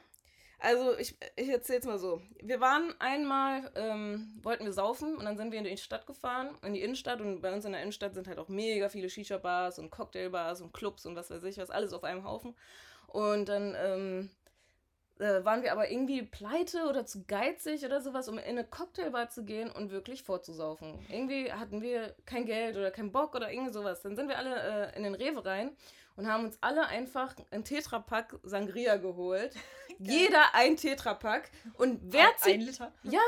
Also, 0.60 0.98
ich, 0.98 1.16
ich 1.36 1.48
erzähl's 1.48 1.86
mal 1.86 1.98
so. 1.98 2.20
Wir 2.42 2.60
waren 2.60 2.92
einmal, 2.98 3.70
ähm, 3.76 4.38
wollten 4.42 4.64
wir 4.64 4.72
saufen 4.72 5.16
und 5.16 5.24
dann 5.24 5.36
sind 5.36 5.52
wir 5.52 5.58
in 5.58 5.64
die 5.64 5.76
Stadt 5.76 6.06
gefahren, 6.06 6.56
in 6.62 6.74
die 6.74 6.82
Innenstadt. 6.82 7.20
Und 7.20 7.40
bei 7.40 7.52
uns 7.52 7.64
in 7.64 7.72
der 7.72 7.82
Innenstadt 7.82 8.14
sind 8.14 8.26
halt 8.26 8.38
auch 8.38 8.48
mega 8.48 8.88
viele 8.88 9.08
Shisha-Bars 9.08 9.78
und 9.78 9.90
Cocktailbars 9.90 10.60
und 10.60 10.72
Clubs 10.72 11.06
und 11.06 11.14
was 11.14 11.30
weiß 11.30 11.44
ich 11.44 11.58
was, 11.58 11.70
alles 11.70 11.92
auf 11.92 12.02
einem 12.02 12.24
Haufen. 12.24 12.56
Und 13.06 13.48
dann, 13.48 13.76
ähm, 13.78 14.30
äh, 15.18 15.44
waren 15.44 15.62
wir 15.62 15.72
aber 15.72 15.90
irgendwie 15.90 16.22
pleite 16.22 16.88
oder 16.88 17.04
zu 17.04 17.24
geizig 17.24 17.84
oder 17.84 18.00
sowas, 18.00 18.28
um 18.28 18.38
in 18.38 18.44
eine 18.44 18.64
Cocktailbar 18.64 19.30
zu 19.30 19.44
gehen 19.44 19.70
und 19.70 19.90
wirklich 19.90 20.22
vorzusaufen. 20.22 20.98
Irgendwie 21.08 21.52
hatten 21.52 21.82
wir 21.82 22.14
kein 22.24 22.46
Geld 22.46 22.76
oder 22.76 22.90
keinen 22.90 23.12
Bock 23.12 23.34
oder 23.34 23.52
irgendwie 23.52 23.72
sowas. 23.72 24.02
Dann 24.02 24.16
sind 24.16 24.28
wir 24.28 24.38
alle 24.38 24.92
äh, 24.92 24.96
in 24.96 25.02
den 25.02 25.14
Rewe 25.14 25.44
rein 25.44 25.76
und 26.18 26.26
haben 26.26 26.44
uns 26.44 26.58
alle 26.60 26.86
einfach 26.88 27.34
ein 27.52 27.64
Tetrapack 27.64 28.40
Sangria 28.42 28.96
geholt. 28.96 29.54
Jeder 30.00 30.52
ein 30.52 30.76
Tetrapack. 30.76 31.48
Und 31.74 32.00
wer 32.02 32.36
zieht. 32.36 32.54
Ein 32.54 32.60
Liter? 32.62 32.92
Ja, 33.04 33.20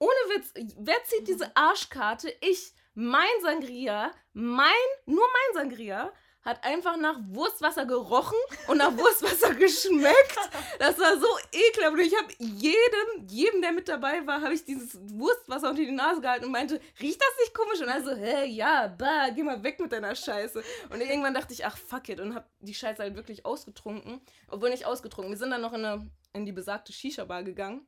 ohne 0.00 0.10
Witz. 0.34 0.52
Wer 0.76 0.96
zieht 1.04 1.28
diese 1.28 1.56
Arschkarte? 1.56 2.34
Ich, 2.40 2.74
mein 2.94 3.22
Sangria, 3.40 4.10
mein, 4.32 4.68
nur 5.06 5.24
mein 5.32 5.62
Sangria 5.62 6.12
hat 6.44 6.62
einfach 6.62 6.96
nach 6.96 7.18
Wurstwasser 7.28 7.86
gerochen 7.86 8.38
und 8.68 8.78
nach 8.78 8.96
Wurstwasser 8.96 9.54
geschmeckt. 9.54 10.38
Das 10.78 10.98
war 10.98 11.18
so 11.18 11.26
ekelhaft. 11.52 11.98
Ich 12.00 12.16
habe 12.16 12.32
jedem, 12.38 13.26
jedem, 13.28 13.62
der 13.62 13.72
mit 13.72 13.88
dabei 13.88 14.26
war, 14.26 14.42
habe 14.42 14.54
ich 14.54 14.64
dieses 14.64 14.98
Wurstwasser 15.12 15.70
unter 15.70 15.82
die 15.82 15.90
Nase 15.90 16.20
gehalten 16.20 16.44
und 16.44 16.52
meinte, 16.52 16.80
riecht 17.00 17.20
das 17.20 17.30
nicht 17.40 17.54
komisch? 17.54 17.80
Und 17.80 17.88
also, 17.88 18.14
hä, 18.14 18.46
ja, 18.46 18.88
bah, 18.88 19.30
geh 19.30 19.42
mal 19.42 19.62
weg 19.62 19.80
mit 19.80 19.92
deiner 19.92 20.14
Scheiße. 20.14 20.62
Und 20.90 21.00
irgendwann 21.00 21.34
dachte 21.34 21.54
ich, 21.54 21.64
ach, 21.64 21.76
fuck 21.76 22.08
it. 22.08 22.20
Und 22.20 22.34
habe 22.34 22.46
die 22.60 22.74
Scheiße 22.74 23.02
halt 23.02 23.16
wirklich 23.16 23.46
ausgetrunken. 23.46 24.20
Obwohl 24.48 24.70
nicht 24.70 24.86
ausgetrunken. 24.86 25.32
Wir 25.32 25.38
sind 25.38 25.50
dann 25.50 25.62
noch 25.62 25.72
in, 25.72 25.84
eine, 25.84 26.10
in 26.32 26.44
die 26.44 26.52
besagte 26.52 26.92
Shisha-Bar 26.92 27.42
gegangen. 27.42 27.86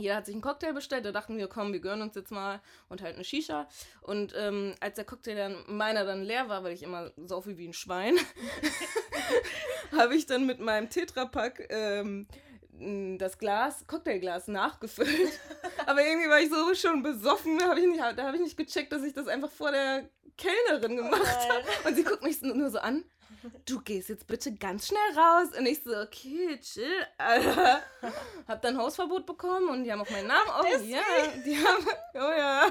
Jeder 0.00 0.16
hat 0.16 0.26
sich 0.26 0.34
einen 0.34 0.42
Cocktail 0.42 0.72
bestellt, 0.72 1.04
da 1.04 1.12
dachten 1.12 1.36
wir, 1.36 1.48
komm, 1.48 1.72
wir 1.72 1.80
gönnen 1.80 2.02
uns 2.02 2.14
jetzt 2.14 2.30
mal 2.30 2.60
und 2.88 3.02
halt 3.02 3.14
eine 3.14 3.24
Shisha. 3.24 3.68
Und 4.02 4.34
ähm, 4.36 4.74
als 4.80 4.96
der 4.96 5.04
Cocktail 5.04 5.36
dann, 5.36 5.56
meiner 5.66 6.04
dann 6.04 6.22
leer 6.22 6.48
war, 6.48 6.64
weil 6.64 6.72
ich 6.72 6.82
immer 6.82 7.12
saufe 7.16 7.56
wie 7.58 7.68
ein 7.68 7.72
Schwein, 7.72 8.16
habe 9.96 10.14
ich 10.14 10.26
dann 10.26 10.46
mit 10.46 10.60
meinem 10.60 10.90
Tetrapack 10.90 11.66
ähm, 11.70 12.26
das 13.18 13.38
Glas, 13.38 13.86
Cocktailglas 13.86 14.48
nachgefüllt. 14.48 15.38
Aber 15.86 16.02
irgendwie 16.02 16.28
war 16.28 16.40
ich 16.40 16.50
so 16.50 16.74
schon 16.74 17.02
besoffen, 17.02 17.60
hab 17.62 17.76
ich 17.76 17.86
nicht, 17.86 18.00
da 18.00 18.24
habe 18.24 18.36
ich 18.36 18.42
nicht 18.42 18.56
gecheckt, 18.56 18.92
dass 18.92 19.02
ich 19.02 19.12
das 19.12 19.28
einfach 19.28 19.50
vor 19.50 19.70
der 19.70 20.08
Kellnerin 20.36 20.96
gemacht 20.96 21.20
oh 21.22 21.52
habe. 21.52 21.88
Und 21.88 21.94
sie 21.94 22.04
guckt 22.04 22.22
mich 22.22 22.40
nur 22.40 22.70
so 22.70 22.78
an 22.78 23.04
du 23.66 23.80
gehst 23.80 24.08
jetzt 24.08 24.26
bitte 24.26 24.52
ganz 24.54 24.88
schnell 24.88 24.98
raus. 25.16 25.48
Und 25.58 25.66
ich 25.66 25.82
so, 25.82 25.96
okay, 25.96 26.58
chill, 26.60 27.06
Alter. 27.18 27.82
Hab 28.46 28.62
dann 28.62 28.76
Hausverbot 28.76 29.26
bekommen 29.26 29.68
und 29.68 29.84
die 29.84 29.92
haben 29.92 30.00
auch 30.00 30.10
meinen 30.10 30.28
Namen 30.28 30.50
auch. 30.50 30.64
Ja, 30.64 31.00
die 31.44 31.56
haben, 31.56 31.86
oh 32.14 32.38
ja. 32.38 32.66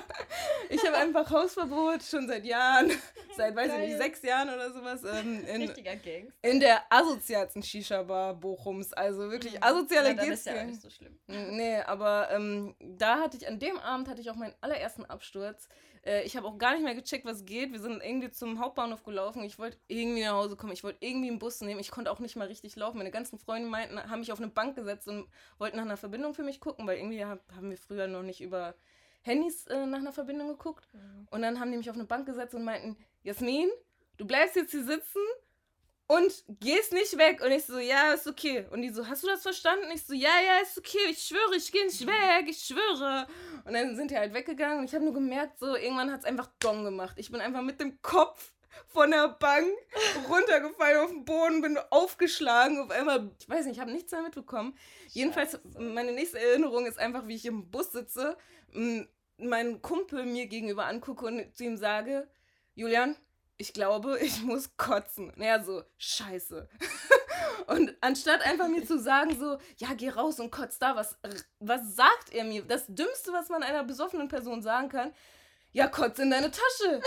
Ich 0.70 0.86
habe 0.86 0.98
einfach 0.98 1.30
Hausverbot 1.30 2.04
schon 2.04 2.28
seit 2.28 2.46
Jahren, 2.46 2.92
seit, 3.36 3.56
weiß 3.56 3.68
Geil. 3.68 3.84
ich 3.84 3.90
nicht, 3.90 3.98
sechs 3.98 4.22
Jahren 4.22 4.50
oder 4.50 4.72
sowas. 4.72 5.04
Ähm, 5.04 5.46
in, 5.46 5.62
Richtiger 5.62 5.96
Gangster. 5.96 6.34
In 6.42 6.60
der 6.60 6.82
asozialsten 6.90 7.64
Shisha-Bar 7.64 8.36
Bochums. 8.36 8.94
Also 8.94 9.32
wirklich 9.32 9.54
mhm. 9.54 9.64
asoziale 9.64 10.16
ja, 10.16 10.24
geht's 10.24 10.46
ja 10.46 10.64
nicht 10.64 10.82
so 10.82 10.90
schlimm. 10.90 11.18
Nee, 11.28 11.78
aber 11.82 12.30
ähm, 12.32 12.76
da 12.80 13.20
hatte 13.20 13.38
ich, 13.38 13.48
an 13.48 13.60
dem 13.60 13.78
Abend 13.78 14.08
hatte 14.08 14.22
ich 14.22 14.30
auch 14.30 14.36
meinen 14.36 14.56
allerersten 14.62 15.06
Absturz. 15.06 15.68
Äh, 16.06 16.24
ich 16.24 16.36
habe 16.38 16.48
auch 16.48 16.58
gar 16.58 16.74
nicht 16.74 16.84
mehr 16.84 16.96
gecheckt, 16.96 17.26
was 17.26 17.46
geht. 17.46 17.72
Wir 17.72 17.80
sind 17.80 18.04
irgendwie 18.04 18.32
zum 18.32 18.60
Hauptbahnhof 18.60 19.04
gelaufen. 19.04 19.44
Ich 19.44 19.60
wollte 19.60 19.78
irgendwie 19.88 20.24
nach 20.24 20.34
Hause 20.34 20.56
kommen. 20.56 20.74
Ich 20.74 20.84
wollte 20.84 21.06
irgendwie 21.06 21.30
einen 21.30 21.40
Bus 21.40 21.62
nehmen. 21.62 21.80
Ich 21.80 21.92
konnte 21.92 22.12
auch 22.12 22.20
nicht 22.20 22.36
mal 22.36 22.48
richtig 22.48 22.76
laufen. 22.76 22.98
Meine 22.98 23.12
ganzen 23.12 23.40
Freunde 23.40 23.70
meinten, 23.70 23.98
haben 23.98 24.20
mich 24.20 24.32
auf 24.32 24.40
eine 24.40 24.50
Bank 24.50 24.76
gesetzt 24.76 25.08
und 25.08 25.28
wollten 25.58 25.78
nach 25.78 25.84
einer 25.84 25.98
Verbindung 25.98 26.34
für 26.34 26.44
mich 26.44 26.60
gucken, 26.60 26.88
weil 26.88 26.98
irgendwie 26.98 27.24
hab, 27.24 27.40
haben 27.56 27.70
wir 27.70 27.78
früher 27.78 28.08
noch 28.08 28.24
nicht 28.24 28.42
über 28.42 28.76
Handys 29.22 29.68
äh, 29.68 29.86
nach 29.86 30.00
einer 30.00 30.14
Verbindung 30.14 30.50
geguckt. 30.50 30.88
Mhm. 30.94 31.28
Und 31.32 31.42
dann 31.42 31.60
haben 31.60 31.72
die 31.72 31.78
mich 31.78 31.90
auf 31.90 31.96
eine 31.96 32.06
Bank 32.06 32.26
gesetzt 32.26 32.56
und 32.56 32.64
meinten, 32.64 32.98
Jasmin, 33.24 33.70
du 34.18 34.26
bleibst 34.26 34.56
jetzt 34.56 34.72
hier 34.72 34.84
sitzen 34.84 35.22
und 36.10 36.44
gehst 36.60 36.92
nicht 36.92 37.18
weg. 37.20 37.40
Und 37.42 37.52
ich 37.52 37.66
so, 37.66 37.78
ja, 37.78 38.14
ist 38.14 38.26
okay. 38.26 38.66
Und 38.72 38.82
die 38.82 38.90
so, 38.90 39.08
hast 39.08 39.22
du 39.22 39.28
das 39.28 39.44
verstanden? 39.44 39.86
Ich 39.94 40.04
so, 40.04 40.16
ja, 40.16 40.42
ja, 40.44 40.60
ist 40.60 40.76
okay. 40.76 40.98
Ich 41.12 41.20
schwöre, 41.20 41.56
ich 41.56 41.72
gehe 41.72 41.86
nicht 41.86 42.06
weg. 42.06 42.46
Ich 42.48 42.58
schwöre. 42.58 43.28
Und 43.64 43.74
dann 43.74 43.96
sind 43.96 44.10
die 44.10 44.18
halt 44.18 44.34
weggegangen. 44.34 44.80
Und 44.80 44.86
ich 44.86 44.96
habe 44.96 45.06
nur 45.06 45.14
gemerkt, 45.14 45.60
so, 45.60 45.76
irgendwann 45.76 46.12
hat 46.12 46.22
es 46.22 46.26
einfach 46.26 46.50
Dong 46.60 46.84
gemacht. 46.84 47.14
Ich 47.20 47.32
bin 47.32 47.42
einfach 47.42 47.62
mit 47.62 47.80
dem 47.80 48.02
Kopf 48.02 48.54
von 48.88 49.12
der 49.12 49.28
Bank 49.28 49.68
runtergefallen 50.28 51.00
auf 51.00 51.12
den 51.12 51.26
Boden, 51.26 51.62
bin 51.62 51.78
aufgeschlagen. 51.92 52.80
Auf 52.80 52.90
einmal, 52.90 53.30
ich 53.40 53.48
weiß 53.48 53.66
nicht, 53.66 53.76
ich 53.76 53.80
habe 53.80 53.92
nichts 53.92 54.12
mehr 54.12 54.24
mitbekommen. 54.24 54.74
Scheiße. 55.04 55.10
Jedenfalls, 55.14 55.60
meine 55.78 56.12
nächste 56.12 56.40
Erinnerung 56.40 56.88
ist 56.88 56.98
einfach, 56.98 57.28
wie 57.28 57.36
ich 57.36 57.46
im 57.46 57.70
Bus 57.70 57.92
sitze, 57.92 58.36
meinen 59.38 59.82
Kumpel 59.84 60.26
mir 60.26 60.48
gegenüber 60.48 60.88
angucke 60.88 61.28
und 61.28 61.56
zu 61.56 61.66
ihm 61.66 61.78
sage, 61.78 62.28
Julian, 62.74 63.16
ich 63.60 63.74
glaube, 63.74 64.18
ich 64.22 64.42
muss 64.42 64.76
kotzen. 64.76 65.32
Naja, 65.36 65.64
so, 65.64 65.84
scheiße. 66.00 66.68
und 67.68 67.96
anstatt 68.02 68.42
einfach 68.42 68.68
mir 68.68 68.84
zu 68.86 68.98
sagen, 68.98 69.38
so, 69.40 69.60
ja, 69.78 69.94
geh 69.96 70.10
raus 70.10 70.40
und 70.40 70.50
kotz 70.50 70.80
da, 70.80 70.96
was, 70.96 71.16
was 71.60 71.96
sagt 71.96 72.34
er 72.34 72.46
mir? 72.46 72.64
Das 72.64 72.86
Dümmste, 72.88 73.32
was 73.32 73.50
man 73.50 73.62
einer 73.62 73.84
besoffenen 73.84 74.28
Person 74.28 74.64
sagen 74.64 74.90
kann, 74.90 75.14
ja, 75.72 75.88
kotz 75.88 76.18
in 76.18 76.32
deine 76.32 76.50
Tasche. 76.50 76.90
und 76.90 77.04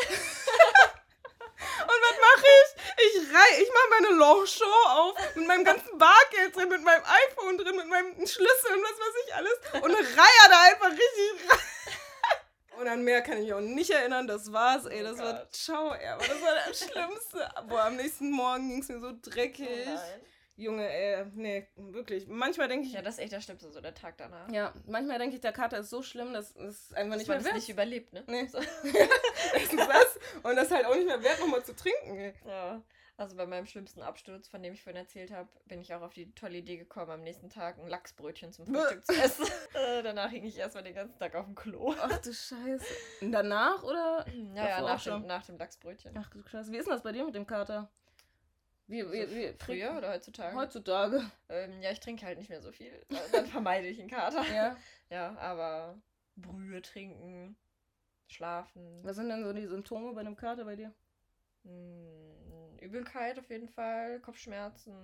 was 2.00 2.16
mache 2.20 2.46
ich? 2.46 2.68
Ich 3.04 3.34
rei, 3.34 3.62
ich 3.62 3.68
mache 3.68 3.88
meine 4.02 4.16
Lochshow 4.18 4.86
auf 4.88 5.16
mit 5.34 5.46
meinem 5.48 5.64
ganzen 5.64 5.98
Bargeld 5.98 6.54
drin, 6.54 6.68
mit 6.68 6.84
meinem 6.84 7.02
iPhone 7.02 7.58
drin, 7.58 7.74
mit 7.74 7.88
meinem 7.88 8.14
Schlüssel 8.18 8.76
und 8.76 8.82
was 8.82 8.98
weiß 9.00 9.14
ich 9.26 9.34
alles 9.34 9.58
und 9.82 9.92
reihe 9.92 10.48
da 10.48 10.60
einfach 10.70 10.90
richtig 10.90 11.50
rein. 11.50 11.71
Und 12.82 12.88
an 12.88 13.04
mehr 13.04 13.22
kann 13.22 13.38
ich 13.38 13.44
mich 13.44 13.54
auch 13.54 13.60
nicht 13.60 13.90
erinnern. 13.90 14.26
Das 14.26 14.52
war's, 14.52 14.86
ey. 14.86 15.04
Das 15.04 15.20
oh 15.20 15.22
war 15.22 15.48
ciao, 15.50 15.92
ey. 15.92 16.08
Aber 16.08 16.26
das 16.26 16.42
war 16.42 16.54
das 16.66 16.78
Schlimmste. 16.78 17.48
Boah, 17.68 17.84
am 17.84 17.94
nächsten 17.94 18.32
Morgen 18.32 18.68
ging 18.68 18.80
es 18.80 18.88
mir 18.88 18.98
so 18.98 19.12
dreckig. 19.22 19.68
Oh 19.86 19.98
Junge, 20.56 20.88
ey, 20.88 21.24
nee, 21.34 21.68
wirklich. 21.76 22.26
Manchmal 22.26 22.66
denke 22.66 22.86
ich. 22.86 22.92
Ja, 22.92 23.00
das 23.00 23.14
ist 23.14 23.20
echt 23.20 23.32
das 23.32 23.44
Schlimmste, 23.44 23.70
so 23.70 23.80
der 23.80 23.94
Tag 23.94 24.16
danach. 24.18 24.50
Ja, 24.50 24.74
manchmal 24.86 25.20
denke 25.20 25.36
ich, 25.36 25.40
der 25.40 25.52
Kater 25.52 25.78
ist 25.78 25.90
so 25.90 26.02
schlimm, 26.02 26.32
dass 26.32 26.56
es 26.56 26.92
einfach 26.92 27.16
nicht 27.16 27.28
dass 27.28 27.36
mehr 27.36 27.44
wert. 27.44 27.54
nicht 27.54 27.68
überlebt, 27.68 28.12
ne? 28.12 28.24
Nee. 28.26 28.46
So. 28.48 28.58
das. 29.76 30.18
Und 30.42 30.56
das 30.56 30.64
ist 30.64 30.72
halt 30.72 30.86
auch 30.86 30.96
nicht 30.96 31.06
mehr 31.06 31.22
wert, 31.22 31.38
nochmal 31.38 31.64
zu 31.64 31.76
trinken, 31.76 32.16
ey. 32.16 32.34
Ja. 32.44 32.82
Also 33.18 33.36
bei 33.36 33.46
meinem 33.46 33.66
schlimmsten 33.66 34.02
Absturz, 34.02 34.48
von 34.48 34.62
dem 34.62 34.72
ich 34.72 34.82
vorhin 34.82 35.00
erzählt 35.00 35.30
habe, 35.30 35.48
bin 35.66 35.80
ich 35.80 35.94
auch 35.94 36.00
auf 36.00 36.14
die 36.14 36.32
tolle 36.34 36.58
Idee 36.58 36.78
gekommen, 36.78 37.10
am 37.10 37.22
nächsten 37.22 37.50
Tag 37.50 37.78
ein 37.78 37.86
Lachsbrötchen 37.86 38.52
zum 38.52 38.66
Frühstück 38.66 39.04
zu 39.04 39.12
essen. 39.12 39.46
äh, 39.74 40.02
danach 40.02 40.30
hing 40.30 40.44
ich 40.44 40.58
erstmal 40.58 40.82
den 40.82 40.94
ganzen 40.94 41.18
Tag 41.18 41.34
auf 41.34 41.44
dem 41.44 41.54
Klo. 41.54 41.94
Ach 42.00 42.18
du 42.18 42.32
Scheiße. 42.32 42.84
Danach 43.20 43.82
oder? 43.82 44.24
Ja, 44.54 44.68
ja, 44.68 44.80
nach 44.80 45.02
dem, 45.02 45.26
nach 45.26 45.44
dem 45.44 45.56
Lachsbrötchen. 45.58 46.16
Ach 46.16 46.28
du 46.30 46.42
Scheiße. 46.42 46.72
Wie 46.72 46.76
ist 46.76 46.86
denn 46.86 46.94
das 46.94 47.02
bei 47.02 47.12
dir 47.12 47.24
mit 47.24 47.34
dem 47.34 47.46
Kater? 47.46 47.90
Wie, 48.86 49.10
wie, 49.10 49.30
wie, 49.30 49.54
Früher 49.58 49.96
oder 49.96 50.10
heutzutage? 50.10 50.54
Heutzutage. 50.56 51.22
Ähm, 51.48 51.80
ja, 51.80 51.92
ich 51.92 52.00
trinke 52.00 52.26
halt 52.26 52.38
nicht 52.38 52.50
mehr 52.50 52.60
so 52.60 52.72
viel. 52.72 52.92
Dann 53.32 53.46
vermeide 53.46 53.86
ich 53.86 54.00
einen 54.00 54.10
Kater. 54.10 54.44
ja. 54.52 54.76
Ja, 55.10 55.36
aber 55.36 56.00
Brühe 56.36 56.80
trinken, 56.80 57.54
schlafen. 58.28 59.00
Was 59.02 59.16
sind 59.16 59.28
denn 59.28 59.44
so 59.44 59.52
die 59.52 59.66
Symptome 59.66 60.14
bei 60.14 60.20
einem 60.22 60.36
Kater 60.36 60.64
bei 60.64 60.74
dir? 60.74 60.94
Hm, 61.64 62.51
Übelkeit 62.82 63.38
auf 63.38 63.48
jeden 63.50 63.68
Fall, 63.68 64.20
Kopfschmerzen 64.20 64.94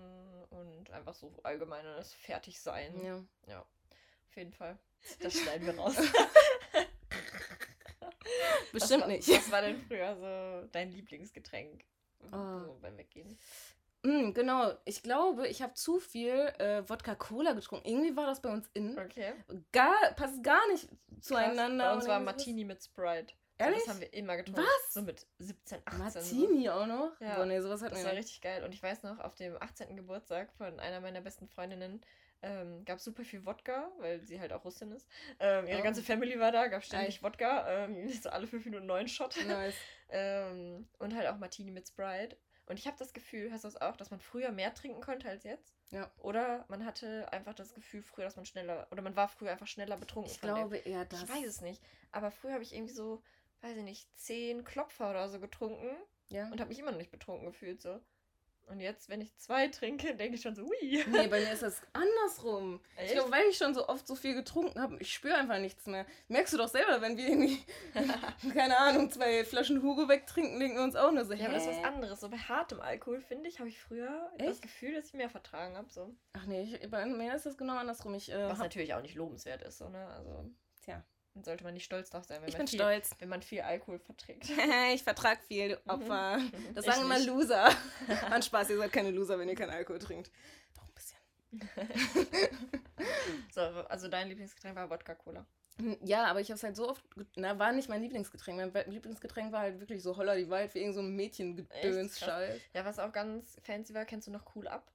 und 0.51 0.91
einfach 0.91 1.14
so 1.14 1.33
allgemeines 1.43 2.12
Fertigsein. 2.14 3.01
Ja. 3.03 3.25
Ja, 3.47 3.61
auf 3.61 4.37
jeden 4.37 4.53
Fall. 4.53 4.79
Das 5.21 5.35
schneiden 5.35 5.64
wir 5.67 5.79
raus. 5.79 5.95
Bestimmt 8.73 9.03
war, 9.03 9.09
nicht. 9.09 9.29
Was 9.29 9.51
war 9.53 9.62
denn 9.62 9.81
früher 9.81 10.17
so 10.17 10.69
dein 10.73 10.91
Lieblingsgetränk? 10.91 11.85
Oh. 12.33 12.61
So 12.64 12.79
beim 12.83 12.99
Weggehen. 12.99 13.38
Mm, 14.03 14.33
genau, 14.33 14.73
ich 14.85 15.03
glaube, 15.03 15.49
ich 15.49 15.62
habe 15.62 15.75
zu 15.75 15.99
viel 15.99 16.53
äh, 16.59 16.88
Wodka-Cola 16.88 17.53
getrunken. 17.53 17.88
Irgendwie 17.88 18.17
war 18.17 18.27
das 18.27 18.41
bei 18.41 18.51
uns 18.51 18.69
in. 18.75 18.99
Okay. 18.99 19.35
Gar, 19.73 19.95
passt 20.14 20.43
gar 20.43 20.67
nicht 20.69 20.88
zueinander. 21.21 21.85
Krass, 21.85 21.95
bei 21.95 21.95
uns 21.97 22.09
war 22.09 22.21
Martini 22.21 22.64
mit 22.64 22.83
Sprite. 22.83 23.35
Ehrlich? 23.59 23.81
Das 23.85 23.94
haben 23.94 24.01
wir 24.01 24.12
immer 24.14 24.37
getrunken. 24.37 24.62
Was? 24.62 24.94
So 24.94 25.03
mit 25.03 25.27
17, 25.38 25.81
18. 25.85 25.99
Martini 25.99 26.64
so. 26.64 26.73
auch 26.73 26.87
noch? 26.87 27.21
Ja. 27.21 27.37
Boah, 27.37 27.47
nee, 27.47 27.61
sowas 27.61 27.83
hatten 27.83 27.94
das 27.94 28.05
war 28.05 28.12
richtig 28.12 28.40
geil. 28.40 28.64
Und 28.64 28.73
ich 28.73 28.83
weiß 28.83 29.03
noch, 29.03 29.18
auf 29.18 29.35
dem 29.35 29.61
18. 29.61 29.97
Geburtstag 29.97 30.53
von 30.53 30.79
einer 30.79 31.01
meiner 31.01 31.21
besten 31.21 31.49
Freundinnen 31.49 32.01
ähm, 32.42 32.85
gab 32.85 33.01
super 33.01 33.25
viel 33.25 33.44
Wodka, 33.44 33.90
weil 33.99 34.21
sie 34.21 34.40
halt 34.40 34.53
auch 34.53 34.64
Russin 34.64 34.92
ist. 34.92 35.09
Ähm, 35.40 35.66
ihre 35.66 35.81
Oh. 35.81 35.83
ganze 35.83 36.03
Family 36.03 36.38
war 36.38 36.53
da, 36.53 36.68
gab 36.68 36.85
ständig 36.85 37.18
Ei. 37.18 37.23
Wodka, 37.23 37.85
ähm, 37.85 38.09
so 38.23 38.31
alle 38.31 38.47
fünf 38.47 38.64
Minuten 38.64 38.87
neuen 38.87 39.09
Shot. 39.09 39.37
Nice. 39.47 39.75
ähm, 40.11 40.88
und 40.99 41.16
halt 41.16 41.27
auch 41.27 41.38
Martini 41.38 41.71
mit 41.73 41.88
Sprite. 41.88 42.37
Und 42.66 42.79
ich 42.79 42.87
habe 42.87 42.99
das 42.99 43.14
Gefühl, 43.14 43.51
hast 43.51 43.64
du 43.64 43.68
das 43.68 43.81
auch, 43.81 43.97
dass 43.97 44.11
man 44.11 44.21
früher 44.21 44.53
mehr 44.53 44.75
trinken 44.75 45.01
konnte 45.01 45.29
als 45.29 45.42
jetzt? 45.42 45.75
Ja. 45.90 46.11
Oder 46.18 46.66
man 46.68 46.85
hatte 46.85 47.33
einfach 47.33 47.55
das 47.55 47.73
Gefühl 47.73 48.03
früher, 48.03 48.27
dass 48.27 48.37
man 48.37 48.44
schneller, 48.44 48.87
oder 48.90 49.01
man 49.01 49.16
war 49.16 49.27
früher 49.29 49.51
einfach 49.51 49.66
schneller 49.66 49.97
betrunken. 49.97 50.31
Ich 50.31 50.40
glaube 50.40 50.77
eher 50.77 51.07
das. 51.07 51.23
Ich 51.23 51.29
weiß 51.31 51.47
es 51.47 51.61
nicht. 51.62 51.83
Aber 52.12 52.31
früher 52.31 52.53
habe 52.53 52.62
ich 52.62 52.75
irgendwie 52.75 52.92
so, 52.92 53.23
weiß 53.62 53.77
ich 53.77 53.85
nicht, 53.85 54.09
zehn 54.18 54.64
Klopfer 54.64 55.11
oder 55.11 55.29
so 55.29 55.40
getrunken 55.40 55.90
Ja. 56.29 56.44
und 56.51 56.61
habe 56.61 56.68
mich 56.68 56.79
immer 56.79 56.90
noch 56.92 56.99
nicht 56.99 57.11
betrunken 57.11 57.47
gefühlt 57.47 57.83
so. 57.83 58.01
Und 58.66 58.81
jetzt, 58.81 59.09
wenn 59.09 59.23
ich 59.23 59.35
zwei 59.38 59.68
trinke, 59.68 60.14
denke 60.14 60.35
ich 60.35 60.42
schon 60.42 60.55
so, 60.55 60.62
ui. 60.64 61.03
Nee, 61.09 61.27
bei 61.29 61.40
mir 61.40 61.53
ist 61.55 61.62
das 61.62 61.81
andersrum. 61.94 62.83
Ich 62.97 63.05
Echt? 63.05 63.12
glaube, 63.14 63.31
weil 63.33 63.47
ich 63.49 63.57
schon 63.57 63.73
so 63.73 63.88
oft 63.88 64.07
so 64.07 64.14
viel 64.14 64.35
getrunken 64.35 64.79
habe, 64.79 64.99
ich 65.01 65.11
spüre 65.11 65.37
einfach 65.37 65.59
nichts 65.59 65.87
mehr. 65.87 66.05
Merkst 66.29 66.53
du 66.53 66.59
doch 66.59 66.68
selber, 66.68 67.01
wenn 67.01 67.16
wir 67.16 67.27
irgendwie, 67.29 67.59
keine 68.53 68.77
Ahnung, 68.77 69.11
zwei 69.11 69.42
Flaschen 69.47 69.83
Hugo 69.83 70.07
wegtrinken, 70.11 70.61
denken 70.61 70.77
wir 70.77 70.85
uns 70.85 70.97
auch 70.97 71.11
nur 71.12 71.25
so, 71.25 71.33
Ja, 71.33 71.47
aber 71.47 71.55
das 71.55 71.62
ist 71.66 71.79
was 71.79 71.85
anderes. 71.85 72.21
So 72.21 72.29
bei 72.29 72.37
hartem 72.37 72.81
Alkohol, 72.81 73.23
finde 73.23 73.49
ich, 73.49 73.59
habe 73.59 73.71
ich 73.71 73.81
früher 73.81 74.31
das 74.37 74.49
Echt? 74.57 74.62
Gefühl, 74.62 74.92
dass 74.94 75.07
ich 75.07 75.14
mehr 75.14 75.31
vertragen 75.31 75.75
habe. 75.75 75.90
So. 75.90 76.14
Ach 76.35 76.44
nee, 76.44 76.62
ich, 76.64 76.90
bei 76.90 77.07
mir 77.07 77.35
ist 77.35 77.47
das 77.47 77.57
genau 77.57 77.77
andersrum. 77.79 78.12
Ich, 78.14 78.31
äh, 78.31 78.49
Was 78.51 78.59
natürlich 78.59 78.92
auch 78.92 79.01
nicht 79.03 79.14
lobenswert 79.14 79.62
ist, 79.62 79.79
so, 79.79 79.88
ne? 79.88 80.07
Also 80.09 80.51
tja, 80.85 81.03
dann 81.38 81.44
sollte 81.44 81.62
man 81.62 81.74
nicht 81.74 81.85
stolz 81.85 82.11
drauf 82.11 82.24
sein, 82.24 82.40
wenn, 82.42 82.48
ich 82.48 82.55
man, 82.55 82.61
bin 82.62 82.68
viel, 82.68 82.81
stolz. 82.81 83.11
wenn 83.20 83.29
man 83.29 83.42
viel 83.42 83.61
Alkohol 83.61 84.01
verträgt. 84.01 84.51
ich 84.94 85.03
vertrag 85.05 85.38
viel, 85.44 85.68
du 85.68 85.77
Opfer. 85.87 86.38
Das 86.74 86.85
Ich 86.85 86.90
sagen 86.92 87.05
immer 87.05 87.16
nicht. 87.16 87.29
Loser. 87.29 87.70
Mann 88.29 88.42
Spaß, 88.42 88.70
ihr 88.70 88.79
seid 88.79 88.92
keine 88.92 89.12
Loser, 89.12 89.38
wenn 89.38 89.48
ihr 89.48 89.55
keinen 89.55 89.70
Alkohol 89.70 90.01
trinkt. 90.01 90.31
Doch 90.74 90.83
ein 90.85 90.94
bisschen. 90.94 92.48
So, 93.55 93.61
also 93.61 94.09
dein 94.09 94.29
Lieblingsgetränk 94.29 94.74
war 94.77 94.90
Wodka-Cola. 94.90 95.46
Hm, 95.79 95.96
Ja, 96.05 96.27
aber 96.27 96.40
ich 96.40 96.48
habe 96.51 96.57
es 96.57 96.62
halt 96.64 96.74
so 96.77 96.88
oft, 96.88 97.03
na, 97.37 97.57
war 97.59 97.72
nicht 97.72 97.88
mein 97.88 98.03
Lieblingsgetränk. 98.03 98.72
Mein 98.74 98.90
Lieblingsgetränk 98.90 99.53
war 99.53 99.61
halt 99.61 99.79
wirklich 99.81 100.03
so 100.03 100.16
Holler 100.16 100.35
die 100.37 100.51
Wald, 100.51 100.74
wie 100.74 100.81
irgend 100.81 100.94
so 100.94 101.01
ein 101.01 101.14
Mädchengedöns 101.14 101.70
Echt? 102.12 102.18
Krass. 102.18 102.18
Scheiß. 102.18 102.61
Ja, 102.74 102.85
was 102.85 102.98
auch 102.98 103.12
ganz 103.12 103.57
fancy 103.62 103.94
war, 103.94 104.05
kennst 104.05 104.27
du 104.27 104.33
noch 104.33 104.55
Cool 104.55 104.66
Up? 104.66 104.90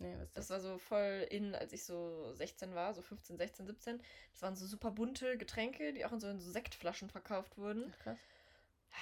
Nee, 0.00 0.14
was 0.18 0.32
Das 0.32 0.46
das? 0.46 0.50
war 0.50 0.60
so 0.60 0.78
voll 0.78 1.26
in, 1.30 1.54
als 1.54 1.72
ich 1.72 1.84
so 1.84 2.32
16 2.34 2.74
war, 2.74 2.94
so 2.94 3.02
15, 3.02 3.36
16, 3.36 3.66
17. 3.66 4.02
Das 4.32 4.42
waren 4.42 4.54
so 4.56 4.66
super 4.66 4.90
bunte 4.92 5.36
Getränke, 5.36 5.92
die 5.92 6.04
auch 6.04 6.12
in 6.12 6.20
so, 6.20 6.28
in 6.28 6.38
so 6.40 6.50
Sektflaschen 6.50 7.10
verkauft 7.10 7.58
wurden. 7.58 7.92
Ach, 7.94 7.98
krass. 8.04 8.18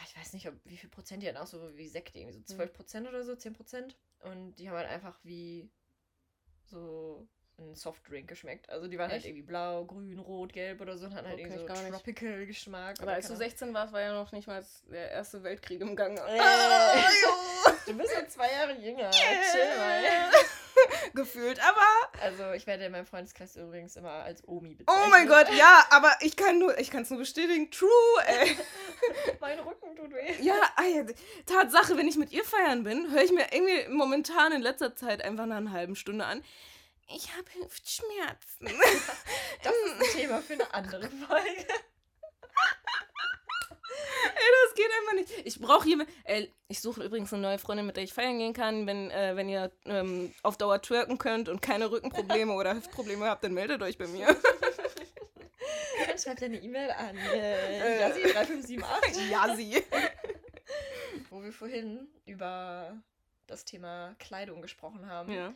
Ich 0.06 0.16
weiß 0.18 0.32
nicht, 0.32 0.48
ob, 0.48 0.54
wie 0.64 0.76
viel 0.76 0.90
Prozent 0.90 1.22
die 1.22 1.28
hatten, 1.28 1.36
auch 1.38 1.46
so 1.46 1.76
wie 1.76 1.86
Sekt, 1.88 2.16
irgendwie 2.16 2.32
so 2.34 2.40
Mhm. 2.40 2.46
12 2.46 2.72
Prozent 2.72 3.08
oder 3.08 3.22
so, 3.24 3.36
10 3.36 3.52
Prozent. 3.54 3.96
Und 4.20 4.54
die 4.56 4.68
haben 4.68 4.76
halt 4.76 4.88
einfach 4.88 5.18
wie 5.22 5.70
so 6.64 7.28
ein 7.58 7.74
Softdrink 7.74 8.28
geschmeckt. 8.28 8.68
Also 8.68 8.88
die 8.88 8.98
waren 8.98 9.08
halt 9.10 9.18
Echt? 9.18 9.26
irgendwie 9.26 9.46
blau, 9.46 9.84
grün, 9.86 10.18
rot, 10.18 10.52
gelb 10.52 10.80
oder 10.80 10.98
so 10.98 11.06
und 11.06 11.14
hatten 11.14 11.26
halt 11.28 11.38
Okay, 11.40 11.48
irgendwie 11.54 11.86
so. 11.86 11.90
Tropical 11.90 12.46
Geschmack. 12.46 13.00
Aber 13.00 13.12
als 13.12 13.26
du 13.26 13.32
keine 13.34 13.44
16 13.44 13.74
warst, 13.74 13.92
war 13.92 14.00
ja 14.00 14.12
noch 14.12 14.32
nicht 14.32 14.46
mal 14.46 14.62
der 14.90 15.10
Erste 15.10 15.42
Weltkrieg 15.42 15.80
im 15.80 15.94
Gange. 15.96 16.20
Äh. 16.20 16.38
Ah. 16.40 16.94
Du 17.86 17.96
bist 17.96 18.12
ja 18.12 18.26
zwei 18.26 18.50
Jahre 18.50 18.72
jünger. 18.80 19.08
Chill 19.12 19.76
mal. 19.78 20.02
Gefühlt, 21.14 21.60
aber. 21.60 22.22
Also 22.22 22.52
ich 22.52 22.66
werde 22.66 22.84
in 22.84 22.92
meinem 22.92 23.06
Freundeskreis 23.06 23.56
übrigens 23.56 23.96
immer 23.96 24.10
als 24.10 24.46
Omi 24.46 24.74
bezeichnet. 24.74 25.04
Oh 25.06 25.10
mein 25.10 25.28
Gott, 25.28 25.46
ja, 25.56 25.84
aber 25.90 26.12
ich 26.20 26.36
kann 26.36 26.58
nur, 26.58 26.78
ich 26.78 26.90
kann 26.90 27.02
es 27.02 27.10
nur 27.10 27.18
bestätigen. 27.18 27.70
True, 27.70 27.90
ey. 28.26 28.56
Mein 29.40 29.58
Rücken 29.60 29.96
tut 29.96 30.12
weh. 30.12 30.34
Ja, 30.40 30.54
ey, 30.82 31.06
Tatsache, 31.46 31.96
wenn 31.96 32.08
ich 32.08 32.16
mit 32.16 32.32
ihr 32.32 32.44
feiern 32.44 32.84
bin, 32.84 33.10
höre 33.10 33.22
ich 33.22 33.32
mir 33.32 33.46
irgendwie 33.52 33.88
momentan 33.88 34.52
in 34.52 34.62
letzter 34.62 34.94
Zeit 34.94 35.22
einfach 35.22 35.46
nach 35.46 35.58
einer 35.58 35.72
halben 35.72 35.96
Stunde 35.96 36.24
an. 36.24 36.42
Ich 37.08 37.30
habe 37.36 37.46
Hüftschmerzen. 37.54 38.68
Das 39.62 39.74
ist 39.74 39.92
ein 39.94 40.20
Thema 40.20 40.42
für 40.42 40.52
eine 40.52 40.74
andere 40.74 41.08
Folge. 41.08 41.66
Ey, 44.34 44.52
das 44.64 44.74
geht 44.74 44.86
einfach 45.00 45.14
nicht. 45.14 45.46
Ich 45.46 45.60
brauche 45.60 45.88
jemanden. 45.88 46.12
Ey, 46.24 46.52
ich 46.68 46.80
suche 46.80 47.02
übrigens 47.02 47.32
eine 47.32 47.42
neue 47.42 47.58
Freundin, 47.58 47.86
mit 47.86 47.96
der 47.96 48.04
ich 48.04 48.12
feiern 48.12 48.38
gehen 48.38 48.52
kann. 48.52 48.86
Wenn, 48.86 49.10
äh, 49.10 49.36
wenn 49.36 49.48
ihr 49.48 49.70
ähm, 49.86 50.32
auf 50.42 50.56
Dauer 50.56 50.80
twerken 50.82 51.18
könnt 51.18 51.48
und 51.48 51.62
keine 51.62 51.90
Rückenprobleme 51.90 52.52
oder 52.52 52.74
Hüftprobleme 52.76 53.24
habt, 53.26 53.44
dann 53.44 53.54
meldet 53.54 53.82
euch 53.82 53.98
bei 53.98 54.06
mir. 54.06 54.26
Dann 56.06 56.18
schreibt 56.18 56.42
eine 56.42 56.58
E-Mail 56.58 56.90
an 56.90 57.16
äh, 57.16 58.00
Äh. 58.02 58.04
Yassi3578, 58.32 59.30
ja, 59.30 59.54
sie. 59.56 59.82
wo 61.30 61.42
wir 61.42 61.52
vorhin 61.52 62.08
über 62.26 62.96
das 63.46 63.64
Thema 63.64 64.14
Kleidung 64.18 64.60
gesprochen 64.62 65.08
haben. 65.08 65.32
Ja. 65.32 65.54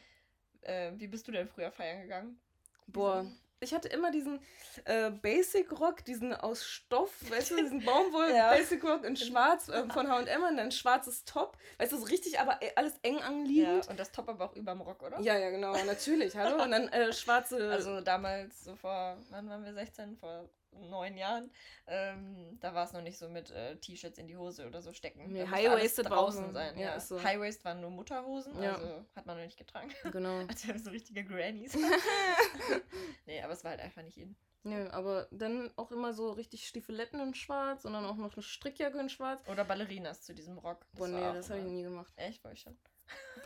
Äh, 0.63 0.93
wie 0.97 1.07
bist 1.09 1.27
du 1.29 1.33
denn 1.33 1.49
früher 1.49 1.71
feiern 1.73 2.03
gegangen? 2.03 2.41
Boah. 2.87 3.27
Ich 3.63 3.75
hatte 3.75 3.89
immer 3.89 4.11
diesen 4.11 4.41
äh, 4.87 5.11
Basic 5.11 5.71
Rock, 5.79 6.03
diesen 6.07 6.33
aus 6.35 6.65
Stoff, 6.65 7.13
weißt 7.31 7.51
du, 7.51 7.57
diesen 7.57 7.85
Baumwoll 7.85 8.31
Ja. 8.35 8.53
Basic 8.53 8.83
Rock 8.83 9.05
in 9.05 9.17
schwarz 9.17 9.69
äh, 9.69 9.87
von 9.91 10.09
H&M 10.09 10.43
und 10.43 10.57
dann 10.57 10.59
ein 10.59 10.73
schwarzes 10.73 11.25
Top. 11.27 11.59
Weißt 11.79 11.93
du, 11.93 11.99
so 11.99 12.05
richtig, 12.07 12.41
aber 12.41 12.63
äh, 12.63 12.73
alles 12.77 12.95
eng 13.03 13.19
Ja, 13.19 13.25
anliegend. 13.27 13.89
und 13.89 14.01
das 14.01 14.13
Top 14.13 14.29
aber 14.31 14.47
auch 14.47 14.57
überm 14.57 14.81
Rock, 14.81 15.03
oder? 15.03 15.21
Ja, 15.21 15.37
ja, 15.37 15.51
genau, 15.51 15.73
natürlich, 15.85 16.35
hallo. 16.37 16.63
Und 16.63 16.71
dann 16.71 16.89
äh, 16.89 17.13
schwarze... 17.13 17.71
Also 17.71 18.01
damals, 18.01 18.65
so 18.65 18.75
vor, 18.77 19.19
wann 19.29 19.49
waren 19.51 19.63
wir 19.63 19.75
16? 19.75 20.17
Vor 20.17 20.49
neun 20.73 21.17
Jahren, 21.17 21.51
ähm, 21.87 22.59
da 22.61 22.75
war 22.75 22.85
es 22.85 22.93
noch 22.93 23.03
nicht 23.03 23.19
so 23.19 23.29
mit 23.29 23.51
äh, 23.51 23.77
T-Shirts 23.77 24.19
in 24.19 24.27
die 24.27 24.37
Hose 24.37 24.67
oder 24.67 24.81
so 24.83 24.93
stecken. 24.93 25.33
Nee, 25.33 25.47
High-Waisted 25.47 26.09
draußen 26.09 26.53
sein. 26.53 26.79
Ja, 26.79 26.95
Ja, 26.95 27.01
so. 27.01 27.23
High-Waist 27.23 27.65
waren 27.65 27.81
nur 27.81 27.91
Mutterhosen, 27.91 28.63
Ja. 28.63 28.75
also 28.75 29.05
hat 29.15 29.27
man 29.27 29.37
noch 29.37 29.45
nicht 29.45 29.59
getragen. 29.59 29.91
genau. 30.13 30.47
Als 30.47 30.67
wären 30.67 30.77
wir 30.79 30.85
so 30.85 30.91
richtige 30.91 31.25
Grannies. 31.25 31.77
nee, 33.27 33.43
aber 33.43 33.53
es 33.53 33.65
war 33.65 33.73
halt 33.73 33.81
einfach 33.81 34.03
nicht 34.03 34.19
in. 34.19 34.37
Nö, 34.63 34.89
aber 34.91 35.27
dann 35.31 35.71
auch 35.77 35.91
immer 35.91 36.13
so 36.13 36.33
richtig 36.33 36.67
Stiefeletten 36.67 37.19
in 37.21 37.35
schwarz 37.35 37.87
und 37.87 37.95
dann 37.95 38.05
auch 38.05 38.17
noch 38.17 38.35
eine 38.35 38.43
Strickjacke 38.43 38.99
in 38.99 39.09
schwarz. 39.09 39.43
Oder 39.49 39.65
Ballerinas 39.65 40.21
zu 40.23 40.35
diesem 40.35 40.59
Rock. 40.59 40.85
Boah, 40.93 41.11
war 41.11 41.33
nee, 41.33 41.39
das 41.39 41.49
habe 41.49 41.61
ich 41.61 41.67
nie 41.67 41.83
gemacht. 41.83 42.13
Echt, 42.17 42.45
war 42.45 42.53
ich 42.53 42.61
schon. 42.61 42.79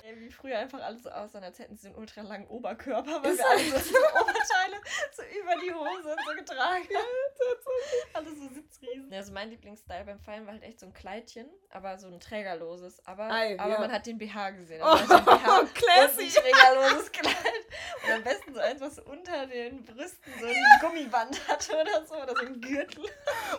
Ey, 0.03 0.20
wie 0.20 0.31
früher 0.31 0.59
einfach 0.59 0.83
alles 0.83 1.03
so 1.03 1.11
aussahen, 1.11 1.42
als 1.44 1.59
hätten 1.59 1.77
sie 1.77 1.87
einen 1.88 1.96
ultra 1.96 2.20
langen 2.20 2.46
Oberkörper, 2.48 3.22
weil 3.22 3.31
Ist 3.33 3.38
wir 3.38 3.46
alle 3.48 3.72
halt 3.72 3.85
so 3.85 3.96
Oberteile 3.96 4.77
so 5.16 5.22
über 5.22 5.55
die 5.62 5.72
Hose 5.72 6.11
und 6.12 6.20
so 6.27 6.35
getragen 6.37 6.85
haben. 6.94 8.12
Alle 8.12 8.35
so 8.35 8.48
Sitzriesen. 8.48 9.11
Ja, 9.11 9.18
also 9.18 9.33
mein 9.33 9.48
Lieblingsstyle 9.48 10.05
beim 10.05 10.20
Feiern 10.20 10.44
war 10.44 10.53
halt 10.53 10.62
echt 10.62 10.81
so 10.81 10.87
ein 10.87 10.92
Kleidchen, 10.92 11.48
aber 11.70 11.96
so 11.98 12.09
ein 12.09 12.20
trägerloses. 12.20 13.05
Aber, 13.07 13.31
Ei, 13.31 13.59
aber 13.59 13.72
ja. 13.72 13.81
man 13.81 13.92
hat 13.92 14.05
den 14.07 14.18
BH 14.18 14.50
gesehen. 14.50 14.83
Oh, 14.85 14.88
Also 14.88 15.16
den 15.16 15.24
BH 15.24 15.64
classy. 15.72 16.22
ein 16.24 16.31
trägerloses 16.53 17.11
Kleid. 17.12 17.35
Und 18.06 18.12
am 18.12 18.22
besten 18.22 18.54
so 18.54 18.60
eins, 18.60 18.80
was 18.80 18.98
unter 18.98 19.46
den 19.46 19.82
Brüsten 19.84 20.32
so 20.40 20.46
ein 20.46 20.54
Gummiband 20.80 21.48
hatte 21.48 21.72
oder 21.76 22.04
so, 22.06 22.14
oder 22.14 22.34
so 22.36 22.46
ein 22.46 22.60
Gürtel. 22.60 23.04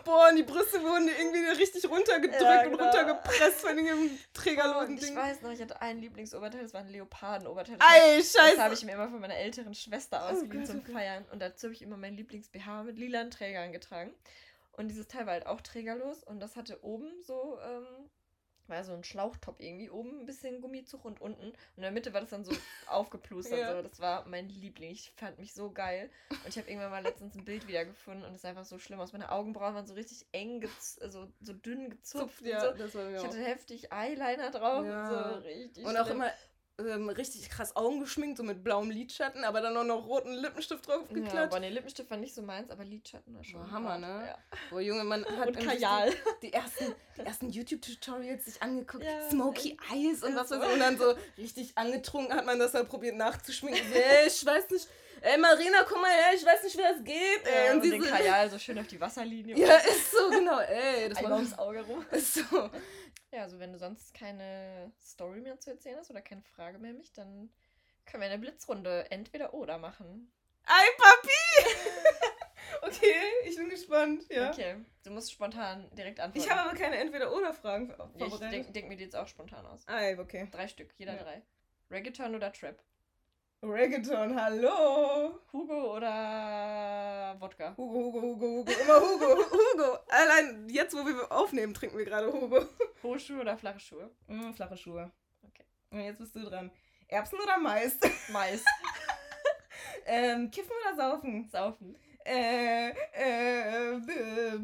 Boah, 0.04 0.28
und 0.30 0.36
die 0.36 0.42
Brüste 0.42 0.82
wurden 0.82 1.08
irgendwie 1.08 1.44
richtig 1.60 1.88
runtergedrückt 1.88 2.40
Ja, 2.40 2.62
und 2.64 2.70
genau. 2.72 2.84
runtergepresst 2.84 3.60
von 3.60 3.76
dem 3.76 4.18
trägerlosen 4.34 4.88
Und 4.90 4.94
ich 4.94 5.06
Ding. 5.06 5.16
weiß 5.16 5.42
noch, 5.42 5.50
ich 5.50 5.60
hatte 5.60 5.80
ein 5.80 5.98
Lieblingsoberteil, 6.00 6.62
das 6.62 6.74
war 6.74 6.80
ein 6.82 6.88
Leopardenoberteil. 6.88 7.76
Ey, 7.76 8.18
Das 8.18 8.34
habe 8.38 8.56
scheiße. 8.56 8.74
ich 8.74 8.84
mir 8.84 8.92
immer 8.92 9.08
von 9.08 9.20
meiner 9.20 9.36
älteren 9.36 9.74
Schwester 9.74 10.20
Oh 10.28 10.32
ausgeliehen 10.32 10.60
Gott, 10.60 10.66
zum 10.66 10.78
oh 10.80 10.82
Gott. 10.84 10.92
Feiern. 10.94 11.24
Und 11.32 11.40
dazu 11.40 11.66
habe 11.66 11.74
ich 11.74 11.82
immer 11.82 11.96
mein 11.96 12.16
Lieblings-BH 12.16 12.84
mit 12.84 12.98
lilanen 12.98 13.30
Trägern 13.30 13.72
getragen. 13.72 14.14
Und 14.72 14.88
dieses 14.88 15.08
Teil 15.08 15.26
war 15.26 15.32
halt 15.32 15.46
auch 15.46 15.60
trägerlos. 15.62 16.22
Und 16.22 16.38
das 16.40 16.54
hatte 16.56 16.84
oben 16.84 17.10
so, 17.22 17.58
ähm, 17.66 17.86
war 18.68 18.84
so 18.84 18.92
ein 18.92 19.04
Schlauchtop 19.04 19.60
irgendwie. 19.60 19.90
Oben 19.90 20.20
ein 20.20 20.26
bisschen 20.26 20.60
Gummizug 20.60 21.04
und 21.04 21.20
unten. 21.20 21.46
Und 21.46 21.56
in 21.76 21.82
der 21.82 21.92
Mitte 21.92 22.12
war 22.12 22.20
das 22.20 22.30
dann 22.30 22.44
so 22.44 22.52
aufgeplustert. 22.88 23.58
Ja. 23.58 23.76
so. 23.76 23.82
Das 23.82 24.00
war 24.00 24.26
mein 24.26 24.48
Liebling. 24.48 24.90
Ich 24.90 25.12
fand 25.16 25.38
mich 25.38 25.54
so 25.54 25.70
geil. 25.70 26.10
Und 26.30 26.48
ich 26.48 26.58
habe 26.58 26.68
irgendwann 26.68 26.90
mal 26.90 27.02
letztens 27.02 27.34
ein 27.36 27.44
Bild 27.44 27.66
wiedergefunden. 27.68 28.24
Und 28.24 28.30
es 28.30 28.40
ist 28.40 28.46
einfach 28.46 28.64
so 28.64 28.78
schlimm 28.78 29.00
aus. 29.00 29.12
Meine 29.12 29.30
Augenbrauen 29.30 29.74
waren 29.74 29.86
so 29.86 29.94
richtig 29.94 30.26
eng, 30.32 30.68
so, 30.78 31.28
so 31.40 31.52
dünn 31.52 31.90
gezupft. 31.90 32.36
Zupft, 32.36 32.42
ja, 32.42 32.60
so. 32.60 32.78
das 32.78 32.94
war 32.94 33.04
mir 33.04 33.16
Ich 33.16 33.24
hatte 33.24 33.42
heftig 33.42 33.92
Eyeliner 33.92 34.50
drauf. 34.50 34.84
Ja. 34.84 35.08
Und 35.08 35.42
so 35.42 35.48
richtig 35.48 35.84
Und 35.84 35.96
auch 35.96 36.08
immer 36.08 36.30
ähm, 36.78 37.08
richtig 37.08 37.48
krass 37.48 37.74
Augen 37.74 38.00
geschminkt, 38.00 38.36
so 38.36 38.42
mit 38.44 38.62
blauem 38.62 38.90
Lidschatten, 38.90 39.44
aber 39.44 39.60
dann 39.60 39.76
auch 39.76 39.84
noch 39.84 40.06
roten 40.06 40.32
Lippenstift 40.34 40.86
drauf 40.86 41.04
Ja, 41.08 41.14
geklatscht. 41.14 41.36
aber 41.52 41.60
ne, 41.60 41.70
Lippenstift 41.70 42.10
war 42.10 42.18
nicht 42.18 42.34
so 42.34 42.42
meins, 42.42 42.70
aber 42.70 42.84
Lidschatten 42.84 43.34
war 43.34 43.42
schon. 43.44 43.60
Boah, 43.62 43.70
Hammer, 43.70 43.98
ne? 43.98 44.24
Ja. 44.28 44.38
Boah, 44.70 44.80
Junge, 44.80 45.04
man 45.04 45.24
hat 45.38 45.48
Und 45.48 45.58
Kajal. 45.58 46.12
Die 46.42 46.52
ersten, 46.52 46.94
die 47.16 47.20
ersten 47.22 47.48
YouTube-Tutorials 47.50 48.44
sich 48.44 48.62
angeguckt, 48.62 49.04
Ja, 49.04 49.30
Smoky 49.30 49.76
Eyes 49.92 50.22
und 50.22 50.36
was 50.36 50.50
weiß 50.50 50.58
so. 50.60 50.64
ich. 50.66 50.72
Und 50.74 50.80
dann 50.80 50.98
so 50.98 51.14
richtig 51.38 51.72
angetrunken 51.78 52.34
hat 52.36 52.44
man 52.46 52.58
das 52.58 52.72
dann 52.72 52.86
probiert 52.86 53.16
nachzuschminken. 53.16 53.92
Ey, 53.92 54.26
ich 54.26 54.44
weiß 54.44 54.68
nicht, 54.70 54.86
ey 55.20 55.38
Marina, 55.38 55.84
komm 55.88 56.00
mal 56.00 56.10
her, 56.10 56.34
ich 56.34 56.44
weiß 56.44 56.62
nicht, 56.64 56.76
wie 56.76 56.82
das 56.82 57.02
geht. 57.04 57.46
Ey. 57.46 57.66
Ja, 57.66 57.70
und 57.72 57.76
und 57.78 57.82
sie 57.84 57.90
den 57.90 58.02
so, 58.02 58.08
Kajal 58.08 58.50
so 58.50 58.58
schön 58.58 58.78
auf 58.78 58.86
die 58.86 59.00
Wasserlinie. 59.00 59.56
ja, 59.56 59.76
ist 59.76 60.10
so, 60.10 60.30
genau, 60.30 60.60
ey. 60.60 61.08
Das 61.08 61.22
war 61.22 61.32
ums 61.32 61.58
Auge 61.58 61.82
rum. 61.82 62.04
ist 62.10 62.34
so. 62.34 62.70
Ja, 63.32 63.42
also 63.42 63.58
wenn 63.58 63.72
du 63.72 63.78
sonst 63.78 64.14
keine 64.14 64.92
Story 65.00 65.40
mehr 65.40 65.58
zu 65.58 65.70
erzählen 65.70 65.98
hast 65.98 66.10
oder 66.10 66.22
keine 66.22 66.42
Frage 66.42 66.78
mehr 66.78 66.92
mich, 66.92 67.12
dann 67.12 67.50
können 68.06 68.22
wir 68.22 68.30
eine 68.30 68.38
Blitzrunde 68.38 69.10
entweder 69.10 69.52
oder 69.52 69.78
machen. 69.78 70.32
Ei, 70.64 70.86
Papi! 70.98 71.76
okay, 72.82 73.22
ich 73.44 73.56
bin 73.56 73.68
gespannt, 73.68 74.24
ja. 74.30 74.50
Okay, 74.50 74.76
du 75.04 75.10
musst 75.10 75.32
spontan 75.32 75.88
direkt 75.96 76.18
antworten. 76.20 76.44
Ich 76.44 76.50
habe 76.50 76.68
aber 76.68 76.78
keine 76.78 76.96
Entweder-Oder-Fragen 76.96 77.88
ja, 77.88 78.26
ich 78.26 78.30
vorbereitet. 78.30 78.74
denk, 78.74 78.88
mir 78.88 78.96
die 78.96 79.04
jetzt 79.04 79.16
auch 79.16 79.28
spontan 79.28 79.64
aus. 79.66 79.86
Ei, 79.86 80.18
okay. 80.18 80.48
Drei 80.50 80.66
Stück, 80.66 80.92
jeder 80.96 81.14
Ja. 81.14 81.22
drei. 81.22 81.42
Reggaeton 81.90 82.34
oder 82.34 82.52
Trap? 82.52 82.82
Reggaeton, 83.62 84.34
hallo. 84.38 85.40
Hugo 85.52 85.96
oder 85.96 87.36
Wodka? 87.40 87.74
Hugo, 87.76 87.94
Hugo, 87.94 88.20
Hugo, 88.22 88.46
Hugo. 88.46 88.72
Immer 88.72 89.00
Hugo, 89.00 89.36
Hugo. 89.50 89.98
Allein 90.08 90.68
jetzt, 90.68 90.94
wo 90.94 91.04
wir 91.04 91.30
aufnehmen, 91.32 91.74
trinken 91.74 91.96
wir 91.98 92.04
gerade 92.04 92.32
Hugo. 92.32 92.66
Hohe 93.02 93.18
Schuhe 93.18 93.40
oder 93.40 93.56
flache 93.56 93.80
Schuhe? 93.80 94.10
Mm, 94.28 94.52
flache 94.52 94.76
Schuhe. 94.76 95.10
Okay. 95.42 95.64
Und 95.90 96.00
jetzt 96.00 96.18
bist 96.18 96.36
du 96.36 96.44
dran. 96.44 96.70
Erbsen 97.08 97.38
oder 97.40 97.58
Mais? 97.58 97.96
Mais. 98.30 98.62
ähm, 100.06 100.50
kiffen 100.50 100.72
oder 100.82 100.96
saufen? 100.96 101.48
Saufen. 101.50 101.96
Äh, 102.24 102.90
äh, 102.90 103.92
äh. 103.94 104.58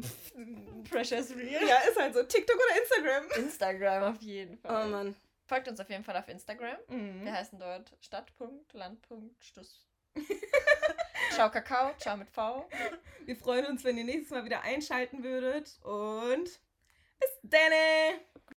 Precious 0.89 1.35
Real. 1.35 1.65
Ja, 1.67 1.77
ist 1.89 1.99
halt 1.99 2.13
so. 2.13 2.23
TikTok 2.23 2.55
oder 2.57 2.81
Instagram? 2.81 3.43
Instagram 3.45 4.03
auf 4.03 4.21
jeden 4.21 4.59
Oh 4.63 4.67
Fall. 4.67 4.87
Mann. 4.89 5.15
Folgt 5.53 5.67
uns 5.67 5.79
auf 5.79 5.89
jeden 5.91 6.03
Fall 6.03 6.17
auf 6.17 6.27
Instagram. 6.29 6.77
Mhm. 6.87 7.25
Wir 7.25 7.33
heißen 7.33 7.59
dort 7.59 7.95
Stadt.land.stuss. 8.01 9.85
ciao 11.31 11.51
Kakao, 11.51 11.93
ciao 11.99 12.17
mit 12.17 12.31
V. 12.31 12.67
Wir 13.25 13.35
freuen 13.35 13.67
uns, 13.67 13.83
wenn 13.83 13.95
ihr 13.99 14.03
nächstes 14.03 14.31
Mal 14.31 14.45
wieder 14.45 14.63
einschalten 14.63 15.23
würdet. 15.23 15.77
Und 15.83 16.45
bis 17.19 17.39
dann! 17.43 18.19